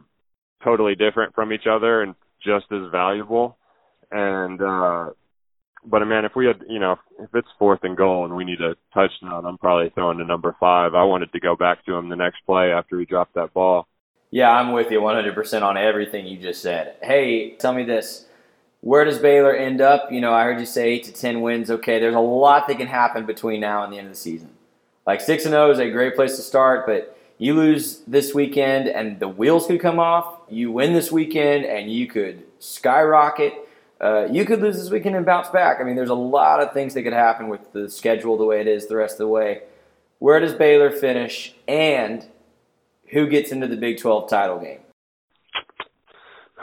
totally 0.63 0.95
different 0.95 1.35
from 1.35 1.53
each 1.53 1.67
other 1.69 2.01
and 2.01 2.15
just 2.43 2.65
as 2.71 2.91
valuable. 2.91 3.57
And 4.11 4.61
uh 4.61 5.09
but 5.85 6.05
man, 6.05 6.25
if 6.25 6.33
we 6.35 6.45
had, 6.45 6.61
you 6.67 6.79
know, 6.79 6.97
if 7.19 7.29
it's 7.33 7.47
fourth 7.57 7.79
and 7.83 7.95
goal 7.95 8.25
and 8.25 8.35
we 8.35 8.43
need 8.43 8.61
a 8.61 8.75
touchdown, 8.93 9.45
I'm 9.45 9.57
probably 9.57 9.89
throwing 9.89 10.17
to 10.17 10.25
number 10.25 10.55
five. 10.59 10.93
I 10.93 11.03
wanted 11.03 11.31
to 11.31 11.39
go 11.39 11.55
back 11.55 11.85
to 11.85 11.93
him 11.93 12.09
the 12.09 12.15
next 12.15 12.45
play 12.45 12.71
after 12.71 12.99
he 12.99 13.05
dropped 13.05 13.35
that 13.35 13.53
ball. 13.53 13.87
Yeah, 14.31 14.51
I'm 14.51 14.73
with 14.73 14.91
you 14.91 14.99
100% 14.99 15.61
on 15.63 15.77
everything 15.77 16.27
you 16.27 16.37
just 16.37 16.61
said. 16.61 16.97
Hey, 17.01 17.55
tell 17.55 17.73
me 17.73 17.83
this. 17.83 18.25
Where 18.81 19.03
does 19.03 19.19
Baylor 19.19 19.53
end 19.53 19.81
up? 19.81 20.11
You 20.11 20.21
know, 20.21 20.33
I 20.33 20.43
heard 20.43 20.59
you 20.59 20.65
say 20.65 20.89
eight 20.89 21.03
to 21.05 21.13
10 21.13 21.41
wins. 21.41 21.69
Okay, 21.69 21.99
there's 21.99 22.15
a 22.15 22.19
lot 22.19 22.67
that 22.67 22.77
can 22.77 22.87
happen 22.87 23.25
between 23.25 23.59
now 23.59 23.83
and 23.83 23.91
the 23.91 23.97
end 23.97 24.07
of 24.07 24.13
the 24.13 24.19
season. 24.19 24.49
Like 25.05 25.21
6 25.21 25.45
and 25.45 25.53
0 25.53 25.71
is 25.71 25.79
a 25.79 25.89
great 25.89 26.15
place 26.15 26.35
to 26.37 26.41
start, 26.41 26.85
but 26.85 27.17
you 27.37 27.55
lose 27.55 27.99
this 28.07 28.33
weekend 28.33 28.87
and 28.87 29.19
the 29.19 29.27
wheels 29.27 29.67
could 29.67 29.81
come 29.81 29.99
off. 29.99 30.39
You 30.49 30.71
win 30.71 30.93
this 30.93 31.11
weekend 31.11 31.65
and 31.65 31.91
you 31.91 32.07
could 32.07 32.43
skyrocket 32.59 33.53
uh, 34.01 34.27
you 34.31 34.45
could 34.45 34.61
lose 34.61 34.77
this 34.77 34.89
weekend 34.89 35.15
and 35.15 35.25
bounce 35.25 35.49
back. 35.49 35.79
I 35.79 35.83
mean, 35.83 35.95
there's 35.95 36.09
a 36.09 36.15
lot 36.15 36.61
of 36.61 36.71
things 36.73 36.93
that 36.93 37.03
could 37.03 37.13
happen 37.13 37.49
with 37.49 37.73
the 37.73 37.89
schedule 37.89 38.37
the 38.37 38.45
way 38.45 38.61
it 38.61 38.67
is 38.67 38.87
the 38.87 38.95
rest 38.95 39.13
of 39.13 39.19
the 39.19 39.27
way. 39.27 39.63
Where 40.19 40.39
does 40.39 40.53
Baylor 40.53 40.91
finish, 40.91 41.53
and 41.67 42.25
who 43.07 43.27
gets 43.27 43.51
into 43.51 43.67
the 43.67 43.77
Big 43.77 43.99
12 43.99 44.29
title 44.29 44.59
game? 44.59 44.79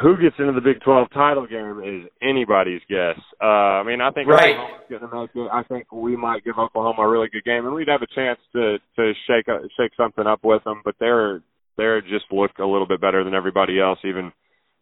Who 0.03 0.16
gets 0.18 0.36
into 0.38 0.53
the 0.53 0.61
Big 0.61 0.80
12 0.82 1.09
title 1.14 1.47
game 1.47 1.80
is 1.82 2.11
anybody's 2.20 2.82
guess. 2.88 3.18
Uh, 3.40 3.80
I 3.80 3.82
mean, 3.82 4.03
I 4.03 4.11
think 4.11 4.28
right. 4.28 4.57
Oklahoma's 4.90 5.30
going 5.32 5.49
to 5.49 5.55
I 5.55 5.62
think 5.64 5.90
we 5.90 6.16
might 6.16 6.44
give 6.44 6.59
Oklahoma 6.59 7.03
a 7.03 7.09
really 7.09 7.28
good 7.32 7.44
game, 7.44 7.64
and 7.64 7.74
we'd 7.74 7.88
have 7.88 8.03
a 8.03 8.14
chance 8.14 8.38
to 8.53 8.76
to 8.97 9.12
shake 9.26 9.47
shake 9.78 9.92
something 9.97 10.26
up 10.26 10.40
with 10.44 10.62
them. 10.64 10.82
But 10.84 10.97
they're 11.01 11.40
they're 11.78 12.03
just 12.03 12.26
look 12.30 12.53
a 12.59 12.64
little 12.64 12.86
bit 12.86 13.01
better 13.01 13.24
than 13.24 13.34
everybody 13.34 13.80
else, 13.80 13.99
even 14.05 14.32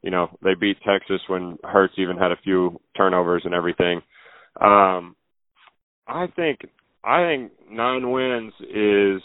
you 0.04 0.10
know, 0.10 0.28
they 0.42 0.54
beat 0.54 0.76
Texas 0.86 1.22
when 1.28 1.56
Hurts 1.64 1.94
even 1.96 2.18
had 2.18 2.30
a 2.30 2.36
few 2.44 2.78
turnovers 2.94 3.40
and 3.46 3.54
everything. 3.54 4.02
Um, 4.60 5.16
I 6.06 6.26
think 6.36 6.60
I 7.02 7.24
think 7.24 7.52
nine 7.70 8.10
wins 8.10 8.52
is 8.60 9.22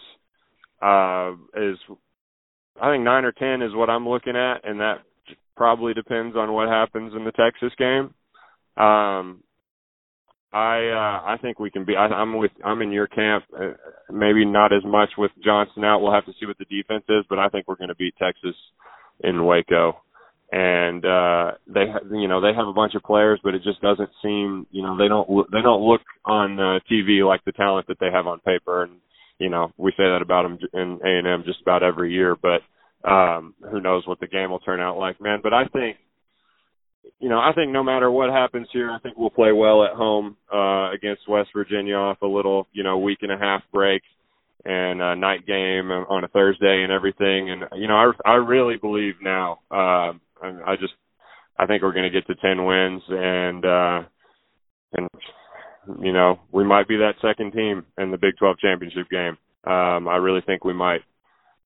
uh, 0.82 1.34
is 1.54 1.78
I 2.82 2.92
think 2.92 3.04
nine 3.04 3.26
or 3.26 3.34
ten 3.34 3.62
is 3.62 3.76
what 3.76 3.90
I'm 3.90 4.08
looking 4.08 4.38
at, 4.38 4.62
and 4.64 4.80
that 4.80 5.00
probably 5.60 5.94
depends 5.94 6.38
on 6.38 6.54
what 6.54 6.70
happens 6.70 7.12
in 7.14 7.26
the 7.26 7.34
Texas 7.34 7.74
game. 7.78 8.14
Um, 8.82 9.44
I 10.54 10.88
uh, 10.88 11.34
I 11.34 11.36
think 11.42 11.60
we 11.60 11.70
can 11.70 11.84
be. 11.84 11.98
I, 11.98 12.06
I'm 12.06 12.38
with. 12.38 12.52
I'm 12.64 12.82
in 12.82 12.94
your 12.94 13.08
camp. 13.08 13.44
Uh, 13.54 13.74
maybe 14.10 14.46
not 14.46 14.72
as 14.72 14.86
much 14.86 15.10
with 15.18 15.32
Johnston 15.44 15.84
out. 15.84 16.00
We'll 16.00 16.14
have 16.14 16.26
to 16.28 16.32
see 16.40 16.46
what 16.46 16.58
the 16.60 16.66
defense 16.66 17.04
is, 17.10 17.26
but 17.30 17.40
I 17.40 17.50
think 17.50 17.68
we're 17.68 17.76
going 17.76 17.90
to 17.90 17.96
beat 17.96 18.16
Texas 18.18 18.56
in 19.22 19.46
Waco 19.46 19.98
and 20.52 21.06
uh 21.06 21.52
they 21.68 21.86
you 22.12 22.28
know 22.28 22.42
they 22.42 22.56
have 22.56 22.66
a 22.66 22.74
bunch 22.74 22.96
of 22.96 23.04
players 23.04 23.40
but 23.44 23.54
it 23.54 23.62
just 23.62 23.80
doesn't 23.82 24.10
seem 24.24 24.66
you 24.72 24.82
know 24.82 24.98
they 24.98 25.08
don't 25.08 25.28
they 25.52 25.62
don't 25.62 25.84
look 25.84 26.02
on 26.26 26.60
uh, 26.60 26.80
TV 26.92 27.24
like 27.24 27.46
the 27.46 27.52
talent 27.52 27.86
that 27.86 28.00
they 28.00 28.10
have 28.12 28.26
on 28.26 28.40
paper 28.40 28.82
and 28.82 28.94
you 29.38 29.48
know 29.48 29.72
we 29.78 29.92
say 29.92 30.06
that 30.06 30.24
about 30.24 30.44
them 30.44 30.58
in 30.74 31.00
A&M 31.06 31.44
just 31.46 31.62
about 31.62 31.84
every 31.84 32.12
year 32.12 32.36
but 32.36 32.62
um 33.04 33.54
who 33.72 33.80
knows 33.80 34.06
what 34.08 34.20
the 34.20 34.28
game 34.28 34.52
will 34.52 34.60
turn 34.60 34.80
out 34.80 34.98
like 34.98 35.22
man 35.22 35.40
but 35.42 35.54
I 35.54 35.66
think 35.66 35.98
you 37.20 37.30
know 37.30 37.40
I 37.40 37.52
think 37.54 37.72
no 37.72 37.84
matter 37.84 38.12
what 38.12 38.30
happens 38.30 38.68
here 38.74 38.92
I 38.92 39.00
think 39.00 39.18
we'll 39.18 39.30
play 39.30 39.52
well 39.52 39.84
at 39.84 39.94
home 39.94 40.36
uh 40.54 40.92
against 40.92 41.28
West 41.28 41.50
Virginia 41.56 41.96
off 41.96 42.22
a 42.22 42.28
little 42.28 42.68
you 42.74 42.84
know 42.84 42.98
week 42.98 43.20
and 43.22 43.32
a 43.32 43.38
half 43.38 43.62
break 43.74 44.02
and 44.66 45.02
a 45.02 45.16
night 45.16 45.46
game 45.48 45.90
on 45.90 46.24
a 46.24 46.28
Thursday 46.28 46.84
and 46.84 46.92
everything 46.92 47.50
and 47.50 47.64
you 47.76 47.88
know 47.88 47.96
I 47.96 48.32
I 48.32 48.36
really 48.36 48.76
believe 48.76 49.16
now 49.22 49.60
uh, 49.72 50.14
I, 50.42 50.62
I 50.66 50.76
just 50.80 50.94
I 51.58 51.66
think 51.66 51.84
we're 51.84 51.94
going 51.94 52.10
to 52.12 52.22
get 52.22 52.28
to 52.28 52.36
10 52.36 52.66
wins 52.66 53.02
and 53.10 53.66
uh 53.66 54.02
and 54.94 55.10
you 56.02 56.14
know, 56.14 56.40
we 56.52 56.64
might 56.64 56.88
be 56.88 56.98
that 56.98 57.16
second 57.22 57.52
team 57.52 57.86
in 57.98 58.12
the 58.12 58.18
Big 58.18 58.38
12 58.38 58.58
championship 58.60 59.10
game. 59.10 59.38
Um 59.66 60.08
I 60.08 60.18
really 60.18 60.42
think 60.46 60.64
we 60.64 60.74
might. 60.74 61.02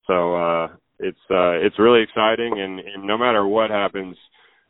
So 0.06 0.34
uh 0.34 0.68
it's 0.98 1.18
uh 1.30 1.52
it's 1.52 1.78
really 1.78 2.02
exciting 2.02 2.58
and, 2.58 2.80
and 2.80 3.04
no 3.04 3.18
matter 3.18 3.46
what 3.46 3.70
happens 3.70 4.16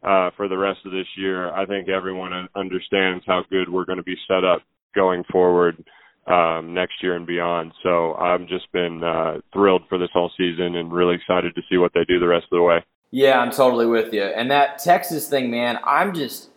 uh 0.02 0.30
for 0.36 0.48
the 0.48 0.56
rest 0.56 0.80
of 0.84 0.92
this 0.92 1.06
year, 1.16 1.52
I 1.52 1.66
think 1.66 1.88
everyone 1.88 2.48
understands 2.54 3.24
how 3.26 3.44
good 3.50 3.68
we're 3.68 3.84
going 3.84 3.98
to 3.98 4.04
be 4.04 4.16
set 4.26 4.44
up 4.44 4.62
going 4.94 5.24
forward 5.30 5.82
um 6.26 6.72
next 6.72 7.02
year 7.02 7.16
and 7.16 7.26
beyond. 7.26 7.72
So 7.82 8.14
I've 8.14 8.46
just 8.48 8.70
been 8.72 9.02
uh 9.04 9.40
thrilled 9.52 9.82
for 9.88 9.98
this 9.98 10.10
whole 10.12 10.30
season 10.36 10.76
and 10.76 10.92
really 10.92 11.14
excited 11.14 11.54
to 11.54 11.62
see 11.68 11.76
what 11.76 11.92
they 11.94 12.04
do 12.04 12.18
the 12.18 12.28
rest 12.28 12.44
of 12.44 12.56
the 12.56 12.62
way. 12.62 12.84
Yeah, 13.10 13.38
I'm 13.38 13.52
totally 13.52 13.86
with 13.86 14.12
you. 14.12 14.24
And 14.24 14.50
that 14.50 14.78
Texas 14.78 15.28
thing, 15.28 15.48
man, 15.48 15.78
I'm 15.84 16.14
just. 16.14 16.50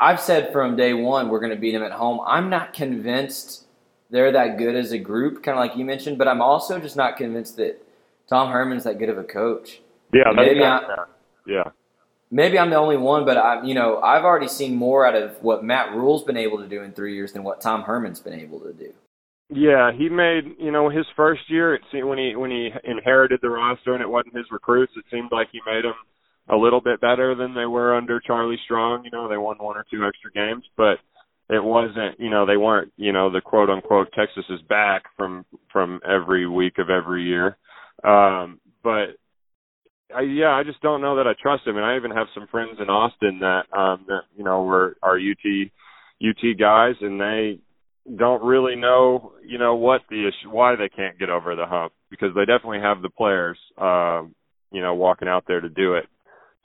I've 0.00 0.18
said 0.18 0.52
from 0.52 0.74
day 0.74 0.92
one 0.92 1.28
we're 1.28 1.38
going 1.38 1.54
to 1.54 1.58
beat 1.58 1.70
them 1.70 1.84
at 1.84 1.92
home. 1.92 2.18
I'm 2.26 2.50
not 2.50 2.72
convinced 2.72 3.64
they're 4.10 4.32
that 4.32 4.58
good 4.58 4.74
as 4.74 4.90
a 4.90 4.98
group, 4.98 5.44
kind 5.44 5.56
of 5.56 5.64
like 5.64 5.76
you 5.76 5.84
mentioned, 5.84 6.18
but 6.18 6.26
I'm 6.26 6.42
also 6.42 6.80
just 6.80 6.96
not 6.96 7.16
convinced 7.16 7.56
that 7.58 7.80
Tom 8.28 8.50
Herman's 8.50 8.84
that 8.84 8.98
good 8.98 9.08
of 9.08 9.18
a 9.18 9.24
coach. 9.24 9.80
Yeah, 10.12 10.32
maybe 10.34 10.62
I'm, 10.62 10.82
yeah. 11.46 11.70
Maybe 12.30 12.58
I'm 12.58 12.70
the 12.70 12.76
only 12.76 12.96
one, 12.96 13.24
but 13.24 13.36
I, 13.36 13.64
you 13.64 13.74
know, 13.74 14.00
I've 14.00 14.24
already 14.24 14.48
seen 14.48 14.74
more 14.76 15.06
out 15.06 15.14
of 15.14 15.42
what 15.42 15.62
Matt 15.62 15.94
Rhule's 15.94 16.24
been 16.24 16.36
able 16.36 16.58
to 16.58 16.68
do 16.68 16.82
in 16.82 16.92
three 16.92 17.14
years 17.14 17.32
than 17.32 17.44
what 17.44 17.60
Tom 17.60 17.82
Herman's 17.82 18.20
been 18.20 18.38
able 18.38 18.60
to 18.60 18.72
do. 18.72 18.92
Yeah, 19.50 19.92
he 19.92 20.08
made 20.08 20.56
you 20.58 20.72
know 20.72 20.88
his 20.88 21.06
first 21.16 21.42
year. 21.48 21.74
It 21.74 21.82
seemed 21.92 22.06
when 22.08 22.18
he 22.18 22.34
when 22.34 22.50
he 22.50 22.70
inherited 22.84 23.40
the 23.42 23.50
roster 23.50 23.92
and 23.92 24.02
it 24.02 24.08
wasn't 24.08 24.36
his 24.36 24.46
recruits. 24.50 24.92
It 24.96 25.04
seemed 25.10 25.30
like 25.32 25.48
he 25.52 25.60
made 25.66 25.84
them 25.84 25.94
a 26.48 26.56
little 26.56 26.80
bit 26.80 27.00
better 27.00 27.34
than 27.34 27.54
they 27.54 27.66
were 27.66 27.94
under 27.94 28.20
Charlie 28.20 28.58
Strong. 28.64 29.04
You 29.04 29.10
know, 29.10 29.28
they 29.28 29.36
won 29.36 29.56
one 29.58 29.76
or 29.76 29.84
two 29.90 30.04
extra 30.06 30.32
games, 30.32 30.64
but 30.76 30.98
it 31.50 31.62
wasn't. 31.62 32.18
You 32.18 32.30
know, 32.30 32.46
they 32.46 32.56
weren't. 32.56 32.92
You 32.96 33.12
know, 33.12 33.30
the 33.30 33.42
quote 33.42 33.68
unquote 33.68 34.08
Texas 34.12 34.44
is 34.48 34.60
back 34.62 35.04
from 35.16 35.44
from 35.70 36.00
every 36.08 36.48
week 36.48 36.78
of 36.78 36.88
every 36.88 37.24
year. 37.24 37.58
Um, 38.04 38.60
but 38.82 39.16
I, 40.14 40.22
yeah, 40.22 40.50
I 40.50 40.62
just 40.62 40.80
don't 40.82 41.00
know 41.00 41.16
that 41.16 41.26
I 41.26 41.32
trust 41.40 41.66
him. 41.66 41.76
And 41.76 41.84
I 41.84 41.96
even 41.96 42.10
have 42.10 42.26
some 42.34 42.46
friends 42.48 42.78
in 42.80 42.90
Austin 42.90 43.40
that 43.40 43.64
um 43.76 44.04
that 44.08 44.22
you 44.36 44.44
know 44.44 44.62
were 44.62 44.96
are 45.02 45.18
UT 45.18 45.70
UT 46.22 46.58
guys, 46.58 46.94
and 47.00 47.20
they 47.20 47.58
don't 48.16 48.44
really 48.44 48.76
know, 48.76 49.32
you 49.44 49.58
know, 49.58 49.74
what 49.74 50.02
the 50.10 50.28
issue, 50.28 50.50
why 50.50 50.76
they 50.76 50.88
can't 50.88 51.18
get 51.18 51.30
over 51.30 51.56
the 51.56 51.66
hump 51.66 51.92
because 52.10 52.34
they 52.34 52.44
definitely 52.44 52.80
have 52.80 53.02
the 53.02 53.10
players, 53.10 53.58
um, 53.78 54.34
you 54.70 54.82
know, 54.82 54.94
walking 54.94 55.28
out 55.28 55.44
there 55.46 55.60
to 55.60 55.68
do 55.68 55.94
it. 55.94 56.04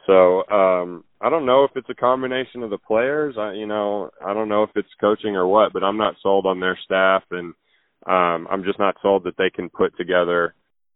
So 0.06 0.46
um, 0.50 1.04
I 1.22 1.30
don't 1.30 1.46
know 1.46 1.64
if 1.64 1.72
it's 1.76 1.90
a 1.90 1.96
combination 1.96 2.64
of 2.64 2.70
the 2.70 2.78
players. 2.78 3.36
I, 3.38 3.54
you 3.54 3.68
know, 3.68 4.10
I 4.26 4.34
don't 4.34 4.50
know 4.50 4.64
if 4.64 4.72
it's 4.76 4.90
coaching 5.00 5.36
or 5.36 5.48
what, 5.48 5.72
but 5.72 5.84
I'm 5.84 5.98
not 5.98 6.16
sold 6.22 6.46
on 6.46 6.60
their 6.60 6.78
staff, 6.84 7.24
and 7.32 7.54
um, 8.06 8.48
I'm 8.52 8.64
just 8.64 8.80
not 8.80 8.96
sold 9.02 9.24
that 9.24 9.38
they 9.38 9.50
can 9.50 9.70
put 9.70 9.96
together 9.98 10.56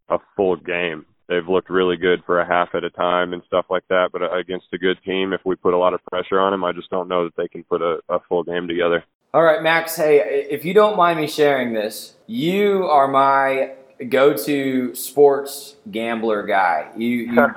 a 0.09 0.17
full 0.35 0.55
game. 0.55 1.05
They've 1.27 1.47
looked 1.47 1.69
really 1.69 1.95
good 1.95 2.23
for 2.25 2.39
a 2.39 2.45
half 2.45 2.75
at 2.75 2.83
a 2.83 2.89
time 2.89 3.33
and 3.33 3.41
stuff 3.47 3.65
like 3.69 3.87
that, 3.89 4.09
but 4.11 4.21
against 4.37 4.67
a 4.73 4.77
good 4.77 4.97
team, 5.03 5.33
if 5.33 5.41
we 5.45 5.55
put 5.55 5.73
a 5.73 5.77
lot 5.77 5.93
of 5.93 6.03
pressure 6.05 6.39
on 6.39 6.51
them, 6.51 6.63
I 6.63 6.73
just 6.73 6.89
don't 6.89 7.07
know 7.07 7.23
that 7.23 7.35
they 7.37 7.47
can 7.47 7.63
put 7.63 7.81
a, 7.81 7.99
a 8.09 8.19
full 8.27 8.43
game 8.43 8.67
together. 8.67 9.03
All 9.33 9.41
right, 9.41 9.63
Max. 9.63 9.95
Hey, 9.95 10.45
if 10.49 10.63
you 10.63 10.73
don't 10.73 10.95
mind 10.95 11.19
me 11.19 11.27
sharing 11.27 11.73
this, 11.73 12.13
you 12.27 12.85
are 12.85 13.07
my 13.07 13.71
go-to 14.09 14.93
sports 14.95 15.75
gambler 15.89 16.43
guy. 16.43 16.91
You 16.95 17.07
you, 17.07 17.47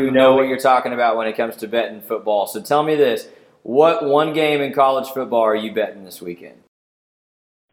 you 0.00 0.10
know 0.10 0.34
what 0.34 0.48
you're 0.48 0.58
talking 0.58 0.92
about 0.92 1.16
when 1.16 1.26
it 1.26 1.36
comes 1.36 1.56
to 1.56 1.68
betting 1.68 2.02
football. 2.02 2.46
So 2.46 2.60
tell 2.60 2.82
me 2.82 2.94
this: 2.94 3.28
what 3.62 4.04
one 4.04 4.34
game 4.34 4.60
in 4.60 4.72
college 4.72 5.08
football 5.08 5.40
are 5.40 5.56
you 5.56 5.72
betting 5.72 6.04
this 6.04 6.20
weekend? 6.20 6.63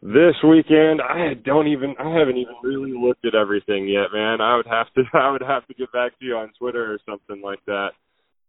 This 0.04 0.34
weekend, 0.44 1.00
I 1.00 1.36
don't 1.46 1.68
even 1.68 1.94
I 2.00 2.18
haven't 2.18 2.38
even 2.38 2.56
really 2.64 2.92
looked 2.92 3.24
at 3.24 3.36
everything 3.36 3.88
yet, 3.88 4.08
man. 4.12 4.42
I 4.42 4.56
would 4.56 4.66
have 4.66 4.92
to 4.96 5.04
I 5.14 5.30
would 5.30 5.44
have 5.44 5.68
to 5.68 5.76
get 5.76 5.92
back 5.92 6.18
to 6.18 6.26
you 6.26 6.36
on 6.38 6.52
Twitter 6.58 6.92
or 6.92 6.98
something 7.06 7.42
like 7.44 7.60
that. 7.68 7.90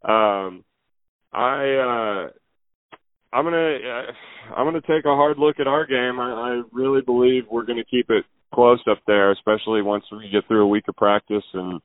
Um 0.02 0.64
I 1.32 1.74
uh 1.74 2.30
I'm 3.34 3.44
gonna 3.44 3.76
uh, 3.76 4.54
I'm 4.56 4.66
gonna 4.66 4.80
take 4.80 5.04
a 5.04 5.14
hard 5.14 5.38
look 5.38 5.60
at 5.60 5.66
our 5.66 5.86
game. 5.86 6.20
I, 6.20 6.32
I 6.32 6.62
really 6.72 7.02
believe 7.02 7.44
we're 7.50 7.66
gonna 7.66 7.84
keep 7.84 8.08
it 8.08 8.24
close 8.54 8.80
up 8.90 8.98
there, 9.06 9.30
especially 9.32 9.82
once 9.82 10.04
we 10.10 10.30
get 10.30 10.46
through 10.48 10.64
a 10.64 10.68
week 10.68 10.84
of 10.88 10.96
practice 10.96 11.44
and 11.52 11.80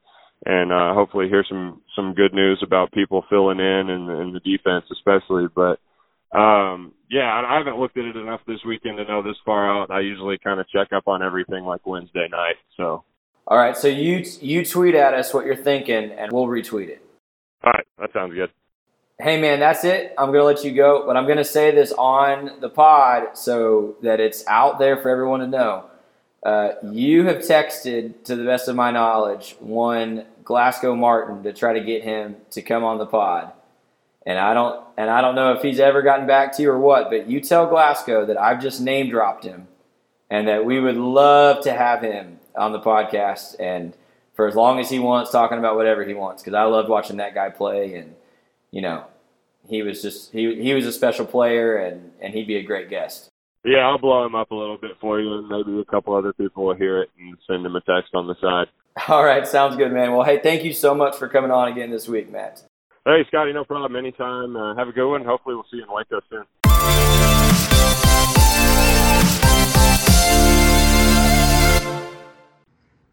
and 0.45 0.71
uh, 0.71 0.93
hopefully 0.93 1.27
hear 1.27 1.43
some 1.47 1.81
some 1.93 2.13
good 2.13 2.33
news 2.33 2.61
about 2.65 2.91
people 2.93 3.25
filling 3.29 3.59
in 3.59 3.89
and, 3.89 4.09
and 4.09 4.35
the 4.35 4.39
defense 4.39 4.85
especially. 4.91 5.47
But 5.53 5.79
um 6.37 6.93
yeah, 7.09 7.33
I, 7.33 7.55
I 7.55 7.57
haven't 7.57 7.79
looked 7.79 7.97
at 7.97 8.05
it 8.05 8.15
enough 8.15 8.41
this 8.47 8.59
weekend 8.65 8.97
to 8.97 9.05
know 9.05 9.21
this 9.21 9.37
far 9.45 9.69
out. 9.69 9.91
I 9.91 10.01
usually 10.01 10.37
kind 10.37 10.59
of 10.59 10.67
check 10.69 10.91
up 10.93 11.07
on 11.07 11.23
everything 11.23 11.63
like 11.63 11.85
Wednesday 11.85 12.27
night. 12.29 12.55
So 12.75 13.03
All 13.47 13.57
right, 13.57 13.77
so 13.77 13.87
you 13.87 14.25
you 14.41 14.65
tweet 14.65 14.95
at 14.95 15.13
us 15.13 15.33
what 15.33 15.45
you're 15.45 15.55
thinking, 15.55 16.11
and 16.11 16.31
we'll 16.31 16.47
retweet 16.47 16.89
it. 16.89 17.01
All 17.63 17.71
right, 17.71 17.85
that 17.99 18.13
sounds 18.13 18.33
good. 18.33 18.51
Hey 19.19 19.41
man, 19.41 19.59
that's 19.59 19.83
it. 19.83 20.13
I'm 20.17 20.27
gonna 20.31 20.43
let 20.43 20.63
you 20.63 20.71
go, 20.71 21.03
but 21.07 21.17
I'm 21.17 21.27
gonna 21.27 21.43
say 21.43 21.71
this 21.71 21.91
on 21.91 22.59
the 22.59 22.69
pod 22.69 23.37
so 23.37 23.95
that 24.03 24.19
it's 24.19 24.45
out 24.47 24.77
there 24.77 24.97
for 24.97 25.09
everyone 25.09 25.39
to 25.39 25.47
know. 25.47 25.85
Uh, 26.43 26.73
you 26.91 27.25
have 27.25 27.37
texted, 27.37 28.23
to 28.25 28.35
the 28.35 28.45
best 28.45 28.67
of 28.67 28.75
my 28.75 28.91
knowledge, 28.91 29.55
one 29.59 30.25
Glasco 30.43 30.95
Martin 30.95 31.43
to 31.43 31.51
try 31.51 31.73
to 31.73 31.81
get 31.81 32.03
him 32.03 32.35
to 32.51 32.61
come 32.61 32.83
on 32.83 32.99
the 32.99 33.07
pod, 33.07 33.51
and 34.27 34.37
I 34.37 34.53
don't 34.53 34.83
and 34.97 35.09
I 35.09 35.21
don't 35.21 35.35
know 35.35 35.53
if 35.53 35.61
he's 35.61 35.79
ever 35.79 36.01
gotten 36.01 36.27
back 36.27 36.55
to 36.57 36.61
you 36.61 36.69
or 36.69 36.77
what. 36.77 37.09
But 37.09 37.29
you 37.29 37.39
tell 37.39 37.65
Glasco 37.65 38.25
that 38.25 38.37
I've 38.37 38.61
just 38.61 38.81
name 38.81 39.09
dropped 39.09 39.45
him, 39.45 39.69
and 40.29 40.49
that 40.49 40.65
we 40.65 40.81
would 40.81 40.97
love 40.97 41.63
to 41.63 41.73
have 41.73 42.01
him 42.01 42.39
on 42.55 42.73
the 42.73 42.79
podcast 42.79 43.55
and 43.59 43.95
for 44.35 44.47
as 44.47 44.55
long 44.55 44.79
as 44.79 44.89
he 44.89 44.99
wants, 44.99 45.31
talking 45.31 45.57
about 45.57 45.77
whatever 45.77 46.03
he 46.03 46.13
wants. 46.13 46.43
Because 46.43 46.55
I 46.55 46.63
loved 46.63 46.89
watching 46.89 47.17
that 47.17 47.33
guy 47.33 47.49
play 47.49 47.95
and 47.95 48.15
you 48.69 48.81
know, 48.81 49.05
he 49.65 49.81
was 49.81 50.01
just 50.01 50.33
he 50.33 50.61
he 50.61 50.73
was 50.73 50.85
a 50.85 50.91
special 50.91 51.25
player 51.25 51.77
and 51.77 52.11
and 52.21 52.33
he'd 52.33 52.47
be 52.47 52.57
a 52.57 52.63
great 52.63 52.89
guest. 52.89 53.29
Yeah, 53.63 53.87
I'll 53.87 53.97
blow 53.97 54.25
him 54.25 54.35
up 54.35 54.51
a 54.51 54.55
little 54.55 54.77
bit 54.77 54.91
for 54.99 55.19
you, 55.19 55.39
and 55.39 55.47
maybe 55.47 55.79
a 55.79 55.85
couple 55.85 56.15
other 56.15 56.31
people 56.31 56.65
will 56.65 56.75
hear 56.75 57.01
it 57.01 57.09
and 57.19 57.37
send 57.47 57.65
him 57.65 57.75
a 57.75 57.81
text 57.81 58.13
on 58.13 58.27
the 58.27 58.35
side. 58.41 58.67
All 59.07 59.23
right, 59.23 59.47
sounds 59.47 59.75
good, 59.75 59.91
man. 59.91 60.11
Well, 60.11 60.23
hey, 60.23 60.39
thank 60.39 60.63
you 60.63 60.73
so 60.73 60.93
much 60.93 61.15
for 61.15 61.27
coming 61.27 61.51
on 61.51 61.69
again 61.69 61.91
this 61.91 62.07
week, 62.07 62.31
Matt. 62.31 62.63
Hey, 63.07 63.23
Scotty, 63.29 63.53
no 63.53 63.63
problem. 63.63 63.95
Anytime. 63.95 64.57
Uh, 64.57 64.75
have 64.75 64.89
a 64.89 64.91
good 64.91 65.09
one. 65.09 65.23
Hopefully, 65.23 65.55
we'll 65.55 65.63
see 65.71 65.77
you 65.77 65.83
in 65.83 65.89
Waco 65.89 66.19
soon. 66.29 66.43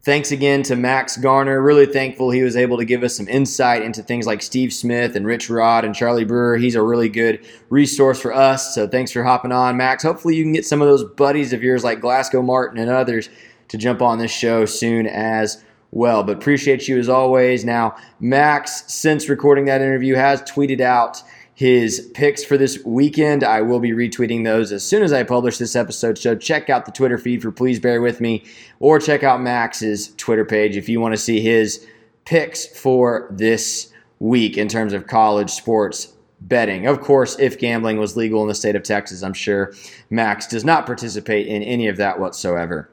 Thanks 0.03 0.33
again 0.33 0.65
to 0.65 0.75
Max 0.75 1.17
Garner. 1.17 1.63
Really 1.63 1.87
thankful 1.87 2.33
he 2.33 2.43
was 2.43 2.57
able 2.57 2.77
to 2.79 2.85
give 2.85 3.05
us 3.05 3.17
some 3.17 3.29
insight 3.29 3.83
into 3.83 4.03
things 4.03 4.27
like 4.27 4.43
Steve 4.43 4.73
Smith 4.73 5.15
and 5.15 5.25
Rich 5.25 5.49
Rod 5.49 5.85
and 5.85 5.95
Charlie 5.95 6.25
Brewer. 6.25 6.57
He's 6.57 6.75
a 6.75 6.83
really 6.83 7.09
good 7.09 7.47
resource 7.71 8.21
for 8.21 8.35
us. 8.35 8.75
So 8.75 8.89
thanks 8.89 9.13
for 9.13 9.23
hopping 9.23 9.53
on, 9.53 9.77
Max. 9.77 10.03
Hopefully, 10.03 10.35
you 10.35 10.43
can 10.43 10.53
get 10.53 10.67
some 10.67 10.83
of 10.83 10.89
those 10.89 11.05
buddies 11.05 11.53
of 11.53 11.63
yours 11.63 11.85
like 11.85 12.01
Glasco 12.01 12.43
Martin 12.43 12.81
and 12.81 12.91
others 12.91 13.29
to 13.69 13.79
jump 13.79 14.03
on 14.03 14.19
this 14.19 14.33
show 14.33 14.65
soon 14.65 15.07
as 15.07 15.64
well. 15.95 16.23
But 16.23 16.37
appreciate 16.37 16.87
you 16.89 16.99
as 16.99 17.09
always. 17.09 17.65
Now, 17.65 17.97
Max, 18.21 18.85
since 18.93 19.29
recording 19.29 19.65
that 19.67 19.81
interview, 19.81 20.15
has 20.17 20.43
tweeted 20.43 20.81
out 20.81 21.23
his 21.55 22.11
picks 22.15 22.43
for 22.43 22.59
this 22.59 22.85
weekend. 22.85 23.45
I 23.45 23.63
will 23.63 23.79
be 23.79 23.93
retweeting 23.93 24.45
those 24.45 24.73
as 24.73 24.85
soon 24.85 25.05
as 25.05 25.13
I 25.13 25.23
publish 25.23 25.57
this 25.57 25.77
episode. 25.77 26.19
So 26.19 26.35
check 26.35 26.69
out 26.69 26.85
the 26.85 26.93
Twitter 26.93 27.17
feed 27.17 27.43
for 27.43 27.53
Please 27.53 27.79
Bear 27.79 28.03
With 28.03 28.21
Me 28.21 28.45
or 28.81 28.99
check 28.99 29.23
out 29.23 29.41
Max's 29.41 30.13
Twitter 30.17 30.45
page 30.45 30.77
if 30.77 30.89
you 30.89 31.01
want 31.01 31.15
to 31.15 31.21
see 31.21 31.41
his 31.41 31.87
picks 32.25 32.67
for 32.67 33.29
this 33.31 33.93
week 34.19 34.59
in 34.59 34.67
terms 34.67 34.93
of 34.93 35.07
college 35.07 35.51
sports 35.51 36.13
betting. 36.41 36.87
Of 36.89 37.01
course, 37.01 37.39
if 37.39 37.59
gambling 37.59 37.99
was 37.99 38.17
legal 38.17 38.43
in 38.43 38.49
the 38.49 38.55
state 38.55 38.75
of 38.75 38.83
Texas, 38.83 39.23
I'm 39.23 39.33
sure 39.33 39.73
Max 40.11 40.49
does 40.49 40.65
not 40.65 40.87
participate 40.87 41.47
in 41.47 41.63
any 41.63 41.87
of 41.87 41.99
that 41.99 42.19
whatsoever. 42.19 42.91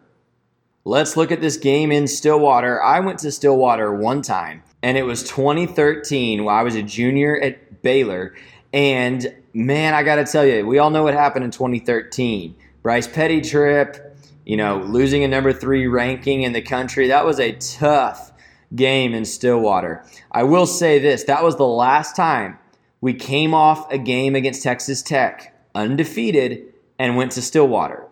Let's 0.83 1.15
look 1.15 1.31
at 1.31 1.41
this 1.41 1.57
game 1.57 1.91
in 1.91 2.07
Stillwater. 2.07 2.81
I 2.81 3.01
went 3.01 3.19
to 3.19 3.31
Stillwater 3.31 3.93
one 3.93 4.23
time, 4.23 4.63
and 4.81 4.97
it 4.97 5.03
was 5.03 5.21
2013 5.21 6.43
while 6.43 6.55
I 6.55 6.63
was 6.63 6.73
a 6.73 6.81
junior 6.81 7.39
at 7.39 7.83
Baylor. 7.83 8.33
And 8.73 9.31
man, 9.53 9.93
I 9.93 10.01
got 10.01 10.15
to 10.15 10.25
tell 10.25 10.43
you, 10.43 10.65
we 10.65 10.79
all 10.79 10.89
know 10.89 11.03
what 11.03 11.13
happened 11.13 11.45
in 11.45 11.51
2013. 11.51 12.55
Bryce 12.81 13.07
Petty 13.07 13.41
trip, 13.41 14.17
you 14.43 14.57
know, 14.57 14.79
losing 14.79 15.23
a 15.23 15.27
number 15.27 15.53
three 15.53 15.85
ranking 15.85 16.41
in 16.41 16.53
the 16.53 16.63
country. 16.63 17.07
That 17.09 17.25
was 17.25 17.39
a 17.39 17.51
tough 17.51 18.31
game 18.73 19.13
in 19.13 19.23
Stillwater. 19.23 20.03
I 20.31 20.41
will 20.41 20.65
say 20.65 20.97
this 20.97 21.25
that 21.25 21.43
was 21.43 21.57
the 21.57 21.67
last 21.67 22.15
time 22.15 22.57
we 23.01 23.13
came 23.13 23.53
off 23.53 23.91
a 23.91 23.99
game 23.99 24.33
against 24.33 24.63
Texas 24.63 25.03
Tech 25.03 25.55
undefeated 25.75 26.73
and 26.97 27.17
went 27.17 27.33
to 27.33 27.41
Stillwater. 27.43 28.07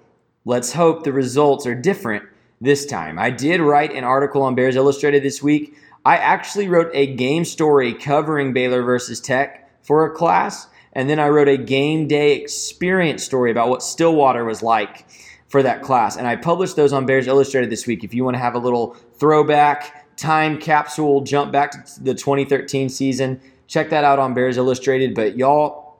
Let's 0.45 0.73
hope 0.73 1.03
the 1.03 1.11
results 1.11 1.65
are 1.65 1.73
different 1.73 2.25
this 2.61 2.85
time. 2.85 3.17
I 3.17 3.29
did 3.29 3.61
write 3.61 3.93
an 3.93 4.03
article 4.03 4.41
on 4.41 4.55
Bears 4.55 4.75
Illustrated 4.75 5.23
this 5.23 5.41
week. 5.41 5.75
I 6.05 6.17
actually 6.17 6.67
wrote 6.67 6.91
a 6.93 7.15
game 7.15 7.45
story 7.45 7.93
covering 7.93 8.53
Baylor 8.53 8.81
versus 8.81 9.19
Tech 9.19 9.69
for 9.83 10.05
a 10.05 10.11
class, 10.11 10.67
and 10.93 11.09
then 11.09 11.19
I 11.19 11.29
wrote 11.29 11.47
a 11.47 11.57
game 11.57 12.07
day 12.07 12.35
experience 12.35 13.23
story 13.23 13.51
about 13.51 13.69
what 13.69 13.83
Stillwater 13.83 14.43
was 14.43 14.61
like 14.61 15.05
for 15.47 15.63
that 15.63 15.81
class. 15.81 16.15
And 16.15 16.27
I 16.27 16.35
published 16.35 16.75
those 16.75 16.93
on 16.93 17.05
Bears 17.05 17.27
Illustrated 17.27 17.69
this 17.69 17.87
week. 17.87 18.03
If 18.03 18.13
you 18.13 18.23
want 18.23 18.35
to 18.35 18.39
have 18.39 18.55
a 18.55 18.59
little 18.59 18.95
throwback 19.15 20.15
time 20.15 20.59
capsule 20.59 21.21
jump 21.21 21.51
back 21.51 21.71
to 21.71 22.03
the 22.03 22.13
2013 22.13 22.89
season, 22.89 23.39
check 23.67 23.89
that 23.89 24.03
out 24.03 24.19
on 24.19 24.33
Bears 24.33 24.57
Illustrated. 24.57 25.15
But 25.15 25.37
y'all, 25.37 25.99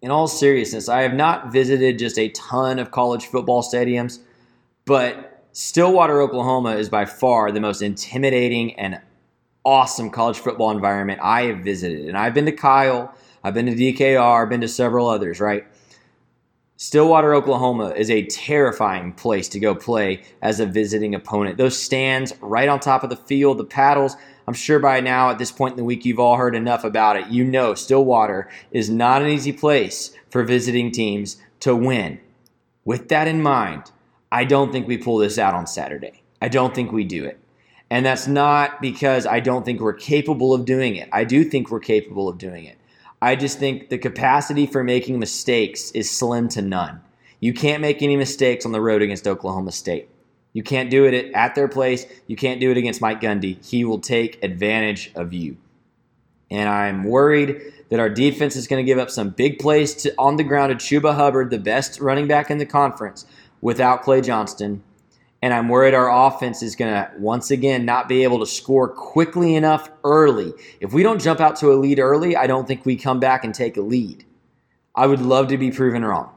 in 0.00 0.10
all 0.10 0.26
seriousness, 0.26 0.88
I 0.88 1.02
have 1.02 1.14
not 1.14 1.52
visited 1.52 1.98
just 1.98 2.18
a 2.18 2.28
ton 2.30 2.78
of 2.78 2.90
college 2.90 3.26
football 3.26 3.62
stadiums, 3.62 4.20
but 4.84 5.27
Stillwater, 5.52 6.20
Oklahoma 6.20 6.76
is 6.76 6.88
by 6.88 7.04
far 7.04 7.50
the 7.50 7.60
most 7.60 7.82
intimidating 7.82 8.78
and 8.78 9.00
awesome 9.64 10.10
college 10.10 10.38
football 10.38 10.70
environment 10.70 11.20
I 11.22 11.42
have 11.42 11.58
visited. 11.58 12.06
And 12.06 12.16
I've 12.16 12.34
been 12.34 12.46
to 12.46 12.52
Kyle, 12.52 13.14
I've 13.42 13.54
been 13.54 13.66
to 13.66 13.74
DKR, 13.74 14.42
I've 14.42 14.48
been 14.48 14.60
to 14.60 14.68
several 14.68 15.08
others, 15.08 15.40
right? 15.40 15.66
Stillwater, 16.76 17.34
Oklahoma 17.34 17.88
is 17.96 18.08
a 18.08 18.26
terrifying 18.26 19.12
place 19.12 19.48
to 19.48 19.58
go 19.58 19.74
play 19.74 20.22
as 20.42 20.60
a 20.60 20.66
visiting 20.66 21.14
opponent. 21.14 21.58
Those 21.58 21.76
stands 21.76 22.32
right 22.40 22.68
on 22.68 22.78
top 22.78 23.02
of 23.02 23.10
the 23.10 23.16
field, 23.16 23.58
the 23.58 23.64
paddles. 23.64 24.16
I'm 24.46 24.54
sure 24.54 24.78
by 24.78 25.00
now, 25.00 25.30
at 25.30 25.38
this 25.38 25.50
point 25.50 25.72
in 25.72 25.78
the 25.78 25.84
week, 25.84 26.04
you've 26.04 26.20
all 26.20 26.36
heard 26.36 26.54
enough 26.54 26.84
about 26.84 27.16
it. 27.16 27.26
You 27.28 27.42
know, 27.42 27.74
Stillwater 27.74 28.48
is 28.70 28.88
not 28.88 29.22
an 29.22 29.28
easy 29.28 29.52
place 29.52 30.14
for 30.30 30.44
visiting 30.44 30.92
teams 30.92 31.38
to 31.60 31.74
win. 31.74 32.20
With 32.84 33.08
that 33.08 33.26
in 33.26 33.42
mind, 33.42 33.90
I 34.30 34.44
don't 34.44 34.72
think 34.72 34.86
we 34.86 34.98
pull 34.98 35.18
this 35.18 35.38
out 35.38 35.54
on 35.54 35.66
Saturday. 35.66 36.22
I 36.40 36.48
don't 36.48 36.74
think 36.74 36.92
we 36.92 37.04
do 37.04 37.24
it. 37.24 37.38
And 37.90 38.04
that's 38.04 38.26
not 38.26 38.82
because 38.82 39.26
I 39.26 39.40
don't 39.40 39.64
think 39.64 39.80
we're 39.80 39.94
capable 39.94 40.52
of 40.52 40.64
doing 40.64 40.96
it. 40.96 41.08
I 41.12 41.24
do 41.24 41.44
think 41.44 41.70
we're 41.70 41.80
capable 41.80 42.28
of 42.28 42.36
doing 42.36 42.64
it. 42.64 42.76
I 43.20 43.34
just 43.34 43.58
think 43.58 43.88
the 43.88 43.98
capacity 43.98 44.66
for 44.66 44.84
making 44.84 45.18
mistakes 45.18 45.90
is 45.92 46.10
slim 46.10 46.48
to 46.50 46.62
none. 46.62 47.00
You 47.40 47.54
can't 47.54 47.80
make 47.80 48.02
any 48.02 48.16
mistakes 48.16 48.66
on 48.66 48.72
the 48.72 48.80
road 48.80 49.02
against 49.02 49.26
Oklahoma 49.26 49.72
State. 49.72 50.08
You 50.52 50.62
can't 50.62 50.90
do 50.90 51.04
it 51.04 51.32
at 51.34 51.54
their 51.54 51.68
place. 51.68 52.06
You 52.26 52.36
can't 52.36 52.60
do 52.60 52.70
it 52.70 52.76
against 52.76 53.00
Mike 53.00 53.20
Gundy. 53.20 53.64
He 53.64 53.84
will 53.84 54.00
take 54.00 54.42
advantage 54.42 55.12
of 55.14 55.32
you. 55.32 55.56
And 56.50 56.68
I'm 56.68 57.04
worried 57.04 57.60
that 57.90 58.00
our 58.00 58.08
defense 58.08 58.56
is 58.56 58.66
going 58.66 58.84
to 58.84 58.86
give 58.86 58.98
up 58.98 59.10
some 59.10 59.30
big 59.30 59.58
plays 59.58 59.94
to, 59.96 60.14
on 60.18 60.36
the 60.36 60.44
ground 60.44 60.78
to 60.78 61.00
Chuba 61.00 61.14
Hubbard, 61.14 61.50
the 61.50 61.58
best 61.58 62.00
running 62.00 62.26
back 62.26 62.50
in 62.50 62.58
the 62.58 62.66
conference, 62.66 63.26
without 63.60 64.02
Clay 64.02 64.20
Johnston. 64.20 64.82
And 65.40 65.54
I'm 65.54 65.68
worried 65.68 65.94
our 65.94 66.26
offense 66.26 66.62
is 66.62 66.74
going 66.74 66.92
to 66.92 67.10
once 67.16 67.50
again 67.50 67.84
not 67.84 68.08
be 68.08 68.24
able 68.24 68.40
to 68.40 68.46
score 68.46 68.88
quickly 68.88 69.54
enough 69.54 69.88
early. 70.02 70.52
If 70.80 70.92
we 70.92 71.02
don't 71.02 71.20
jump 71.20 71.40
out 71.40 71.56
to 71.56 71.72
a 71.72 71.74
lead 71.74 72.00
early, 72.00 72.36
I 72.36 72.48
don't 72.48 72.66
think 72.66 72.84
we 72.84 72.96
come 72.96 73.20
back 73.20 73.44
and 73.44 73.54
take 73.54 73.76
a 73.76 73.80
lead. 73.80 74.24
I 74.96 75.06
would 75.06 75.20
love 75.20 75.48
to 75.48 75.58
be 75.58 75.70
proven 75.70 76.04
wrong. 76.04 76.30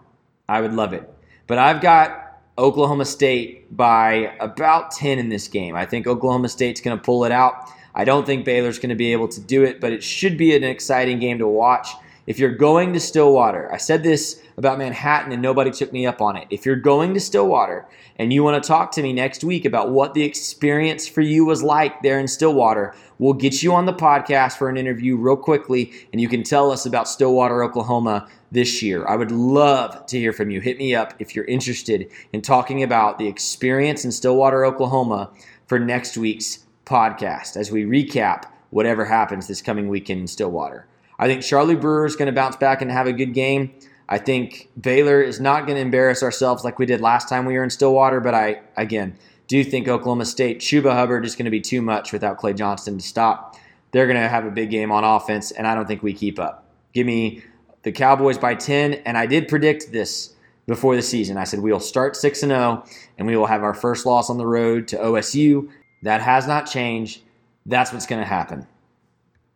I 0.47 0.61
would 0.61 0.74
love 0.74 0.93
it. 0.93 1.11
But 1.47 1.57
I've 1.57 1.82
got 1.82 2.39
Oklahoma 2.57 3.05
State 3.05 3.76
by 3.76 4.36
about 4.39 4.91
10 4.91 5.17
in 5.17 5.30
this 5.30 5.47
game. 5.47 5.76
I 5.76 5.86
think 5.86 6.05
Oklahoma 6.05 6.49
State's 6.49 6.80
going 6.80 6.95
to 6.95 7.03
pull 7.03 7.26
it 7.26 7.32
out. 7.32 7.72
I 7.95 8.05
don't 8.05 8.26
think 8.26 8.45
Baylor's 8.45 8.78
going 8.78 8.89
to 8.89 8.95
be 8.95 9.11
able 9.11 9.28
to 9.30 9.41
do 9.41 9.63
it, 9.63 9.82
but 9.82 9.91
it 9.91 10.03
should 10.03 10.38
be 10.38 10.55
an 10.55 10.63
exciting 10.63 11.19
game 11.19 11.39
to 11.39 11.47
watch. 11.47 11.89
If 12.28 12.38
you're 12.38 12.55
going 12.55 12.93
to 12.93 12.99
Stillwater, 12.99 13.74
I 13.74 13.78
said 13.78 14.03
this 14.03 14.41
about 14.58 14.78
Manhattan 14.78 15.32
and 15.32 15.41
nobody 15.41 15.72
took 15.72 15.91
me 15.91 16.06
up 16.06 16.22
on 16.22 16.36
it. 16.36 16.47
If 16.49 16.66
you're 16.66 16.76
going 16.76 17.14
to 17.14 17.20
Stillwater 17.20 17.88
and 18.18 18.32
you 18.32 18.43
want 18.43 18.62
to 18.62 18.68
talk 18.68 18.91
to 18.93 19.02
me 19.02 19.14
next 19.14 19.43
week 19.43 19.66
about 19.66 19.91
what 19.91 20.14
the 20.14 20.24
experience 20.24 21.08
for 21.08 21.22
you 21.22 21.45
was 21.45 21.64
like 21.64 22.02
there 22.02 22.20
in 22.20 22.28
Stillwater, 22.28 22.93
we'll 23.20 23.34
get 23.34 23.64
you 23.64 23.74
on 23.74 23.86
the 23.86 23.93
podcast 23.93 24.58
for 24.58 24.70
an 24.70 24.78
interview 24.78 25.16
real 25.16 25.38
quickly 25.38 25.91
and 26.12 26.22
you 26.22 26.28
can 26.28 26.43
tell 26.43 26.72
us 26.72 26.86
about 26.86 27.08
Stillwater, 27.08 27.64
Oklahoma 27.64 28.28
this 28.52 28.82
year. 28.82 29.08
I 29.08 29.16
would 29.16 29.32
love 29.32 30.06
to 30.08 30.20
hear 30.20 30.34
from 30.34 30.49
you. 30.49 30.60
Hit 30.62 30.78
me 30.78 30.93
up 30.93 31.14
if 31.20 31.36
you're 31.36 31.45
interested 31.45 32.10
in 32.34 32.41
talking 32.41 32.84
about 32.84 33.18
the 33.18 33.28
experience 33.28 34.06
in 34.06 34.12
Stillwater, 34.12 34.66
Oklahoma 34.66 35.32
for 35.68 35.80
next 35.80 36.18
week's 36.18 36.66
podcast 36.86 37.56
as 37.56 37.72
we 37.72 37.86
recap 37.86 38.45
whatever 38.72 39.06
happens 39.06 39.47
this 39.47 39.62
coming 39.62 39.88
weekend 39.88 40.22
in 40.22 40.28
Stillwater. 40.28 40.88
I 41.20 41.28
think 41.28 41.43
Charlie 41.43 41.76
Brewer 41.76 42.06
is 42.06 42.16
going 42.16 42.28
to 42.28 42.32
bounce 42.34 42.56
back 42.56 42.82
and 42.82 42.91
have 42.91 43.08
a 43.08 43.14
good 43.14 43.34
game. 43.34 43.74
I 44.12 44.18
think 44.18 44.68
Baylor 44.80 45.22
is 45.22 45.39
not 45.39 45.66
going 45.66 45.78
to 45.78 45.82
embarrass 45.82 46.22
ourselves 46.22 46.66
like 46.66 46.78
we 46.78 46.86
did 46.86 46.99
last 46.99 47.30
time 47.30 47.45
we 47.45 47.53
were 47.57 47.64
in 47.64 47.70
Stillwater, 47.70 48.20
but 48.20 48.34
I, 48.34 48.59
again, 48.76 49.18
do 49.47 49.64
think 49.64 49.88
Oklahoma 49.88 50.26
State, 50.26 50.59
Chuba 50.59 50.91
Hubbard 50.91 51.26
is 51.26 51.34
going 51.34 51.45
to 51.45 51.51
be 51.51 51.62
too 51.62 51.82
much 51.82 52.12
without 52.12 52.38
Clay 52.38 52.51
Johnston 52.51 52.97
to 52.97 53.03
stop. 53.03 53.55
They're 53.91 54.07
going 54.07 54.22
to 54.22 54.28
have 54.28 54.45
a 54.45 54.51
big 54.51 54.70
game 54.70 54.91
on 54.91 55.05
offense, 55.05 55.51
and 55.51 55.66
I 55.66 55.76
don't 55.76 55.88
think 55.88 56.03
we 56.03 56.12
keep 56.12 56.39
up. 56.39 56.66
Give 56.93 57.07
me 57.07 57.41
the 57.84 57.93
Cowboys 57.93 58.38
by 58.38 58.53
10, 58.53 58.95
and 59.05 59.18
I 59.18 59.26
did 59.28 59.47
predict 59.47 59.93
this 59.93 60.34
before 60.68 60.97
the 60.97 61.01
season. 61.01 61.38
I 61.38 61.45
said 61.45 61.62
we'll 61.62 61.80
start 61.80 62.18
6 62.18 62.43
and 62.43 62.51
0, 62.51 62.84
and 63.18 63.26
we 63.26 63.38
will 63.38 63.47
have 63.47 63.64
our 63.64 63.74
first 63.74 64.05
loss 64.05 64.30
on 64.30 64.38
the 64.38 64.45
road 64.45 64.89
to 64.89 64.97
OSU, 64.97 65.70
That 66.01 66.20
has 66.20 66.47
not 66.47 66.70
changed. 66.70 67.22
That's 67.66 67.93
what's 67.93 68.05
going 68.05 68.22
to 68.22 68.28
happen. 68.28 68.68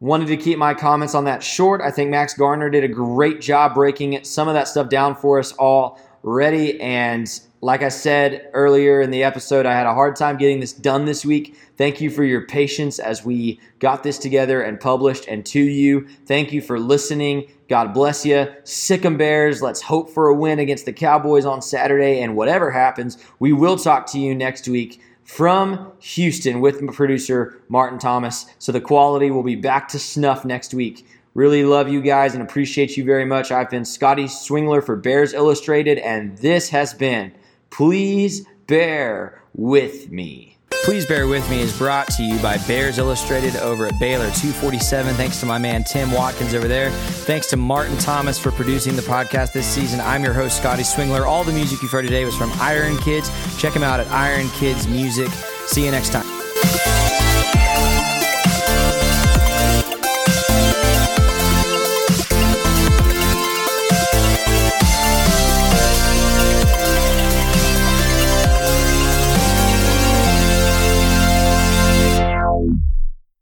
Wanted 0.06 0.28
to 0.28 0.38
keep 0.38 0.60
my 0.60 0.76
comments 0.76 1.16
on 1.16 1.24
that 1.24 1.42
short. 1.42 1.82
I 1.82 1.90
think 1.90 2.12
Max 2.12 2.36
Garner 2.36 2.70
did 2.70 2.84
a 2.84 2.88
great 2.88 3.42
job 3.42 3.74
breaking 3.74 4.24
some 4.24 4.48
of 4.48 4.54
that 4.54 4.68
stuff 4.68 4.88
down 4.88 5.16
for 5.16 5.40
us 5.40 5.52
already. 5.58 6.80
And 6.80 7.28
like 7.62 7.82
I 7.82 7.90
said 7.90 8.52
earlier 8.54 9.02
in 9.02 9.10
the 9.10 9.24
episode, 9.24 9.66
I 9.66 9.74
had 9.74 9.88
a 9.88 9.96
hard 9.96 10.16
time 10.16 10.38
getting 10.38 10.60
this 10.60 10.74
done 10.74 11.06
this 11.06 11.26
week. 11.26 11.58
Thank 11.76 12.02
you 12.02 12.12
for 12.12 12.24
your 12.24 12.46
patience 12.46 13.00
as 13.00 13.26
we 13.26 13.60
got 13.80 14.04
this 14.04 14.20
together 14.20 14.62
and 14.62 14.80
published. 14.80 15.26
And 15.28 15.44
to 15.48 15.60
you, 15.60 16.08
thank 16.28 16.54
you 16.54 16.62
for 16.62 16.80
listening. 16.80 17.48
God 17.68 17.92
bless 17.92 18.24
you. 18.24 18.48
Sic 18.64 19.04
'em 19.04 19.18
Bears. 19.18 19.64
Let's 19.64 19.82
hope 19.82 20.12
for 20.12 20.28
a 20.28 20.36
win 20.36 20.60
against 20.60 20.86
the 20.86 20.94
Cowboys 20.94 21.48
on 21.48 21.64
Saturday. 21.64 22.22
And 22.22 22.36
whatever 22.36 22.70
happens, 22.70 23.18
we 23.40 23.54
will 23.54 23.76
talk 23.76 24.06
to 24.12 24.20
you 24.20 24.36
next 24.36 24.68
week 24.68 25.02
from 25.26 25.92
Houston 26.00 26.62
with 26.62 26.86
producer 26.94 27.62
Martin 27.68 28.00
Thomas. 28.00 28.46
So 28.60 28.72
the 28.72 28.80
quality 28.80 29.32
will 29.32 29.44
be 29.44 29.56
back 29.56 29.90
to 29.90 30.00
snuff 30.00 30.46
next 30.46 30.74
week. 30.74 31.06
Really 31.34 31.66
love 31.66 31.90
you 31.90 32.02
guys 32.02 32.34
and 32.34 32.42
appreciate 32.42 32.96
you 32.96 33.04
very 33.04 33.26
much. 33.26 33.52
I've 33.52 33.70
been 33.70 33.84
Scotty 33.84 34.26
Swingler 34.26 34.82
for 34.82 34.96
Bears 34.96 35.34
Illustrated, 35.34 35.98
and 35.98 36.38
this 36.38 36.70
has 36.70 36.94
been 36.94 37.34
Please 37.72 38.46
Bear 38.68 39.44
With 39.54 40.10
Me. 40.12 40.55
Please 40.86 41.04
Bear 41.04 41.26
With 41.26 41.50
Me 41.50 41.62
is 41.62 41.76
brought 41.76 42.08
to 42.12 42.24
you 42.24 42.38
by 42.44 42.60
Bears 42.60 43.00
Illustrated 43.00 43.56
over 43.56 43.88
at 43.88 43.98
Baylor 43.98 44.28
247. 44.28 45.16
Thanks 45.16 45.40
to 45.40 45.48
my 45.48 45.58
man 45.58 45.84
Tim 45.84 46.12
Watkins 46.12 46.54
over 46.54 46.68
there. 46.68 46.92
Thanks 46.92 47.48
to 47.48 47.58
Martin 47.58 47.98
Thomas 47.98 48.38
for 48.38 48.52
producing 48.52 48.96
the 48.96 49.02
podcast 49.02 49.52
this 49.52 49.66
season. 49.66 50.00
I'm 50.00 50.24
your 50.24 50.34
host, 50.34 50.58
Scotty 50.58 50.84
Swingler. 50.84 51.26
All 51.26 51.44
the 51.44 51.54
music 51.54 51.82
you've 51.82 51.92
heard 51.92 52.06
today 52.06 52.24
was 52.24 52.38
from 52.38 52.52
Iron 52.60 52.98
Kids. 53.00 53.32
Check 53.58 53.74
them 53.74 53.82
out 53.82 54.00
at 54.00 54.08
Iron 54.12 54.48
Kids 54.50 54.88
Music. 54.88 55.30
See 55.66 55.84
you 55.84 55.90
next 55.90 56.12
time. 56.12 56.35